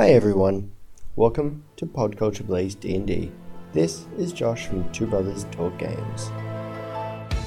Hi 0.00 0.12
everyone, 0.12 0.72
welcome 1.14 1.62
to 1.76 1.84
Podculture 1.84 2.46
Plays 2.46 2.74
D&D. 2.74 3.30
This 3.74 4.06
is 4.16 4.32
Josh 4.32 4.66
from 4.66 4.90
Two 4.92 5.06
Brothers 5.06 5.44
Talk 5.50 5.76
Games. 5.76 6.30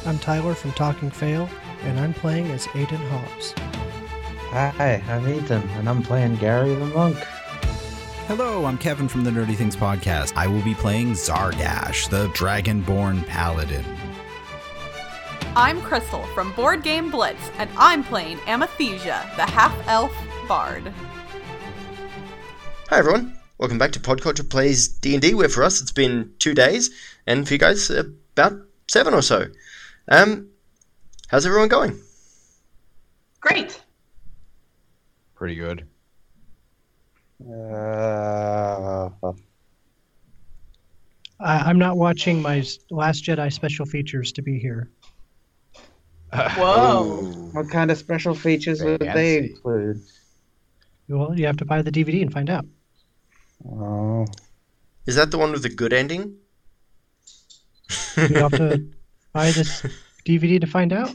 I'm 0.06 0.20
Tyler 0.20 0.54
from 0.54 0.71
Talking 0.74 1.10
Fail, 1.10 1.50
and 1.81 2.00
I'm 2.00 2.13
playing 2.13 2.52
as 2.52 2.68
Aiden 2.68 3.10
Hobbs. 3.10 3.55
Hi, 4.52 5.04
I'm 5.08 5.28
Ethan, 5.28 5.68
and 5.70 5.89
I'm 5.89 6.04
playing 6.04 6.36
Gary 6.36 6.76
the 6.76 6.86
Monk. 6.86 7.17
Hello, 8.28 8.65
I'm 8.65 8.78
Kevin 8.78 9.08
from 9.08 9.24
the 9.24 9.31
Nerdy 9.31 9.56
Things 9.56 9.76
Podcast. 9.76 10.33
I 10.35 10.46
will 10.46 10.62
be 10.62 10.76
playing 10.76 11.13
Zargash, 11.13 12.08
the 12.08 12.28
Dragonborn 12.28 13.26
Paladin. 13.26 13.83
I'm 15.56 15.81
Crystal 15.81 16.23
from 16.35 16.54
Board 16.54 16.84
Game 16.84 17.09
Blitz, 17.09 17.49
and 17.58 17.67
I'm 17.77 18.04
playing 18.04 18.40
Amathesia, 18.45 19.27
the 19.38 19.41
half 19.41 19.76
elf 19.88 20.16
bard. 20.48 20.94
Hi 22.90 23.00
everyone, 23.00 23.38
welcome 23.57 23.77
back 23.77 23.91
to 23.94 23.99
Podculture 23.99 24.48
Plays 24.48 24.88
D&D, 24.88 25.34
where 25.34 25.49
for 25.49 25.63
us 25.63 25.81
it's 25.81 25.91
been 25.91 26.31
two 26.39 26.53
days, 26.53 26.90
and 27.26 27.48
for 27.48 27.53
you 27.53 27.57
guys 27.59 27.90
about 27.90 28.53
seven 28.88 29.13
or 29.13 29.21
so. 29.21 29.48
Um, 30.07 30.49
how's 31.30 31.45
everyone 31.45 31.70
going? 31.70 31.99
Great. 33.40 33.81
Pretty 35.35 35.55
good. 35.55 35.88
Uh, 37.49 39.09
I, 41.40 41.57
I'm 41.57 41.79
not 41.79 41.98
watching 41.98 42.41
my 42.41 42.63
Last 42.90 43.23
Jedi 43.26 43.52
special 43.52 43.85
features 43.85 44.31
to 44.34 44.41
be 44.41 44.59
here. 44.59 44.90
Whoa. 46.34 47.21
what 47.52 47.70
kind 47.70 47.91
of 47.91 47.98
special 47.98 48.34
features 48.34 48.81
would 48.84 48.99
they 49.02 49.07
Fancy. 49.07 49.38
include? 49.52 50.02
Well, 51.09 51.38
you 51.38 51.45
have 51.45 51.57
to 51.57 51.65
buy 51.65 51.81
the 51.81 51.91
DVD 51.91 52.21
and 52.21 52.31
find 52.31 52.49
out. 52.49 52.65
Oh, 53.66 54.26
Is 55.05 55.15
that 55.15 55.32
the 55.32 55.37
one 55.37 55.51
with 55.51 55.63
the 55.63 55.70
good 55.70 55.93
ending? 55.93 56.37
You 58.18 58.35
have 58.35 58.51
to 58.51 58.85
buy 59.34 59.51
this 59.51 59.85
DVD 60.26 60.60
to 60.60 60.68
find 60.68 60.91
out. 60.93 61.13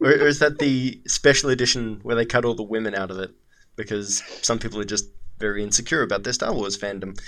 Or, 0.00 0.08
or 0.10 0.26
is 0.26 0.38
that 0.40 0.58
the 0.58 1.00
special 1.06 1.50
edition 1.50 2.00
where 2.02 2.16
they 2.16 2.26
cut 2.26 2.44
all 2.44 2.54
the 2.54 2.62
women 2.62 2.94
out 2.94 3.10
of 3.10 3.18
it? 3.18 3.30
Because 3.76 4.22
some 4.42 4.58
people 4.58 4.80
are 4.80 4.84
just 4.84 5.06
very 5.38 5.62
insecure 5.62 6.02
about 6.02 6.24
their 6.24 6.32
Star 6.32 6.52
Wars 6.52 6.76
fandom. 6.78 7.18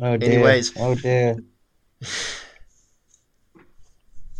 oh 0.00 0.16
dear. 0.16 0.32
Anyways. 0.32 0.72
Oh 0.76 0.94
dear. 0.94 1.36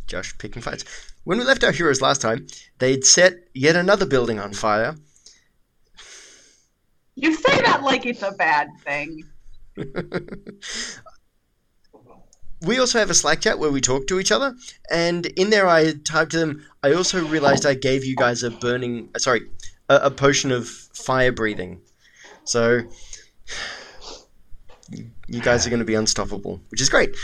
Josh 0.07 0.37
picking 0.39 0.63
fights. 0.63 0.85
When 1.25 1.39
we 1.39 1.45
left 1.45 1.63
our 1.65 1.73
heroes 1.73 2.01
last 2.01 2.21
time, 2.23 2.47
they'd 2.79 3.05
set 3.05 3.35
yet 3.53 3.77
another 3.77 4.07
building 4.07 4.39
on 4.41 4.55
fire. 4.55 4.97
You 7.17 7.35
say 7.35 7.61
that 7.63 7.83
like 7.83 8.07
it's 8.07 8.23
a 8.23 8.33
bad 8.33 8.69
thing. 8.85 9.25
We 12.63 12.79
also 12.79 12.99
have 12.99 13.11
a 13.11 13.15
Slack 13.15 13.41
chat 13.41 13.59
where 13.59 13.71
we 13.71 13.81
talk 13.81 14.07
to 14.09 14.19
each 14.19 14.33
other, 14.33 14.55
and 14.91 15.27
in 15.27 15.51
there 15.51 15.69
I 15.69 15.93
typed 16.05 16.33
to 16.33 16.39
them. 16.39 16.65
I 16.83 16.93
also 16.93 17.25
realized 17.27 17.67
I 17.67 17.75
gave 17.75 18.05
you 18.05 18.17
guys 18.17 18.43
a 18.43 18.51
burning, 18.51 19.11
sorry, 19.19 19.43
a, 19.89 19.97
a 20.05 20.11
potion 20.11 20.51
of 20.53 20.69
fire 20.69 21.33
breathing. 21.33 21.81
So 22.45 22.83
you 25.29 25.41
guys 25.41 25.67
are 25.67 25.71
going 25.71 25.81
to 25.81 25.87
be 25.87 25.95
unstoppable, 25.95 26.61
which 26.71 26.81
is 26.81 26.89
great. 26.89 27.15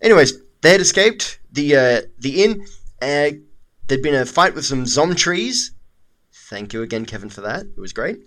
Anyways, 0.00 0.34
they 0.62 0.72
had 0.72 0.80
escaped 0.80 1.40
the 1.52 1.76
uh, 1.76 2.02
the 2.18 2.44
inn. 2.44 2.66
Uh, 3.02 3.30
there'd 3.86 4.02
been 4.02 4.14
a 4.14 4.26
fight 4.26 4.54
with 4.54 4.64
some 4.64 4.86
zom 4.86 5.14
trees. 5.14 5.72
Thank 6.32 6.72
you 6.72 6.82
again, 6.82 7.04
Kevin, 7.04 7.28
for 7.30 7.42
that. 7.42 7.66
It 7.66 7.80
was 7.80 7.92
great. 7.92 8.20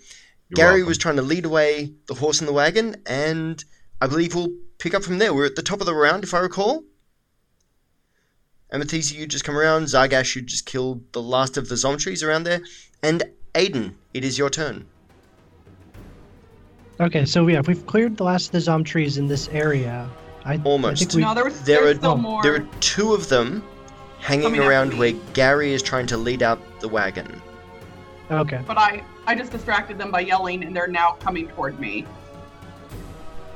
You're 0.51 0.65
Gary 0.65 0.73
welcome. 0.81 0.87
was 0.89 0.97
trying 0.97 1.15
to 1.15 1.21
lead 1.21 1.45
away 1.45 1.93
the 2.07 2.13
horse 2.15 2.39
and 2.41 2.47
the 2.47 2.51
wagon, 2.53 2.97
and 3.05 3.63
I 4.01 4.07
believe 4.07 4.35
we'll 4.35 4.53
pick 4.79 4.93
up 4.93 5.01
from 5.03 5.17
there. 5.17 5.33
We're 5.33 5.45
at 5.45 5.55
the 5.55 5.61
top 5.61 5.79
of 5.79 5.85
the 5.85 5.95
round, 5.95 6.23
if 6.25 6.33
I 6.33 6.39
recall. 6.39 6.83
Amathesia, 8.73 9.15
you 9.15 9.27
just 9.27 9.45
come 9.45 9.57
around. 9.57 9.83
Zargash, 9.85 10.35
you 10.35 10.41
just 10.41 10.65
killed 10.65 11.03
the 11.13 11.21
last 11.21 11.55
of 11.57 11.69
the 11.69 11.75
Zomtrees 11.77 12.21
around 12.21 12.43
there. 12.43 12.61
And 13.01 13.23
Aiden, 13.55 13.93
it 14.13 14.25
is 14.25 14.37
your 14.37 14.49
turn. 14.49 14.85
Okay, 16.99 17.25
so 17.25 17.47
yeah, 17.47 17.61
we've 17.65 17.85
cleared 17.85 18.17
the 18.17 18.23
last 18.25 18.47
of 18.47 18.51
the 18.51 18.59
Zomtrees 18.61 19.17
in 19.17 19.27
this 19.27 19.47
area. 19.49 20.09
I, 20.43 20.53
I 20.55 20.61
Almost. 20.65 20.99
think 20.99 21.13
we, 21.13 21.21
No, 21.21 21.33
there 21.33 21.45
was 21.45 21.61
There 21.61 21.87
are- 21.87 21.95
still 21.95 22.11
oh, 22.11 22.17
more. 22.17 22.43
There 22.43 22.55
are 22.55 22.67
two 22.81 23.13
of 23.13 23.29
them 23.29 23.63
hanging 24.19 24.43
Coming 24.43 24.61
around 24.61 24.97
where 24.97 25.13
Gary 25.33 25.73
is 25.73 25.81
trying 25.81 26.07
to 26.07 26.17
lead 26.17 26.43
out 26.43 26.59
the 26.81 26.87
wagon. 26.89 27.41
okay, 28.29 28.61
But 28.67 28.77
I, 28.77 29.03
I 29.27 29.35
just 29.35 29.51
distracted 29.51 29.97
them 29.97 30.11
by 30.11 30.21
yelling, 30.21 30.63
and 30.63 30.75
they're 30.75 30.87
now 30.87 31.13
coming 31.19 31.47
toward 31.49 31.79
me. 31.79 32.05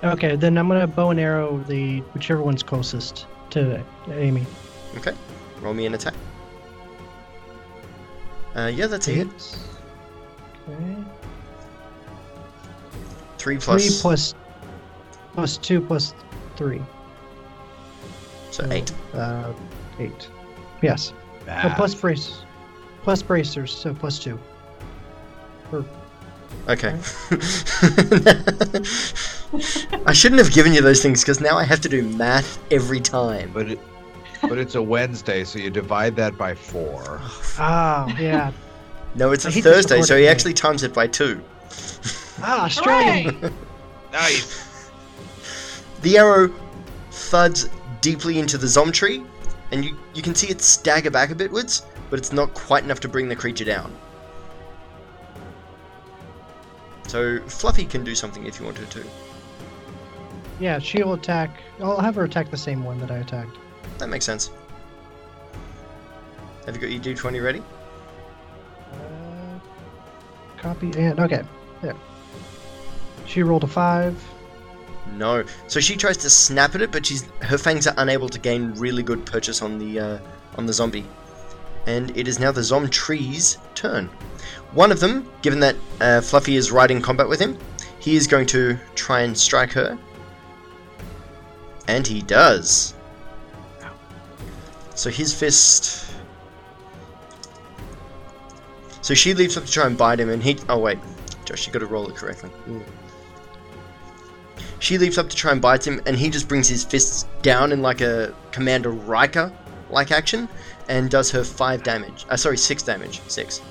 okay. 0.03 0.36
Then 0.36 0.58
I'm 0.58 0.68
gonna 0.68 0.88
bow 0.88 1.09
and 1.09 1.20
arrow 1.20 1.58
the 1.68 2.00
whichever 2.14 2.42
one's 2.42 2.64
closest 2.64 3.26
to 3.52 3.84
Amy. 4.12 4.46
Okay, 4.98 5.14
roll 5.62 5.74
me 5.74 5.86
an 5.86 5.94
attack. 5.94 6.14
Uh, 8.56 8.72
yeah, 8.74 8.88
that's 8.88 9.08
a 9.08 9.12
hit. 9.12 9.28
Hits. 9.28 9.68
Okay. 10.70 10.96
Three 13.38 13.58
plus, 13.58 13.84
Three 13.86 14.02
plus 14.02 14.36
plus 15.34 15.58
two 15.58 15.82
plus 15.82 16.14
three. 16.56 16.82
so 18.52 18.66
eight. 18.72 18.92
Uh, 19.14 19.52
eight. 20.00 20.30
Yes. 20.82 21.14
Oh, 21.47 21.74
plus 21.76 21.94
brace, 21.94 22.40
plus 23.03 23.22
bracers, 23.22 23.72
so 23.74 23.94
plus 23.94 24.18
two. 24.18 24.40
Or, 25.78 25.86
Okay. 26.68 26.97
I 30.06 30.13
shouldn't 30.13 30.40
have 30.41 30.52
given 30.52 30.74
you 30.74 30.81
those 30.81 31.02
things 31.02 31.22
because 31.22 31.40
now 31.40 31.58
I 31.58 31.63
have 31.63 31.80
to 31.81 31.90
do 31.90 32.02
math 32.03 32.58
every 32.72 33.00
time. 33.00 33.52
But 33.53 33.69
it, 33.72 33.80
but 34.41 34.58
it's 34.58 34.75
a 34.75 34.81
Wednesday, 34.81 35.44
so 35.44 35.59
you 35.59 35.69
divide 35.69 36.16
that 36.16 36.38
by 36.38 36.56
four. 36.56 37.19
ah, 37.59 38.08
yeah. 38.18 38.52
No, 39.18 39.31
it's 39.31 39.46
I 39.46 39.50
a 39.50 39.52
hate 39.53 39.64
this 39.64 39.74
Thursday, 39.75 40.02
so 40.02 40.18
he 40.18 40.24
thing. 40.24 40.30
actually 40.30 40.53
times 40.53 40.84
it 40.84 40.94
by 40.94 41.08
two. 41.08 41.41
Ah, 42.41 42.66
Australian. 42.66 43.35
Hooray! 43.35 43.53
Nice. 44.12 44.91
The 46.02 46.18
arrow 46.18 46.53
thuds 47.12 47.69
deeply 48.02 48.40
into 48.40 48.58
the 48.58 48.68
zom 48.68 48.91
tree, 48.91 49.24
and 49.72 49.85
you, 49.85 49.97
you 50.14 50.22
can 50.22 50.35
see 50.35 50.50
it 50.50 50.59
stagger 50.62 51.09
back 51.12 51.31
a 51.31 51.35
bitwards, 51.35 51.84
but 52.09 52.19
it's 52.19 52.34
not 52.34 52.53
quite 52.53 52.84
enough 52.84 53.00
to 53.02 53.08
bring 53.08 53.30
the 53.30 53.35
creature 53.38 53.64
down. 53.64 53.96
So 57.08 57.40
Fluffy 57.48 57.86
can 57.86 58.04
do 58.04 58.16
something 58.16 58.46
if 58.46 58.60
you 58.60 58.66
wanted 58.66 58.90
to. 58.92 59.04
Yeah, 60.60 60.80
she'll 60.80 61.14
attack. 61.14 61.62
I'll 61.80 62.00
have 62.00 62.16
her 62.16 62.24
attack 62.24 62.50
the 62.50 62.58
same 62.58 62.84
one 62.84 63.00
that 63.00 63.12
I 63.12 63.18
attacked. 63.18 63.58
That 63.98 64.10
makes 64.10 64.26
sense. 64.26 64.52
Have 66.66 66.76
you 66.76 66.82
got 66.82 66.92
your 66.92 67.16
D20 67.16 67.44
ready? 67.44 67.62
Uh, 68.92 69.60
copy 70.58 70.92
and 70.98 71.20
okay, 71.20 71.44
there. 71.82 71.96
She 73.26 73.44
rolled 73.44 73.64
a 73.64 73.68
five. 73.68 74.22
No. 75.14 75.44
So 75.68 75.80
she 75.80 75.96
tries 75.96 76.18
to 76.18 76.30
snap 76.30 76.74
at 76.74 76.82
it, 76.82 76.92
but 76.92 77.06
she's 77.06 77.26
her 77.42 77.58
fangs 77.58 77.86
are 77.86 77.94
unable 77.98 78.30
to 78.30 78.40
gain 78.40 78.74
really 78.74 79.04
good 79.04 79.26
purchase 79.26 79.62
on 79.62 79.78
the 79.78 80.00
uh, 80.00 80.20
on 80.58 80.66
the 80.66 80.74
zombie. 80.74 81.06
And 81.86 82.16
it 82.18 82.28
is 82.28 82.40
now 82.40 82.52
the 82.52 82.64
zom 82.64 82.90
tree's 82.90 83.60
turn. 83.85 84.09
One 84.73 84.91
of 84.91 85.00
them, 85.00 85.29
given 85.41 85.59
that 85.62 85.75
uh, 86.01 86.22
Fluffy 86.22 86.56
is 86.56 86.72
right 86.72 86.90
in 86.90 87.01
combat 87.01 87.29
with 87.29 87.40
him, 87.40 87.57
he 88.00 88.16
is 88.16 88.28
going 88.28 88.46
to 88.47 88.78
try 88.96 89.22
and 89.22 89.38
strike 89.38 89.72
her. 89.73 89.97
And 91.88 92.06
he 92.06 92.22
does. 92.22 92.94
So 94.96 95.09
his 95.09 95.34
fist. 95.34 96.13
So 99.01 99.13
she 99.13 99.34
leaps 99.34 99.56
up 99.56 99.66
to 99.66 99.72
try 99.72 99.85
and 99.85 99.97
bite 99.97 100.19
him, 100.19 100.29
and 100.29 100.41
he. 100.41 100.57
Oh, 100.67 100.79
wait. 100.79 100.97
Josh, 101.46 101.67
you 101.67 101.73
gotta 101.73 101.85
roll 101.85 102.07
it 102.09 102.16
correctly. 102.16 102.50
Ooh. 102.69 102.84
She 104.79 104.97
leaps 104.97 105.17
up 105.17 105.29
to 105.29 105.35
try 105.35 105.52
and 105.52 105.61
bite 105.61 105.85
him, 105.85 106.02
and 106.05 106.17
he 106.17 106.29
just 106.29 106.47
brings 106.47 106.67
his 106.67 106.84
fists 106.84 107.26
down 107.41 107.72
in 107.72 107.81
like 107.81 108.02
a 108.02 108.34
Commander 108.52 108.91
Riker 108.91 109.52
like 109.90 110.11
action 110.11 110.49
and 110.90 111.09
does 111.09 111.31
her 111.31 111.43
5 111.43 111.84
damage. 111.84 112.26
Uh, 112.29 112.38
sorry, 112.38 112.58
6 112.58 112.84
damage. 112.84 113.22
6. 113.28 113.61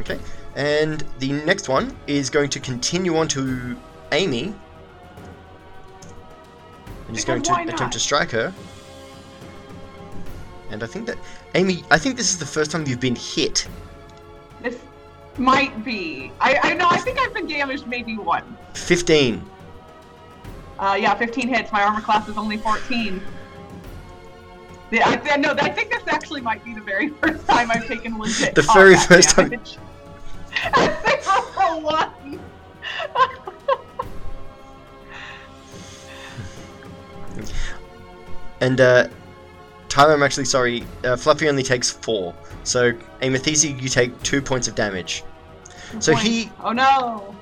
Okay. 0.00 0.18
And 0.56 1.04
the 1.18 1.32
next 1.32 1.68
one 1.68 1.96
is 2.06 2.30
going 2.30 2.50
to 2.50 2.60
continue 2.60 3.16
on 3.16 3.28
to 3.28 3.76
Amy. 4.12 4.54
And 7.06 7.16
he's 7.16 7.24
going 7.24 7.42
to 7.42 7.54
attempt 7.54 7.92
to 7.94 8.00
strike 8.00 8.30
her. 8.32 8.52
And 10.70 10.82
I 10.82 10.86
think 10.86 11.06
that 11.06 11.16
Amy, 11.54 11.84
I 11.90 11.98
think 11.98 12.16
this 12.16 12.30
is 12.30 12.38
the 12.38 12.46
first 12.46 12.70
time 12.70 12.86
you've 12.86 13.00
been 13.00 13.16
hit. 13.16 13.66
This 14.62 14.76
might 15.38 15.84
be. 15.84 16.30
I, 16.40 16.58
I 16.62 16.74
know. 16.74 16.88
I 16.90 16.98
think 16.98 17.18
I've 17.18 17.32
been 17.32 17.46
damaged 17.46 17.86
maybe 17.86 18.16
one. 18.16 18.56
15. 18.74 19.42
Uh, 20.78 20.98
yeah, 21.00 21.14
15 21.14 21.48
hits. 21.48 21.72
My 21.72 21.82
armor 21.82 22.00
class 22.00 22.28
is 22.28 22.36
only 22.36 22.58
14. 22.58 23.20
Yeah, 24.90 25.20
I, 25.30 25.36
no, 25.36 25.54
I 25.58 25.68
think 25.68 25.90
this 25.90 26.02
actually 26.08 26.40
might 26.40 26.64
be 26.64 26.74
the 26.74 26.80
very 26.80 27.08
first 27.20 27.46
time 27.46 27.70
I've 27.70 27.86
taken 27.86 28.18
legit. 28.18 28.54
The 28.54 28.62
very 28.74 28.96
first 28.96 29.30
time- 29.30 29.60
one. 31.80 32.40
and 38.60 38.80
uh, 38.80 39.08
Tyler, 39.88 40.14
I'm 40.14 40.22
actually 40.22 40.44
sorry. 40.44 40.84
Uh, 41.04 41.16
Fluffy 41.16 41.48
only 41.48 41.62
takes 41.62 41.90
four, 41.90 42.34
so 42.64 42.92
Amethysi, 43.22 43.80
you 43.80 43.88
take 43.88 44.22
two 44.22 44.42
points 44.42 44.68
of 44.68 44.74
damage. 44.74 45.24
Two 45.92 46.00
so 46.00 46.12
points. 46.12 46.28
he. 46.28 46.50
Oh 46.62 46.72
no. 46.72 47.34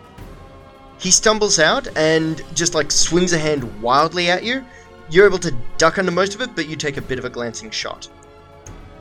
He 0.98 1.10
stumbles 1.10 1.58
out 1.58 1.94
and 1.96 2.42
just 2.54 2.74
like 2.74 2.90
swings 2.90 3.34
a 3.34 3.38
hand 3.38 3.82
wildly 3.82 4.30
at 4.30 4.44
you. 4.44 4.64
You're 5.10 5.26
able 5.26 5.38
to 5.38 5.54
duck 5.76 5.98
under 5.98 6.10
most 6.10 6.34
of 6.34 6.40
it, 6.40 6.56
but 6.56 6.68
you 6.68 6.76
take 6.76 6.96
a 6.96 7.02
bit 7.02 7.18
of 7.18 7.26
a 7.26 7.30
glancing 7.30 7.70
shot. 7.70 8.08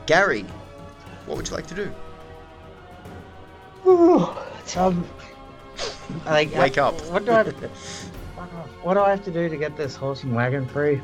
Gary, 0.05 0.45
what 1.25 1.37
would 1.37 1.47
you 1.47 1.55
like 1.55 1.67
to 1.67 1.75
do? 1.75 1.91
Um, 3.85 5.07
like, 6.25 6.53
Wake 6.55 6.77
up. 6.77 6.99
What 7.11 7.25
do 7.25 7.31
I? 7.31 7.43
what 8.83 8.93
do 8.93 8.99
I 8.99 9.09
have 9.09 9.23
to 9.25 9.31
do 9.31 9.49
to 9.49 9.57
get 9.57 9.75
this 9.75 9.95
horse 9.95 10.23
and 10.23 10.35
wagon 10.35 10.67
free? 10.67 11.01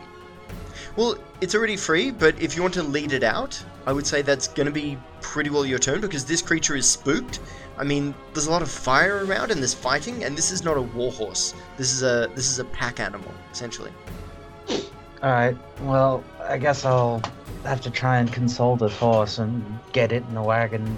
Well, 0.95 1.15
it's 1.39 1.55
already 1.55 1.77
free, 1.77 2.11
but 2.11 2.39
if 2.39 2.55
you 2.55 2.61
want 2.61 2.73
to 2.75 2.83
lead 2.83 3.13
it 3.13 3.23
out, 3.23 3.63
I 3.85 3.93
would 3.93 4.05
say 4.05 4.21
that's 4.21 4.47
going 4.47 4.67
to 4.67 4.71
be 4.71 4.97
pretty 5.21 5.49
well 5.49 5.65
your 5.65 5.79
turn 5.79 6.01
because 6.01 6.25
this 6.25 6.41
creature 6.41 6.75
is 6.75 6.87
spooked. 6.87 7.39
I 7.77 7.83
mean, 7.83 8.13
there's 8.33 8.47
a 8.47 8.51
lot 8.51 8.61
of 8.61 8.69
fire 8.69 9.25
around 9.25 9.51
and 9.51 9.59
there's 9.59 9.73
fighting, 9.73 10.23
and 10.23 10.37
this 10.37 10.51
is 10.51 10.63
not 10.63 10.77
a 10.77 10.81
warhorse. 10.81 11.55
This 11.77 11.91
is 11.91 12.03
a 12.03 12.29
this 12.35 12.49
is 12.49 12.59
a 12.59 12.65
pack 12.65 12.99
animal 12.99 13.33
essentially. 13.51 13.91
All 15.23 15.31
right. 15.31 15.57
Well, 15.81 16.23
I 16.47 16.57
guess 16.57 16.83
I'll 16.85 17.21
have 17.63 17.81
to 17.81 17.91
try 17.91 18.17
and 18.17 18.31
console 18.31 18.75
this 18.75 18.95
horse 18.97 19.37
and 19.37 19.79
get 19.93 20.11
it 20.11 20.23
in 20.27 20.33
the 20.33 20.41
wagon 20.41 20.97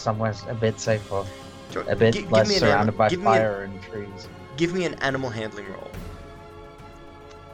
somewhere 0.00 0.34
a 0.48 0.54
bit 0.54 0.80
safer, 0.80 1.24
Do 1.70 1.80
a 1.88 1.94
bit 1.96 2.14
gi- 2.14 2.22
give 2.22 2.32
less 2.32 2.48
me 2.48 2.54
an 2.54 2.60
surrounded 2.60 2.80
anim- 2.82 2.96
by 2.96 3.08
give 3.10 3.20
me 3.20 3.26
an- 3.26 3.32
fire 3.32 3.62
and 3.64 3.82
trees. 3.82 4.28
give 4.56 4.72
me 4.74 4.84
an 4.84 4.94
animal 4.94 5.30
handling 5.30 5.68
roll. 5.72 5.90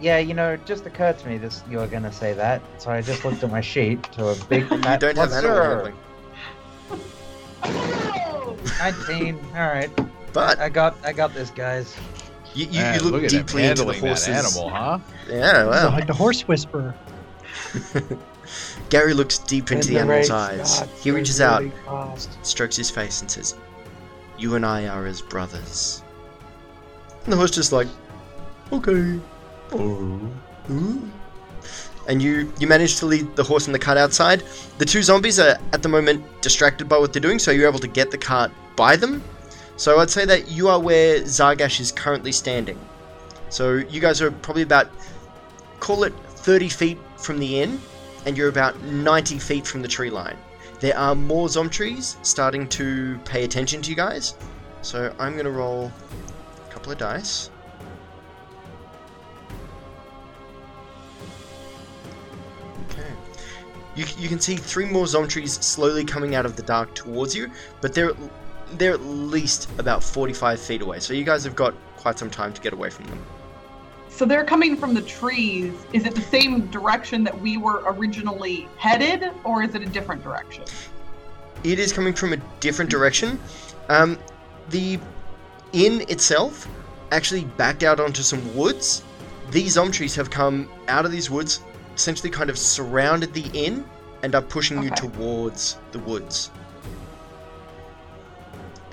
Yeah, 0.01 0.19
you 0.19 0.35
know, 0.35 0.53
it 0.53 0.65
just 0.67 0.85
occurred 0.87 1.19
to 1.21 1.29
me 1.29 1.39
this 1.39 1.63
you 1.71 1.79
were 1.79 1.87
gonna 1.87 2.13
say 2.13 2.33
that, 2.35 2.61
so 2.79 2.91
I 2.91 3.01
just 3.03 3.25
looked 3.25 3.43
at 3.43 3.51
my 3.51 3.61
sheet 3.63 4.03
to 4.13 4.29
a 4.29 4.35
big. 4.49 4.71
You 4.71 4.79
map. 4.79 5.01
don't 5.01 5.17
have 5.17 5.31
What's 5.31 5.35
animal 5.45 5.63
handling, 5.63 5.95
Nineteen. 8.79 9.39
All 9.55 9.69
right, 9.69 9.91
but 10.33 10.59
I 10.59 10.69
got, 10.69 10.97
I 11.05 11.13
got 11.13 11.33
this, 11.35 11.51
guys. 11.51 11.97
you, 12.55 12.67
you, 12.67 12.81
Man, 12.81 12.95
you 12.95 13.01
look, 13.03 13.13
look 13.13 13.25
at 13.25 13.31
deeply 13.31 13.65
into 13.65 13.85
the 13.85 13.93
handling 13.93 14.15
that 14.15 14.29
animal, 14.29 14.69
huh? 14.71 14.99
Yeah, 15.29 15.53
So, 15.53 15.71
well, 15.71 15.91
like 15.91 16.07
the 16.07 16.13
horse 16.15 16.43
whisperer. 16.47 16.95
Gary 18.89 19.15
looks 19.15 19.39
deep 19.39 19.73
into 19.73 19.89
the 19.89 19.99
animal's 19.99 20.31
eyes. 20.31 20.83
He 21.03 21.11
reaches 21.11 21.41
out, 21.41 21.65
strokes 22.43 22.77
his 22.77 22.91
face, 22.91 23.21
and 23.21 23.31
says, 23.31 23.55
"You 24.39 24.55
and 24.55 24.65
I 24.65 24.87
are 24.87 25.07
as 25.07 25.21
brothers." 25.21 26.03
And 27.25 27.33
the 27.33 27.37
horse 27.37 27.51
just 27.51 27.73
like, 27.73 27.89
"Okay." 28.73 29.19
Oh. 29.73 30.21
Ooh. 30.71 31.11
And 32.09 32.23
you 32.23 32.53
you 32.61 32.69
manage 32.69 32.97
to 32.97 33.07
lead 33.07 33.35
the 33.35 33.43
horse 33.43 33.67
and 33.67 33.75
the 33.75 33.79
cart 33.81 33.99
outside. 33.99 34.45
The 34.79 34.85
two 34.85 35.03
zombies 35.03 35.41
are 35.41 35.59
at 35.73 35.83
the 35.83 35.89
moment 35.89 36.25
distracted 36.41 36.89
by 36.89 36.99
what 36.99 37.13
they're 37.13 37.21
doing, 37.21 37.41
so 37.41 37.51
you're 37.51 37.69
able 37.69 37.81
to 37.81 37.89
get 37.89 38.13
the 38.13 38.19
cart 38.19 38.53
by 38.77 38.95
them. 38.95 39.23
So 39.77 39.99
I'd 39.99 40.11
say 40.11 40.25
that 40.25 40.49
you 40.49 40.69
are 40.69 40.79
where 40.79 41.21
Zargash 41.23 41.81
is 41.81 41.91
currently 41.91 42.33
standing. 42.33 42.79
So 43.49 43.75
you 43.75 44.01
guys 44.01 44.23
are 44.23 44.31
probably 44.31 44.63
about 44.63 44.89
call 45.81 46.05
it 46.05 46.15
30 46.37 46.69
feet 46.69 46.99
from 47.17 47.39
the 47.39 47.61
inn, 47.61 47.81
and 48.27 48.37
you're 48.37 48.49
about 48.49 48.83
90 48.83 49.39
feet 49.39 49.67
from 49.67 49.81
the 49.81 49.89
tree 49.89 50.11
line. 50.11 50.37
There 50.81 50.97
are 50.99 51.15
more 51.15 51.49
Zom 51.49 51.71
trees 51.71 52.17
starting 52.23 52.69
to 52.71 53.19
pay 53.25 53.45
attention 53.45 53.81
to 53.83 53.91
you 53.91 53.97
guys. 53.97 54.35
So 54.83 55.15
I'm 55.19 55.33
going 55.33 55.47
to 55.47 55.51
roll 55.51 55.91
a 56.67 56.73
couple 56.73 56.93
of 56.93 56.99
dice. 56.99 57.51
Okay. 62.91 63.09
You, 63.95 64.05
you 64.19 64.29
can 64.29 64.41
see 64.41 64.57
three 64.57 64.85
more 64.85 65.07
Zom 65.07 65.29
trees 65.29 65.53
slowly 65.65 66.05
coming 66.05 66.35
out 66.35 66.45
of 66.45 66.57
the 66.57 66.63
dark 66.63 66.95
towards 66.95 67.35
you, 67.35 67.51
but 67.81 67.95
they're 67.95 68.13
they're 68.73 68.95
at 68.95 69.03
least 69.03 69.69
about 69.79 70.03
45 70.03 70.61
feet 70.61 70.83
away. 70.83 70.99
So 70.99 71.15
you 71.15 71.23
guys 71.23 71.45
have 71.45 71.55
got 71.55 71.73
quite 71.97 72.19
some 72.19 72.29
time 72.29 72.53
to 72.53 72.61
get 72.61 72.73
away 72.73 72.91
from 72.91 73.07
them. 73.07 73.25
So 74.17 74.25
they're 74.25 74.45
coming 74.45 74.77
from 74.77 74.95
the 74.95 75.03
trees. 75.03 75.75
Is 75.93 76.07
it 76.07 76.15
the 76.15 76.23
same 76.23 76.67
direction 76.69 77.23
that 77.25 77.39
we 77.39 77.59
were 77.59 77.83
originally 77.87 78.67
headed, 78.79 79.31
or 79.45 79.63
is 79.63 79.75
it 79.75 79.83
a 79.83 79.87
different 79.87 80.23
direction? 80.23 80.65
it 81.65 81.79
is 81.79 81.93
coming 81.93 82.13
from 82.13 82.33
a 82.33 82.37
different 82.61 82.91
direction. 82.91 83.41
Um, 83.89 84.19
the 84.71 84.99
inn 85.73 86.03
itself 86.09 86.69
actually 87.13 87.45
backed 87.57 87.83
out 87.83 88.01
onto 88.01 88.23
some 88.23 88.55
woods. 88.55 89.03
These 89.51 89.73
Zom 89.73 89.91
trees 89.91 90.15
have 90.15 90.31
come 90.31 90.69
out 90.89 91.05
of 91.05 91.13
these 91.13 91.31
woods, 91.31 91.61
essentially 91.95 92.31
kind 92.31 92.51
of 92.51 92.59
surrounded 92.59 93.33
the 93.33 93.49
inn, 93.53 93.85
and 94.23 94.35
are 94.35 94.43
pushing 94.43 94.83
you 94.83 94.91
towards 94.91 95.79
the 95.93 95.99
woods. 96.01 96.51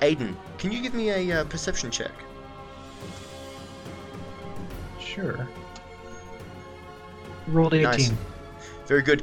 Aiden, 0.00 0.34
can 0.58 0.70
you 0.70 0.82
give 0.82 0.94
me 0.94 1.10
a 1.10 1.40
uh, 1.40 1.44
perception 1.44 1.90
check? 1.90 2.12
Sure. 5.14 5.48
Rolled 7.46 7.74
18. 7.74 7.84
Nice. 7.84 8.12
Very 8.86 9.02
good. 9.02 9.22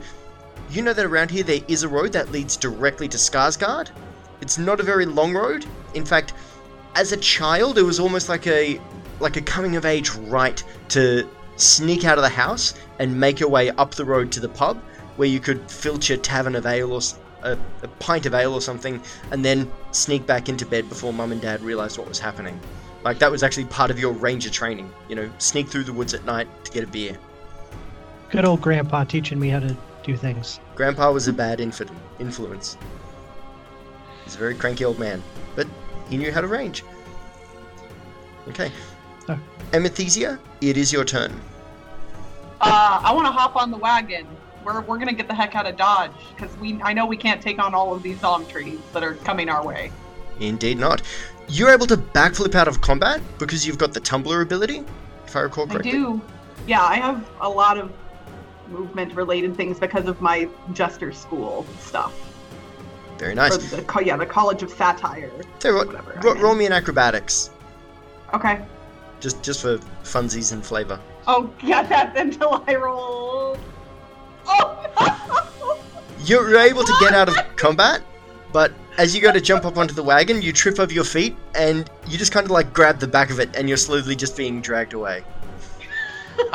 You 0.69 0.81
know 0.81 0.93
that 0.93 1.05
around 1.05 1.31
here 1.31 1.43
there 1.43 1.61
is 1.67 1.83
a 1.83 1.89
road 1.89 2.13
that 2.13 2.31
leads 2.31 2.55
directly 2.55 3.07
to 3.09 3.17
Skarsgård. 3.17 3.89
It's 4.41 4.57
not 4.57 4.79
a 4.79 4.83
very 4.83 5.05
long 5.05 5.33
road. 5.33 5.65
In 5.93 6.05
fact, 6.05 6.33
as 6.95 7.11
a 7.11 7.17
child, 7.17 7.77
it 7.77 7.83
was 7.83 7.99
almost 7.99 8.29
like 8.29 8.47
a 8.47 8.79
like 9.19 9.38
a 9.38 9.41
coming 9.41 9.75
of 9.75 9.85
age 9.85 10.09
rite 10.15 10.63
to 10.89 11.29
sneak 11.55 12.05
out 12.05 12.17
of 12.17 12.23
the 12.23 12.29
house 12.29 12.73
and 12.99 13.19
make 13.19 13.39
your 13.39 13.49
way 13.49 13.69
up 13.71 13.94
the 13.94 14.05
road 14.05 14.31
to 14.31 14.39
the 14.39 14.49
pub, 14.49 14.81
where 15.15 15.27
you 15.27 15.39
could 15.39 15.69
filch 15.69 16.09
a 16.09 16.17
tavern 16.17 16.55
of 16.55 16.65
ale 16.65 16.94
or 16.94 17.01
a 17.44 17.57
pint 17.99 18.25
of 18.25 18.33
ale 18.33 18.53
or 18.53 18.61
something, 18.61 19.01
and 19.31 19.44
then 19.44 19.71
sneak 19.91 20.25
back 20.25 20.49
into 20.49 20.65
bed 20.65 20.87
before 20.89 21.11
mum 21.13 21.31
and 21.31 21.41
dad 21.41 21.61
realized 21.61 21.97
what 21.97 22.07
was 22.07 22.19
happening. 22.19 22.59
Like 23.03 23.19
that 23.19 23.31
was 23.31 23.44
actually 23.44 23.65
part 23.65 23.92
of 23.92 24.00
your 24.00 24.13
ranger 24.13 24.50
training. 24.50 24.92
You 25.09 25.15
know, 25.15 25.31
sneak 25.39 25.68
through 25.68 25.86
the 25.86 25.94
woods 25.94 26.13
at 26.13 26.24
night 26.25 26.48
to 26.65 26.71
get 26.71 26.83
a 26.83 26.88
beer. 26.88 27.18
Good 28.30 28.45
old 28.45 28.62
grandpa 28.62 29.03
teaching 29.03 29.39
me 29.39 29.50
how 29.50 29.59
to 29.59 29.75
do 30.03 30.15
things. 30.15 30.59
Grandpa 30.75 31.12
was 31.12 31.27
a 31.27 31.33
bad 31.33 31.59
influ- 31.59 31.89
influence. 32.19 32.77
He's 34.24 34.36
a 34.36 34.38
very 34.38 34.56
cranky 34.56 34.86
old 34.86 35.00
man, 35.00 35.21
but 35.56 35.68
he 36.09 36.18
knew 36.18 36.31
how 36.31 36.42
to 36.42 36.48
range. 36.48 36.83
Okay. 38.47 38.71
Oh. 39.28 39.40
Amathesia, 39.73 40.40
it 40.61 40.78
is 40.78 40.92
your 40.92 41.06
turn. 41.06 41.31
Uh, 42.61 43.02
I 43.04 43.11
want 43.14 43.25
to 43.25 43.31
hop 43.31 43.56
on 43.56 43.71
the 43.71 43.78
wagon. 43.78 44.28
We're, 44.64 44.81
we're 44.81 44.97
gonna 44.99 45.14
get 45.14 45.28
the 45.28 45.33
heck 45.33 45.56
out 45.56 45.66
of 45.66 45.75
Dodge 45.75 46.11
because 46.35 46.56
we 46.57 46.80
I 46.83 46.94
know 46.94 47.06
we 47.07 47.18
can't 47.18 47.42
take 47.42 47.57
on 47.57 47.73
all 47.73 47.94
of 47.94 48.04
these 48.04 48.19
Zom 48.19 48.45
trees 48.45 48.80
that 48.94 49.04
are 49.04 49.16
coming 49.16 49.49
our 49.49 49.66
way. 49.66 49.92
Indeed 50.40 50.78
not. 50.78 51.02
You're 51.51 51.69
able 51.69 51.85
to 51.87 51.97
backflip 51.97 52.55
out 52.55 52.69
of 52.69 52.79
combat 52.79 53.19
because 53.37 53.67
you've 53.67 53.77
got 53.77 53.93
the 53.93 53.99
tumbler 53.99 54.39
ability, 54.39 54.85
if 55.27 55.35
I 55.35 55.41
recall 55.41 55.67
correctly. 55.67 55.91
I 55.91 55.93
do. 55.95 56.21
Yeah, 56.65 56.81
I 56.81 56.95
have 56.95 57.29
a 57.41 57.49
lot 57.49 57.77
of 57.77 57.91
movement 58.69 59.13
related 59.15 59.57
things 59.57 59.77
because 59.77 60.05
of 60.07 60.21
my 60.21 60.47
jester 60.71 61.11
school 61.11 61.65
stuff. 61.79 62.13
Very 63.17 63.35
nice. 63.35 63.57
The, 63.57 64.01
yeah, 64.05 64.15
the 64.15 64.25
College 64.25 64.63
of 64.63 64.71
Satire. 64.71 65.29
You 65.63 65.75
what, 65.75 65.87
whatever, 65.87 66.19
ro- 66.23 66.35
roll 66.35 66.55
me 66.55 66.65
an 66.67 66.71
acrobatics, 66.71 67.49
Okay. 68.33 68.63
just 69.19 69.43
just 69.43 69.61
for 69.61 69.77
funsies 70.03 70.53
and 70.53 70.65
flavor. 70.65 71.01
Oh, 71.27 71.53
yeah, 71.61 71.83
that's 71.89 72.17
until 72.17 72.63
I 72.65 72.75
roll. 72.75 73.57
Oh! 74.47 75.27
You're 76.23 76.49
you're 76.49 76.59
able 76.61 76.85
to 76.85 76.93
get 77.01 77.13
out 77.13 77.27
of 77.27 77.35
combat, 77.57 78.01
but 78.53 78.71
as 78.98 79.16
you 79.16 79.21
go 79.21 79.31
to 79.31 79.42
jump 79.42 79.66
up 79.66 79.78
onto 79.78 79.94
the 79.94 80.04
wagon, 80.04 80.42
you 80.42 80.52
trip 80.52 80.80
over 80.80 80.92
your 80.92 81.04
feet 81.04 81.36
and 81.56 81.90
you 82.07 82.18
just 82.18 82.31
kind 82.31 82.45
of 82.45 82.52
like 82.52 82.74
grab 82.74 83.00
the 83.00 83.07
back 83.07 83.30
of 83.30 83.40
it 83.40 83.56
and 83.56 83.68
you're 83.68 83.78
slowly 83.78 84.16
just 84.16 84.36
being 84.38 84.62
dragged 84.62 84.94
away. 84.94 85.24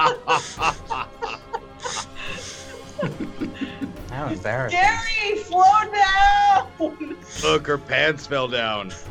How 4.11 4.29
embarrassing. 4.29 4.79
Gary, 4.79 5.39
slow 5.43 5.63
down! 5.93 7.17
Look, 7.43 7.67
her 7.67 7.79
pants 7.79 8.27
fell 8.27 8.49
down. 8.49 8.93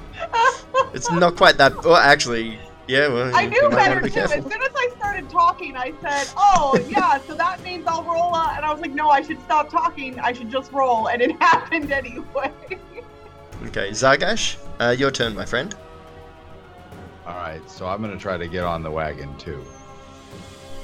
It's 0.93 1.11
not 1.11 1.35
quite 1.35 1.57
that. 1.57 1.83
Well, 1.83 1.95
actually, 1.95 2.57
yeah. 2.87 3.07
Well, 3.07 3.35
I 3.35 3.45
knew 3.45 3.69
better 3.69 4.01
be 4.01 4.09
too. 4.09 4.19
As 4.19 4.31
soon 4.31 4.61
as 4.61 4.69
I 4.75 4.89
started 4.97 5.29
talking, 5.29 5.75
I 5.75 5.93
said, 6.01 6.27
"Oh 6.37 6.77
yeah, 6.89 7.19
so 7.27 7.33
that 7.35 7.61
means 7.63 7.85
I'll 7.87 8.03
roll." 8.03 8.33
A, 8.33 8.53
and 8.55 8.65
I 8.65 8.71
was 8.71 8.81
like, 8.81 8.91
"No, 8.91 9.09
I 9.09 9.21
should 9.21 9.41
stop 9.43 9.69
talking. 9.69 10.19
I 10.19 10.33
should 10.33 10.49
just 10.49 10.71
roll." 10.71 11.07
And 11.07 11.21
it 11.21 11.31
happened 11.41 11.91
anyway. 11.91 12.51
Okay, 13.67 13.89
Zargash, 13.89 14.57
uh, 14.79 14.95
your 14.97 15.11
turn, 15.11 15.35
my 15.35 15.45
friend. 15.45 15.75
All 17.25 17.35
right, 17.35 17.61
so 17.69 17.87
I'm 17.87 18.01
gonna 18.01 18.17
try 18.17 18.37
to 18.37 18.47
get 18.47 18.63
on 18.63 18.83
the 18.83 18.91
wagon 18.91 19.35
too. 19.37 19.63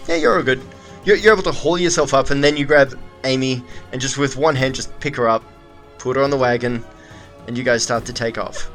Yeah, 0.08 0.16
you're 0.16 0.38
all 0.38 0.44
good. 0.44 0.62
You're, 1.06 1.16
you're 1.18 1.34
able 1.34 1.44
to 1.44 1.52
haul 1.52 1.78
yourself 1.78 2.14
up, 2.14 2.30
and 2.32 2.44
then 2.44 2.58
you 2.58 2.66
grab 2.66 2.98
Amy 3.24 3.64
and 3.92 4.02
just 4.02 4.18
with 4.18 4.38
one 4.38 4.56
hand 4.56 4.76
just 4.76 4.98
pick 5.00 5.16
her 5.16 5.28
up, 5.30 5.44
put 6.00 6.16
her 6.18 6.24
on 6.24 6.30
the 6.32 6.38
wagon, 6.38 6.84
and 7.48 7.58
you 7.58 7.64
guys 7.64 7.84
start 7.84 8.06
to 8.06 8.14
take 8.14 8.38
off. 8.38 8.72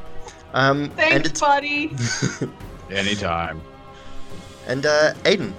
Um, 0.55 0.85
and 0.85 0.93
Thanks, 0.95 1.29
it's 1.31 1.41
buddy. 1.41 1.95
Anytime. 2.91 3.61
and 4.69 4.87
uh, 4.87 5.15
Aiden. 5.25 5.53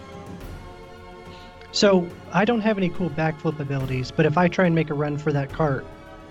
So 1.72 2.08
I 2.32 2.46
don't 2.46 2.62
have 2.62 2.78
any 2.78 2.90
cool 2.90 3.10
backflip 3.10 3.60
abilities, 3.60 4.12
but 4.12 4.26
if 4.26 4.38
I 4.38 4.48
try 4.48 4.66
and 4.66 4.74
make 4.74 4.90
a 4.90 4.94
run 4.94 5.18
for 5.18 5.32
that 5.34 5.52
cart, 5.52 5.86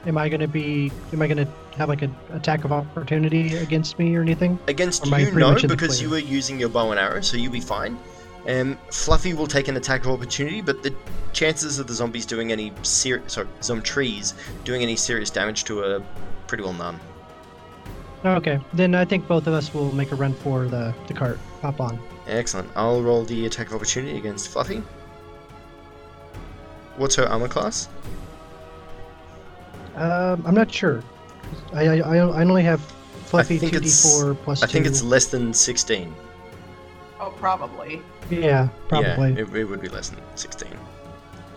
am 0.06 0.16
I 0.16 0.28
gonna 0.28 0.48
be? 0.48 0.90
Am 1.12 1.20
I 1.20 1.26
gonna 1.26 1.48
have 1.76 1.88
like 1.88 2.02
an 2.02 2.14
attack 2.32 2.64
of 2.64 2.72
opportunity 2.72 3.56
against 3.56 3.98
me 3.98 4.14
or 4.16 4.22
anything? 4.22 4.58
Against 4.68 5.06
Or 5.06 5.18
you, 5.18 5.30
no, 5.32 5.50
much 5.50 5.64
in 5.64 5.68
the 5.68 5.76
because 5.76 6.00
you 6.00 6.10
were 6.10 6.18
using 6.18 6.58
your 6.58 6.68
bow 6.68 6.90
and 6.90 7.00
arrow, 7.00 7.20
so 7.20 7.36
you'll 7.36 7.52
be 7.52 7.60
fine. 7.60 7.98
Um, 8.48 8.78
Fluffy 8.90 9.34
will 9.34 9.48
take 9.48 9.66
an 9.68 9.76
attack 9.76 10.04
of 10.04 10.12
opportunity, 10.12 10.62
but 10.62 10.82
the 10.82 10.94
chances 11.32 11.78
of 11.80 11.88
the 11.88 11.94
zombies 11.94 12.24
doing 12.24 12.52
any 12.52 12.72
serious, 12.82 13.32
sorry, 13.32 13.48
some 13.60 13.82
trees 13.82 14.34
doing 14.64 14.82
any 14.82 14.94
serious 14.94 15.30
damage 15.30 15.64
to 15.64 15.80
are 15.80 16.02
pretty 16.46 16.62
well 16.62 16.72
none. 16.72 17.00
Okay, 18.24 18.60
then 18.72 18.94
I 18.94 19.04
think 19.04 19.26
both 19.26 19.46
of 19.46 19.52
us 19.52 19.74
will 19.74 19.92
make 19.92 20.12
a 20.12 20.16
run 20.16 20.32
for 20.32 20.66
the 20.66 20.94
the 21.08 21.14
cart. 21.14 21.38
Hop 21.62 21.80
on. 21.80 21.98
Excellent. 22.26 22.68
I'll 22.74 23.02
roll 23.02 23.24
the 23.24 23.46
attack 23.46 23.68
of 23.68 23.74
opportunity 23.74 24.16
against 24.16 24.48
Fluffy. 24.48 24.82
What's 26.96 27.14
her 27.16 27.28
armor 27.28 27.48
class? 27.48 27.88
Um, 29.96 30.42
I'm 30.46 30.54
not 30.54 30.72
sure. 30.72 31.02
I 31.72 31.86
I, 31.88 31.96
I 31.98 32.16
I 32.18 32.40
only 32.42 32.62
have 32.62 32.80
fluffy 33.26 33.58
think 33.58 33.72
two 33.72 33.80
d 33.80 33.86
it's- 33.86 34.02
four 34.20 34.34
plus 34.34 34.62
I 34.62 34.66
think 34.66 34.84
two. 34.84 34.90
it's 34.90 35.02
less 35.02 35.26
than 35.26 35.52
16. 35.52 36.14
Oh, 37.18 37.30
probably. 37.38 38.02
yeah, 38.30 38.68
probably. 38.88 39.32
Yeah, 39.32 39.40
it, 39.42 39.54
it 39.54 39.64
would 39.64 39.80
be 39.80 39.88
less 39.88 40.10
than 40.10 40.20
16. 40.34 40.68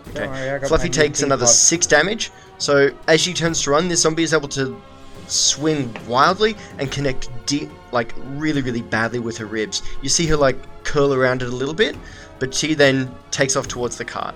Okay. 0.08 0.26
Worry, 0.26 0.66
Fluffy 0.66 0.88
takes 0.88 1.22
another 1.22 1.42
teapot. 1.44 1.54
six 1.54 1.86
damage. 1.86 2.30
So 2.58 2.90
as 3.06 3.20
she 3.20 3.32
turns 3.34 3.62
to 3.62 3.70
run, 3.70 3.86
this 3.88 4.02
zombie 4.02 4.22
is 4.24 4.32
able 4.34 4.48
to 4.48 4.80
swing 5.28 5.94
wildly 6.08 6.56
and 6.78 6.90
connect 6.90 7.28
deep, 7.46 7.70
like 7.92 8.14
really, 8.30 8.62
really 8.62 8.82
badly 8.82 9.18
with 9.20 9.36
her 9.38 9.46
ribs. 9.46 9.82
You 10.02 10.08
see 10.08 10.26
her 10.26 10.36
like 10.36 10.56
curl 10.82 11.14
around 11.14 11.42
it 11.42 11.48
a 11.48 11.54
little 11.54 11.74
bit, 11.74 11.96
but 12.40 12.52
she 12.54 12.74
then 12.74 13.14
takes 13.30 13.54
off 13.54 13.68
towards 13.68 13.98
the 13.98 14.04
cart. 14.04 14.34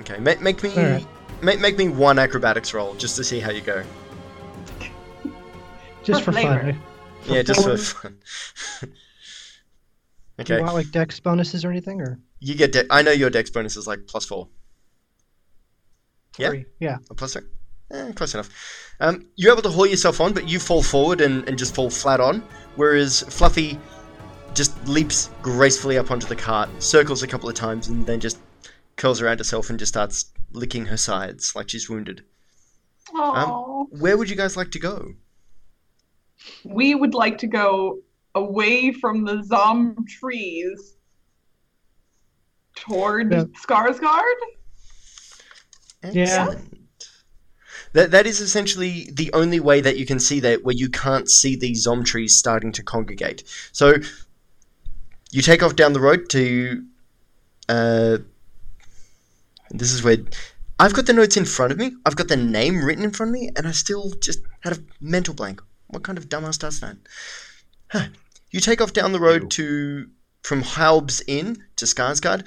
Okay, 0.00 0.18
make, 0.18 0.40
make 0.42 0.62
me 0.62 0.70
Alright. 0.70 1.06
Make, 1.42 1.60
make 1.60 1.76
me 1.78 1.88
one 1.88 2.18
acrobatics 2.18 2.72
roll 2.74 2.94
just 2.94 3.16
to 3.16 3.24
see 3.24 3.40
how 3.40 3.50
you 3.50 3.60
go. 3.60 3.82
Just 6.04 6.22
For 6.22 6.30
for 6.32 6.40
fun. 6.40 6.80
For 7.22 7.32
yeah, 7.34 7.42
just 7.42 7.64
for 7.64 7.76
fun. 7.76 8.16
fun. 8.22 8.92
Do 10.44 10.54
you 10.54 10.62
want 10.62 10.74
like 10.74 10.90
dex 10.92 11.18
bonuses 11.18 11.64
or 11.64 11.70
anything, 11.70 12.00
or 12.00 12.20
you 12.38 12.54
get. 12.54 12.70
De- 12.70 12.86
I 12.90 13.02
know 13.02 13.10
your 13.10 13.28
dex 13.30 13.50
bonus 13.50 13.76
is 13.76 13.88
like 13.88 14.06
plus 14.06 14.24
four. 14.24 14.48
Yeah? 16.38 16.50
Three. 16.50 16.66
Yeah. 16.78 16.98
A 17.10 17.14
plus 17.14 17.32
three? 17.32 17.42
Eh, 17.90 18.12
close 18.12 18.34
enough. 18.34 18.50
Um, 19.00 19.26
you're 19.34 19.52
able 19.52 19.62
to 19.62 19.70
haul 19.70 19.86
yourself 19.86 20.20
on, 20.20 20.32
but 20.32 20.48
you 20.48 20.60
fall 20.60 20.82
forward 20.82 21.20
and, 21.20 21.48
and 21.48 21.58
just 21.58 21.74
fall 21.74 21.90
flat 21.90 22.20
on, 22.20 22.42
whereas 22.76 23.22
Fluffy 23.22 23.78
just 24.54 24.86
leaps 24.86 25.30
gracefully 25.42 25.98
up 25.98 26.10
onto 26.10 26.26
the 26.26 26.36
cart, 26.36 26.68
circles 26.82 27.22
a 27.22 27.26
couple 27.26 27.48
of 27.48 27.54
times, 27.54 27.88
and 27.88 28.06
then 28.06 28.20
just 28.20 28.38
curls 28.96 29.20
around 29.20 29.38
herself 29.38 29.70
and 29.70 29.78
just 29.78 29.92
starts 29.92 30.26
licking 30.56 30.86
her 30.86 30.96
sides 30.96 31.54
like 31.54 31.68
she's 31.68 31.88
wounded. 31.88 32.24
Oh, 33.14 33.86
Where 33.90 34.16
would 34.18 34.28
you 34.28 34.36
guys 34.36 34.56
like 34.56 34.70
to 34.72 34.78
go? 34.78 35.14
we 36.64 36.94
would 36.94 37.14
like 37.14 37.38
to 37.38 37.46
go 37.46 37.98
away 38.34 38.92
from 38.92 39.24
the 39.24 39.42
zom 39.42 40.04
trees 40.06 40.96
toward 42.76 43.32
Yeah. 43.32 43.44
Skarsgård. 43.66 44.34
Yeah. 46.12 46.54
That, 47.94 48.10
that 48.10 48.26
is 48.26 48.40
essentially 48.40 49.08
the 49.12 49.32
only 49.32 49.58
way 49.60 49.80
that 49.80 49.96
you 49.96 50.04
can 50.04 50.20
see 50.20 50.40
that 50.40 50.62
where 50.62 50.74
you 50.74 50.88
can't 50.90 51.28
see 51.30 51.56
these 51.56 51.82
zom 51.82 52.04
trees 52.04 52.36
starting 52.36 52.70
to 52.72 52.82
congregate. 52.82 53.42
So 53.72 53.94
you 55.30 55.40
take 55.42 55.62
off 55.62 55.74
down 55.76 55.92
the 55.94 56.00
road 56.00 56.28
to. 56.30 56.84
Uh, 57.68 58.18
this 59.70 59.92
is 59.92 60.02
where. 60.02 60.18
I've 60.78 60.92
got 60.92 61.06
the 61.06 61.14
notes 61.14 61.38
in 61.38 61.46
front 61.46 61.72
of 61.72 61.78
me. 61.78 61.92
I've 62.04 62.16
got 62.16 62.28
the 62.28 62.36
name 62.36 62.84
written 62.84 63.04
in 63.04 63.10
front 63.10 63.30
of 63.30 63.40
me, 63.40 63.50
and 63.56 63.66
I 63.66 63.72
still 63.72 64.10
just 64.20 64.40
had 64.60 64.74
a 64.74 64.82
mental 65.00 65.32
blank. 65.32 65.62
What 65.86 66.02
kind 66.02 66.18
of 66.18 66.28
dumbass 66.28 66.58
does 66.58 66.80
that? 66.80 66.96
Huh. 67.90 68.08
You 68.50 68.60
take 68.60 68.80
off 68.80 68.92
down 68.92 69.12
the 69.12 69.20
road 69.20 69.50
to 69.52 70.08
from 70.42 70.62
Halb's 70.62 71.22
Inn 71.26 71.64
to 71.76 71.86
Skarsgård. 71.86 72.46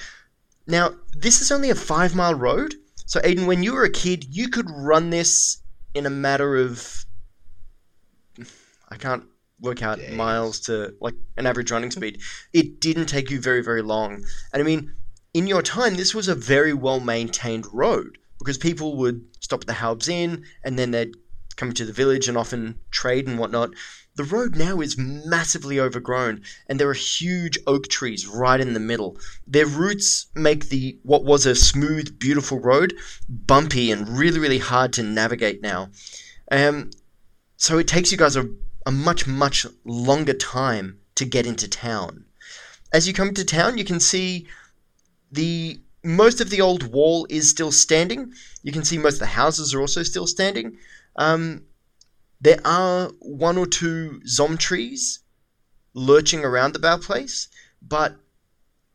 Now, 0.68 0.92
this 1.18 1.42
is 1.42 1.52
only 1.52 1.70
a 1.70 1.76
five 1.76 2.16
mile 2.16 2.36
road. 2.36 2.76
So, 3.06 3.20
Aiden, 3.22 3.48
when 3.48 3.64
you 3.64 3.74
were 3.74 3.84
a 3.84 3.90
kid, 3.90 4.26
you 4.30 4.50
could 4.50 4.70
run 4.70 5.10
this 5.10 5.58
in 5.94 6.06
a 6.06 6.10
matter 6.10 6.58
of. 6.58 7.06
I 8.90 8.96
can't 8.98 9.24
work 9.62 9.84
out 9.84 9.98
Days. 10.00 10.16
miles 10.16 10.60
to 10.62 10.94
like 11.02 11.16
an 11.38 11.46
average 11.46 11.72
running 11.72 11.92
speed. 11.92 12.22
It 12.54 12.80
didn't 12.80 13.08
take 13.08 13.30
you 13.30 13.42
very, 13.42 13.62
very 13.62 13.82
long. 13.82 14.24
And 14.54 14.62
I 14.62 14.64
mean, 14.64 14.94
in 15.34 15.48
your 15.48 15.62
time, 15.62 15.96
this 15.96 16.16
was 16.16 16.28
a 16.28 16.36
very 16.36 16.74
well 16.74 17.00
maintained 17.00 17.66
road 17.72 18.18
because 18.40 18.58
people 18.58 18.98
would 18.98 19.26
stop 19.40 19.62
at 19.62 19.68
the 19.68 19.74
Halb's 19.74 20.10
Inn 20.10 20.46
and 20.64 20.80
then 20.80 20.92
they'd 20.92 21.16
come 21.56 21.74
to 21.74 21.86
the 21.86 21.94
village 21.94 22.28
and 22.28 22.38
often 22.38 22.80
trade 22.90 23.28
and 23.28 23.38
whatnot. 23.38 23.72
The 24.16 24.24
road 24.24 24.56
now 24.56 24.82
is 24.82 24.98
massively 24.98 25.80
overgrown, 25.80 26.42
and 26.68 26.78
there 26.78 26.90
are 26.90 26.94
huge 26.94 27.58
oak 27.68 27.88
trees 27.88 28.28
right 28.28 28.60
in 28.60 28.74
the 28.74 28.80
middle. 28.80 29.18
Their 29.48 29.66
roots 29.66 30.28
make 30.36 30.68
the 30.70 31.00
what 31.04 31.24
was 31.24 31.46
a 31.46 31.56
smooth, 31.56 32.20
beautiful 32.20 32.60
road 32.60 32.96
bumpy 33.30 33.92
and 33.92 34.18
really, 34.18 34.40
really 34.40 34.58
hard 34.58 34.92
to 34.94 35.04
navigate 35.04 35.62
now. 35.62 35.92
Um, 36.52 36.90
so 37.56 37.78
it 37.78 37.88
takes 37.88 38.12
you 38.12 38.18
guys 38.18 38.36
a, 38.36 38.50
a 38.86 38.92
much, 38.92 39.28
much 39.28 39.66
longer 39.86 40.34
time 40.34 41.00
to 41.16 41.26
get 41.26 41.46
into 41.46 41.70
town. 41.70 42.26
As 42.92 43.08
you 43.08 43.14
come 43.14 43.34
to 43.34 43.46
town, 43.46 43.78
you 43.78 43.86
can 43.86 44.00
see 44.00 44.48
the 45.32 45.82
most 46.04 46.40
of 46.42 46.50
the 46.50 46.62
old 46.62 46.92
wall 46.92 47.28
is 47.30 47.50
still 47.50 47.72
standing. 47.72 48.32
You 48.64 48.72
can 48.72 48.84
see 48.84 48.98
most 48.98 49.16
of 49.16 49.20
the 49.20 49.26
houses 49.28 49.74
are 49.74 49.82
also 49.82 50.04
still 50.04 50.28
standing. 50.28 50.78
Um, 51.16 51.66
there 52.42 52.60
are 52.64 53.12
one 53.20 53.58
or 53.58 53.68
two 53.68 54.22
zom 54.26 54.58
trees 54.58 55.20
lurching 55.94 56.46
around 56.46 56.74
the 56.74 56.80
bow 56.80 56.98
place, 56.98 57.50
but 57.82 58.16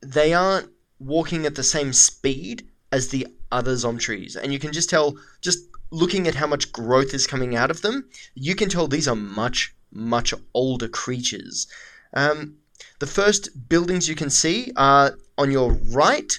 they 0.00 0.32
aren't 0.32 0.70
walking 0.98 1.44
at 1.44 1.54
the 1.54 1.62
same 1.62 1.92
speed 1.92 2.66
as 2.90 3.08
the 3.08 3.26
other 3.52 3.76
zom 3.76 3.98
trees. 3.98 4.36
And 4.36 4.52
you 4.52 4.58
can 4.58 4.72
just 4.72 4.88
tell, 4.88 5.18
just 5.42 5.58
looking 5.90 6.26
at 6.26 6.34
how 6.34 6.46
much 6.46 6.72
growth 6.72 7.12
is 7.12 7.26
coming 7.26 7.54
out 7.54 7.70
of 7.70 7.82
them, 7.82 8.08
you 8.34 8.54
can 8.54 8.68
tell 8.68 8.88
these 8.88 9.08
are 9.08 9.16
much, 9.16 9.74
much 9.92 10.32
older 10.54 10.88
creatures. 10.88 11.66
Um, 12.14 12.56
the 12.98 13.06
first 13.06 13.68
buildings 13.68 14.08
you 14.08 14.14
can 14.14 14.30
see 14.30 14.72
are 14.76 15.16
on 15.36 15.50
your 15.50 15.72
right, 15.92 16.32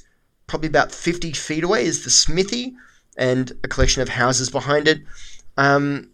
probably 0.48 0.70
about 0.70 0.92
50 0.92 1.32
feet 1.34 1.64
away, 1.64 1.86
is 1.86 2.04
the 2.04 2.10
smithy 2.10 2.74
and 3.18 3.52
a 3.64 3.68
collection 3.68 4.02
of 4.02 4.10
houses 4.10 4.50
behind 4.50 4.88
it. 4.88 5.02
Um, 5.58 6.10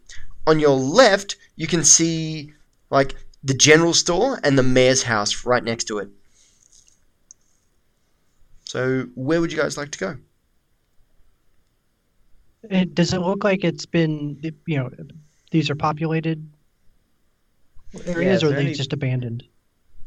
on 0.47 0.59
your 0.59 0.75
left, 0.75 1.35
you 1.55 1.67
can 1.67 1.83
see 1.83 2.53
like 2.89 3.15
the 3.43 3.53
general 3.53 3.93
store 3.93 4.39
and 4.43 4.57
the 4.57 4.63
mayor's 4.63 5.03
house 5.03 5.45
right 5.45 5.63
next 5.63 5.85
to 5.85 5.99
it. 5.99 6.09
So, 8.63 9.07
where 9.15 9.41
would 9.41 9.51
you 9.51 9.57
guys 9.57 9.77
like 9.77 9.91
to 9.91 9.99
go? 9.99 10.17
It, 12.63 12.95
does 12.95 13.13
it 13.13 13.19
look 13.19 13.43
like 13.43 13.63
it's 13.63 13.85
been, 13.85 14.39
you 14.65 14.77
know, 14.77 14.89
these 15.49 15.69
are 15.69 15.75
populated 15.75 16.47
areas, 18.05 18.37
is 18.37 18.43
or 18.43 18.47
are 18.47 18.55
they 18.55 18.61
any- 18.61 18.73
just 18.73 18.93
abandoned? 18.93 19.43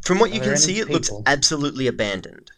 From 0.05 0.19
what 0.19 0.31
Are 0.31 0.35
you 0.35 0.41
can 0.41 0.51
any 0.51 0.59
see, 0.61 0.79
it 0.81 0.91
looks 0.91 1.11
absolutely 1.27 1.87
abandoned. 1.87 2.51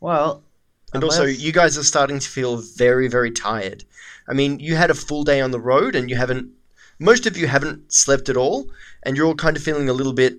Well, 0.00 0.44
And 0.92 1.02
also, 1.02 1.24
you 1.24 1.50
guys 1.50 1.78
are 1.78 1.82
starting 1.82 2.18
to 2.18 2.28
feel 2.28 2.58
very, 2.58 3.08
very 3.08 3.30
tired. 3.30 3.84
I 4.28 4.34
mean, 4.34 4.60
you 4.60 4.76
had 4.76 4.90
a 4.90 4.94
full 4.94 5.24
day 5.24 5.40
on 5.40 5.50
the 5.50 5.58
road, 5.60 5.96
and 5.96 6.10
you 6.10 6.16
haven't. 6.16 6.50
Most 6.98 7.26
of 7.26 7.36
you 7.36 7.46
haven't 7.46 7.92
slept 7.92 8.28
at 8.28 8.36
all, 8.36 8.70
and 9.02 9.16
you're 9.16 9.26
all 9.26 9.34
kind 9.34 9.56
of 9.56 9.62
feeling 9.62 9.88
a 9.88 9.92
little 9.94 10.12
bit 10.12 10.38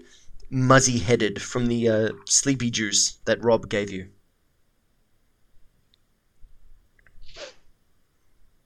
muzzy 0.50 1.00
headed 1.00 1.42
from 1.42 1.66
the 1.68 1.90
uh, 1.90 2.10
sleepy 2.26 2.70
juice 2.70 3.18
that 3.26 3.44
Rob 3.44 3.68
gave 3.70 3.90
you. 3.90 4.08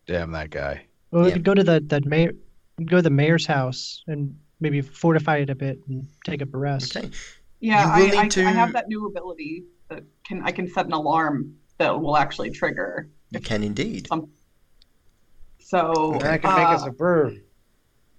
Damn 0.05 0.31
that 0.31 0.49
guy. 0.49 0.85
Well, 1.11 1.23
we 1.23 1.29
Yeah. 1.29 1.35
could 1.35 1.43
go 1.45 1.53
to 1.53 1.63
the 1.63 1.79
that 1.87 2.05
mayor, 2.05 2.33
go 2.85 2.97
to 2.97 3.01
the 3.01 3.09
mayor's 3.09 3.45
house 3.45 4.03
and 4.07 4.37
maybe 4.59 4.81
fortify 4.81 5.37
it 5.37 5.49
a 5.49 5.55
bit 5.55 5.79
and 5.87 6.05
take 6.25 6.41
up 6.41 6.53
a 6.53 6.57
rest. 6.57 6.95
Okay. 6.95 7.09
Yeah, 7.61 7.97
You 7.97 8.05
I, 8.13 8.17
I, 8.19 8.23
need 8.23 8.31
to- 8.31 8.45
I 8.45 8.51
have 8.51 8.73
that 8.73 8.87
new 8.87 9.05
ability 9.07 9.63
that 9.89 10.03
can 10.25 10.41
I 10.43 10.51
can 10.51 10.67
set 10.69 10.85
an 10.85 10.93
alarm 10.93 11.55
that 11.77 11.99
will 11.99 12.17
actually 12.17 12.51
trigger. 12.51 13.09
You 13.31 13.39
can 13.39 13.63
indeed. 13.63 14.07
So 15.59 16.13
and 16.13 16.23
I 16.23 16.37
can 16.37 16.55
make 16.55 16.67
us 16.67 16.83
uh, 16.83 16.89
a 16.89 16.91
brew. 16.91 17.39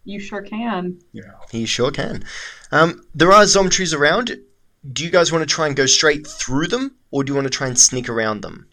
you 0.04 0.20
sure 0.20 0.42
can. 0.42 0.98
Yeah, 1.12 1.22
He 1.50 1.66
sure 1.66 1.90
can. 1.90 2.24
Um, 2.70 3.04
there 3.14 3.32
are 3.32 3.46
zom 3.46 3.70
trees 3.70 3.92
around. 3.92 4.36
Do 4.92 5.04
you 5.04 5.10
guys 5.10 5.30
want 5.32 5.42
to 5.46 5.52
try 5.54 5.66
and 5.66 5.74
go 5.76 5.86
straight 5.86 6.26
through 6.26 6.68
them, 6.68 6.96
or 7.10 7.24
do 7.24 7.30
you 7.32 7.34
want 7.34 7.46
to 7.46 7.50
try 7.50 7.66
and 7.66 7.78
sneak 7.78 8.08
around 8.08 8.42
them? 8.42 8.66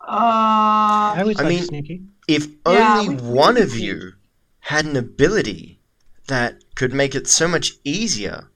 Uh, 0.00 1.14
I 1.14 1.16
always 1.20 1.38
I 1.38 1.44
like 1.44 1.50
mean- 1.50 1.64
sneaky. 1.64 2.02
If 2.28 2.46
only 2.66 3.08
we- 3.10 3.14
we 3.16 3.22
one 3.22 3.56
of 3.56 3.70
see. 3.70 3.84
you 3.84 4.12
had 4.60 4.84
an 4.84 4.96
ability 4.96 5.80
that 6.28 6.62
could 6.74 6.92
make 6.92 7.14
it 7.14 7.26
so 7.26 7.48
much 7.48 7.72
easier 7.84 8.48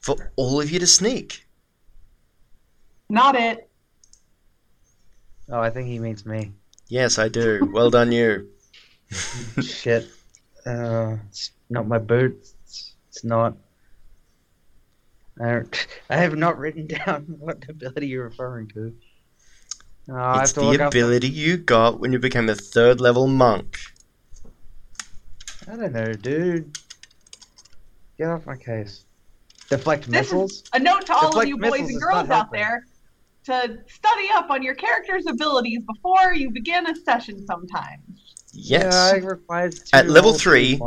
for 0.00 0.32
all 0.36 0.60
of 0.60 0.70
you 0.70 0.78
to 0.78 0.86
sneak. 0.86 1.46
Not 3.08 3.36
it. 3.36 3.68
Oh, 5.48 5.60
I 5.60 5.70
think 5.70 5.88
he 5.88 5.98
means 5.98 6.24
me. 6.26 6.52
Yes, 6.88 7.18
I 7.18 7.28
do. 7.28 7.68
Well 7.72 7.90
done, 7.90 8.12
you. 8.12 8.48
Shit. 9.62 10.08
Uh, 10.66 11.16
it's 11.28 11.50
not 11.70 11.86
my 11.86 11.98
boot. 11.98 12.36
It's, 12.64 12.94
it's 13.08 13.24
not. 13.24 13.56
I, 15.40 15.50
don't, 15.50 15.86
I 16.10 16.16
have 16.16 16.36
not 16.36 16.58
written 16.58 16.86
down 17.06 17.24
what 17.38 17.68
ability 17.68 18.06
you're 18.08 18.24
referring 18.24 18.68
to. 18.68 18.94
I 20.12 20.40
it's 20.42 20.50
have 20.50 20.54
to 20.54 20.60
the 20.60 20.66
look 20.66 20.80
up- 20.80 20.92
ability 20.92 21.28
you 21.28 21.56
got 21.56 22.00
when 22.00 22.12
you 22.12 22.18
became 22.18 22.48
a 22.48 22.54
third 22.54 23.00
level 23.00 23.26
monk. 23.26 23.78
I 25.70 25.76
don't 25.76 25.92
know, 25.92 26.12
dude. 26.12 26.76
Get 28.18 28.28
off 28.28 28.46
my 28.46 28.56
case. 28.56 29.04
Deflect 29.70 30.10
This 30.10 30.32
is- 30.32 30.62
A 30.72 30.78
note 30.78 31.06
to 31.06 31.14
all 31.14 31.38
of 31.40 31.48
you 31.48 31.56
boys 31.58 31.88
and 31.88 32.00
girls 32.00 32.16
out 32.16 32.26
helping. 32.28 32.60
there 32.60 32.86
to 33.44 33.78
study 33.88 34.28
up 34.34 34.50
on 34.50 34.62
your 34.62 34.74
character's 34.74 35.26
abilities 35.26 35.82
before 35.84 36.34
you 36.34 36.50
begin 36.50 36.86
a 36.86 36.94
session 36.94 37.44
sometimes. 37.46 38.34
Yes. 38.52 38.92
Yeah, 39.12 39.16
it 39.16 39.24
requires 39.24 39.80
two 39.80 39.96
At 39.96 40.08
level 40.08 40.34
three- 40.34 40.80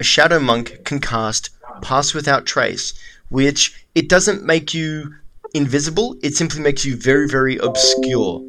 a 0.00 0.04
shadow 0.04 0.38
monk 0.38 0.84
can 0.84 1.00
cast 1.00 1.50
pass 1.82 2.14
without 2.14 2.46
trace 2.46 2.94
which 3.30 3.84
it 3.96 4.08
doesn't 4.08 4.44
make 4.44 4.72
you 4.72 5.12
invisible 5.54 6.16
it 6.22 6.34
simply 6.36 6.60
makes 6.60 6.84
you 6.84 6.94
very 6.96 7.26
very 7.28 7.56
obscure 7.58 8.44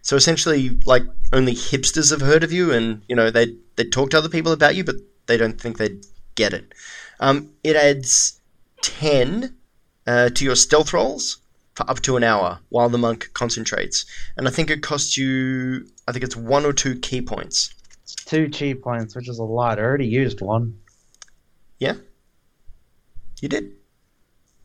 so 0.00 0.16
essentially 0.16 0.78
like 0.86 1.02
only 1.32 1.52
hipsters 1.54 2.10
have 2.10 2.22
heard 2.22 2.42
of 2.42 2.52
you 2.52 2.72
and 2.72 3.02
you 3.06 3.14
know 3.14 3.30
they 3.30 3.54
they 3.76 3.84
talk 3.84 4.10
to 4.10 4.18
other 4.18 4.28
people 4.28 4.52
about 4.52 4.74
you 4.74 4.84
but 4.84 4.96
they 5.26 5.36
don't 5.36 5.60
think 5.60 5.78
they'd 5.78 6.04
get 6.34 6.52
it 6.52 6.72
um, 7.20 7.50
it 7.62 7.76
adds 7.76 8.40
10 8.82 9.54
uh, 10.06 10.28
to 10.30 10.44
your 10.44 10.56
stealth 10.56 10.92
rolls 10.92 11.38
for 11.74 11.88
up 11.90 12.00
to 12.00 12.16
an 12.16 12.24
hour 12.24 12.58
while 12.68 12.88
the 12.88 12.98
monk 12.98 13.30
concentrates 13.34 14.04
and 14.36 14.46
i 14.48 14.50
think 14.50 14.70
it 14.70 14.82
costs 14.82 15.16
you 15.16 15.86
i 16.08 16.12
think 16.12 16.24
it's 16.24 16.36
one 16.36 16.64
or 16.66 16.72
two 16.72 16.94
ki 17.00 17.20
points 17.22 17.72
It's 18.02 18.14
two 18.14 18.48
ki 18.50 18.74
points, 18.74 19.16
which 19.16 19.28
is 19.28 19.38
a 19.38 19.44
lot. 19.44 19.78
I 19.78 19.82
already 19.82 20.06
used 20.06 20.40
one. 20.42 20.78
Yeah. 21.78 21.94
You 23.40 23.48
did. 23.48 23.64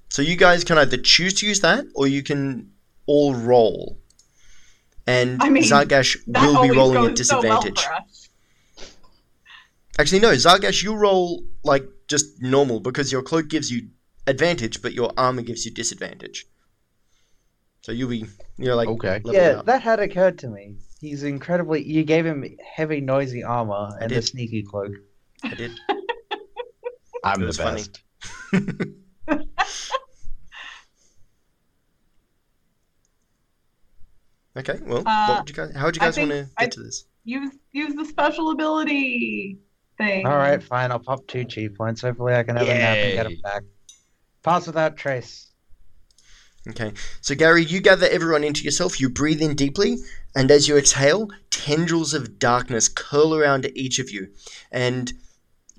So 0.10 0.22
you 0.22 0.36
guys 0.36 0.64
can 0.66 0.78
either 0.78 0.98
choose 0.98 1.34
to 1.40 1.48
use 1.48 1.62
that, 1.62 1.86
or 1.96 2.06
you 2.08 2.22
can 2.22 2.72
all 3.06 3.34
roll. 3.34 3.98
And 5.08 5.42
I 5.42 5.50
mean, 5.50 5.64
Zargash 5.64 6.18
will 6.28 6.62
be 6.62 6.72
rolling 6.76 7.02
goes 7.08 7.20
at 7.22 7.26
so 7.26 7.36
well 7.42 7.62
disadvantage. 7.62 7.82
for 7.86 7.94
us. 7.94 8.09
Actually, 10.00 10.20
no, 10.22 10.32
Zargash, 10.32 10.82
you 10.82 10.96
roll 10.96 11.44
like 11.64 11.84
just 12.08 12.42
normal 12.42 12.80
because 12.80 13.12
your 13.12 13.22
cloak 13.22 13.50
gives 13.50 13.70
you 13.70 13.90
advantage, 14.28 14.82
but 14.82 14.94
your 14.94 15.12
armor 15.18 15.42
gives 15.42 15.66
you 15.66 15.72
disadvantage. 15.72 16.46
So 17.82 17.92
you'll 17.92 18.10
be, 18.10 18.26
you're 18.58 18.76
like, 18.76 18.88
Okay. 18.88 19.22
yeah, 19.26 19.58
up. 19.60 19.66
that 19.66 19.82
had 19.82 20.00
occurred 20.00 20.40
to 20.40 20.48
me. 20.48 20.78
He's 21.02 21.24
incredibly. 21.24 21.84
You 21.84 22.04
gave 22.04 22.26
him 22.26 22.46
heavy, 22.76 23.02
noisy 23.02 23.44
armor 23.44 23.90
and 24.02 24.12
a 24.12 24.22
sneaky 24.22 24.64
cloak. 24.64 24.94
I 25.44 25.54
did. 25.56 25.72
I'm 27.24 27.36
It 27.36 27.40
the 27.42 27.46
was 27.48 27.58
funny. 27.58 27.84
best. 27.84 29.46
Okay, 34.58 34.80
well, 34.86 35.04
Uh, 35.06 35.26
what 35.28 35.40
would 35.40 35.50
you 35.50 35.56
guys? 35.56 35.76
How 35.76 35.86
would 35.86 35.96
you 35.96 36.00
guys 36.02 36.18
want 36.18 36.32
think 36.32 36.48
to 36.48 36.54
I- 36.58 36.64
get 36.66 36.72
to 36.74 36.84
this? 36.84 37.06
Use 37.26 37.54
use 37.72 37.94
the 37.96 38.06
special 38.06 38.52
ability 38.52 39.60
thing. 40.00 40.26
All 40.26 40.38
right, 40.38 40.62
fine. 40.62 40.92
I'll 40.92 41.00
pop 41.00 41.28
two 41.28 41.46
cheap 41.46 41.78
points. 41.78 42.02
Hopefully, 42.02 42.34
I 42.34 42.44
can 42.44 42.56
have 42.56 42.68
a 42.68 42.74
nap 42.74 42.98
and 42.98 43.14
get 43.14 43.24
them 43.24 43.38
back. 43.44 43.64
Pass 44.44 44.66
without 44.66 44.98
trace. 44.98 45.52
Okay, 46.68 46.94
so 47.22 47.36
Gary, 47.36 47.64
you 47.64 47.80
gather 47.80 48.08
everyone 48.08 48.44
into 48.44 48.64
yourself, 48.64 49.00
you 49.00 49.10
breathe 49.10 49.42
in 49.42 49.56
deeply, 49.56 49.98
and 50.36 50.52
as 50.52 50.68
you 50.68 50.78
exhale, 50.78 51.30
tendrils 51.50 52.14
of 52.14 52.38
darkness 52.38 52.88
curl 52.88 53.34
around 53.34 53.70
each 53.76 53.98
of 54.00 54.10
you 54.10 54.28
and 54.72 55.14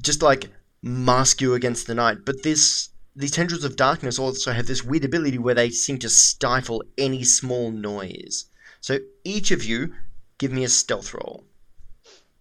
just 0.01 0.23
like 0.23 0.51
mask 0.83 1.41
you 1.41 1.55
against 1.55 1.87
the 1.87 1.95
night. 1.95 2.19
But 2.25 2.43
this 2.43 2.89
these 3.15 3.31
tendrils 3.31 3.65
of 3.65 3.77
darkness 3.77 4.19
also 4.19 4.53
have 4.53 4.67
this 4.67 4.85
weird 4.85 5.05
ability 5.05 5.39
where 5.39 5.55
they 5.55 5.71
seem 5.71 5.99
to 5.99 6.09
stifle 6.09 6.83
any 6.97 7.25
small 7.25 7.71
noise. 7.71 8.47
So 8.81 8.99
each 9.25 9.51
of 9.51 9.65
you 9.65 9.95
give 10.39 10.53
me 10.53 10.65
a 10.65 10.69
stealth 10.69 11.13
roll. 11.13 11.45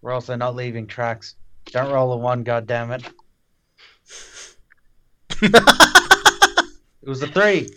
We're 0.00 0.12
also 0.12 0.36
not 0.36 0.54
leaving 0.54 0.86
tracks. 0.86 1.34
Don't 1.66 1.92
roll 1.92 2.12
a 2.12 2.16
one, 2.16 2.44
goddammit. 2.44 3.04
It 7.02 7.08
was 7.08 7.22
a 7.22 7.28
three. 7.28 7.70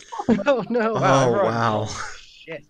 Oh 0.46 0.65
no! 0.69 0.93
Wow, 0.96 1.00
oh 1.00 1.30
everyone- 1.30 1.46
wow. 1.54 1.89
Shit. 2.19 2.65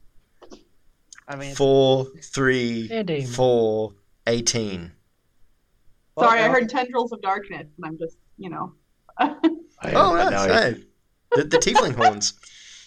I 1.27 1.35
mean, 1.35 1.55
Four, 1.55 2.05
three, 2.21 2.89
And 2.91 3.09
aim. 3.09 3.25
four, 3.25 3.93
eighteen. 4.27 4.91
well, 6.15 6.29
Sorry, 6.29 6.41
I 6.41 6.49
heard 6.49 6.69
tendrils 6.69 7.11
of 7.11 7.21
darkness, 7.23 7.65
and 7.75 7.85
I'm 7.85 7.97
just, 7.97 8.17
you 8.37 8.49
know. 8.51 8.73
Oh, 9.19 10.13
I 10.15 10.29
that's 10.29 10.31
know. 10.47 10.53
right. 10.53 10.77
The, 11.35 11.43
the 11.43 11.57
tiefling 11.57 11.95
horns. 11.95 12.33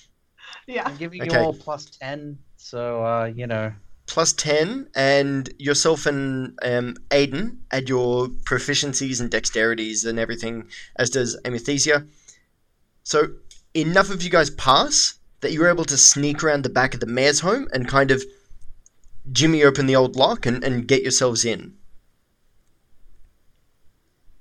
yeah. 0.67 0.85
I'm 0.87 0.97
giving 0.97 1.21
Okay. 1.23 1.33
you 1.33 1.39
all 1.47 1.53
plus 1.53 1.87
ten, 1.87 2.39
so 2.57 3.05
uh, 3.05 3.25
you 3.27 3.47
know. 3.49 3.73
Plus 4.07 4.33
10 4.33 4.89
and 4.95 5.51
yourself 5.59 6.07
and 6.07 6.59
um, 6.63 6.97
Aiden 7.11 7.59
add 7.71 7.89
your 7.89 8.29
proficiencies 8.29 9.21
and 9.21 9.31
dexterities 9.31 10.07
and 10.07 10.19
everything 10.19 10.69
as 10.97 11.11
does 11.11 11.39
Amethysia 11.45 12.07
so 13.03 13.29
enough 13.75 14.11
of 14.11 14.23
you 14.23 14.31
guys 14.31 14.51
pass 14.51 15.15
that 15.41 15.53
you're 15.53 15.69
able 15.69 15.85
to 15.85 15.97
sneak 15.97 16.43
around 16.43 16.63
the 16.63 16.69
back 16.71 16.95
of 16.95 17.01
the 17.01 17.07
mayor's 17.07 17.41
home 17.41 17.69
and 17.73 17.89
kind 17.89 18.11
of 18.11 18.25
jimmy 19.33 19.65
open 19.65 19.87
the 19.87 19.97
old 19.97 20.17
lock 20.17 20.47
and, 20.47 20.63
and 20.63 20.87
get 20.89 21.03
yourselves 21.03 21.45
in 21.45 21.77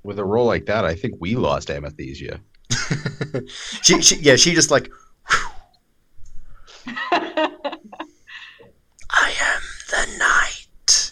With 0.04 0.19
a 0.19 0.23
roll 0.23 0.45
like 0.45 0.67
that, 0.67 0.86
I 0.86 0.93
think 0.93 1.15
we 1.19 1.36
lost 1.36 1.69
Amethysia. 1.69 2.39
she, 3.82 4.01
she, 4.01 4.15
yeah 4.17 4.36
she 4.36 4.54
just 4.54 4.69
like 4.69 4.91
I 9.10 9.32
am 9.39 9.62
the 9.89 10.17
night 10.19 11.12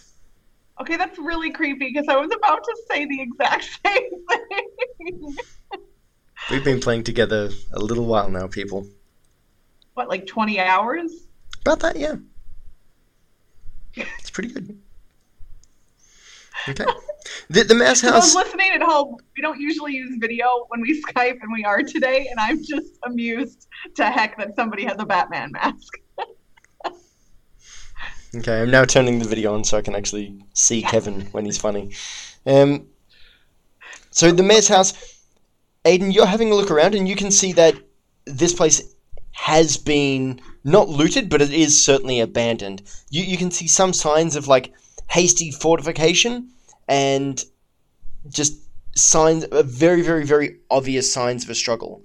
okay, 0.84 0.98
that's 0.98 1.18
really 1.18 1.50
creepy 1.50 1.92
because 1.94 2.08
I 2.08 2.18
was 2.18 2.32
about 2.36 2.64
to 2.64 2.78
say 2.92 3.06
the 3.06 3.22
exact 3.22 3.80
same 3.86 4.10
thing. 5.00 5.38
we've 6.52 6.64
been 6.64 6.80
playing 6.80 7.04
together 7.04 7.50
a 7.72 7.80
little 7.80 8.06
while 8.06 8.30
now 8.30 8.48
people 8.48 8.86
what, 9.94 10.10
like 10.10 10.26
20 10.26 10.60
hours? 10.60 11.12
About 11.62 11.80
that, 11.82 11.96
yeah. 11.96 12.16
It's 13.96 14.32
pretty 14.32 14.50
good. 14.50 14.80
Okay. 16.68 16.86
The, 17.50 17.64
the 17.64 17.76
mouse 17.76 18.02
For 18.02 18.08
those 18.08 18.34
house. 18.34 18.36
listening 18.36 18.72
at 18.74 18.82
home, 18.82 19.18
we 19.36 19.42
don't 19.42 19.60
usually 19.60 19.94
use 19.94 20.18
video 20.20 20.66
when 20.70 20.82
we 20.82 21.02
Skype, 21.08 21.38
and 21.42 21.54
we 21.54 21.64
are 21.64 21.84
today, 21.84 22.28
and 22.30 22.40
I'm 22.40 22.64
just 22.64 22.98
amused 23.04 23.68
to 23.96 24.06
heck 24.06 24.38
that 24.38 24.56
somebody 24.56 24.84
has 24.86 24.96
a 25.00 25.06
Batman 25.06 25.52
mask. 25.52 26.00
Okay, 28.36 28.62
I'm 28.62 28.72
now 28.72 28.84
turning 28.84 29.20
the 29.20 29.28
video 29.28 29.54
on 29.54 29.64
so 29.64 29.78
I 29.78 29.84
can 29.84 29.94
actually 29.94 30.44
see 30.54 30.82
Kevin 30.82 31.28
when 31.34 31.46
he's 31.46 31.60
funny. 31.60 31.92
Um. 32.48 32.88
So 34.10 34.32
the 34.32 34.44
mayor's 34.44 34.68
house, 34.68 34.94
Aiden, 35.86 36.14
you're 36.14 36.26
having 36.26 36.52
a 36.52 36.56
look 36.56 36.72
around, 36.72 36.96
and 36.96 37.08
you 37.08 37.16
can 37.16 37.30
see 37.30 37.54
that 37.54 37.76
this 38.26 38.54
place 38.54 38.82
has 39.34 39.78
been 39.78 40.42
not 40.64 40.90
looted, 40.90 41.30
but 41.30 41.42
it 41.42 41.52
is 41.52 41.84
certainly 41.84 42.20
abandoned. 42.20 42.82
You 43.12 43.24
you 43.24 43.38
can 43.38 43.52
see 43.52 43.68
some 43.68 43.94
signs 43.94 44.36
of 44.36 44.48
like 44.48 44.74
hasty 45.10 45.52
fortification 45.52 46.50
and 46.88 47.44
just 48.30 48.54
signs 48.96 49.46
very 49.52 50.02
very 50.02 50.26
very 50.26 50.58
obvious 50.72 51.14
signs 51.14 51.44
of 51.44 51.52
a 51.52 51.56
struggle. 51.56 52.04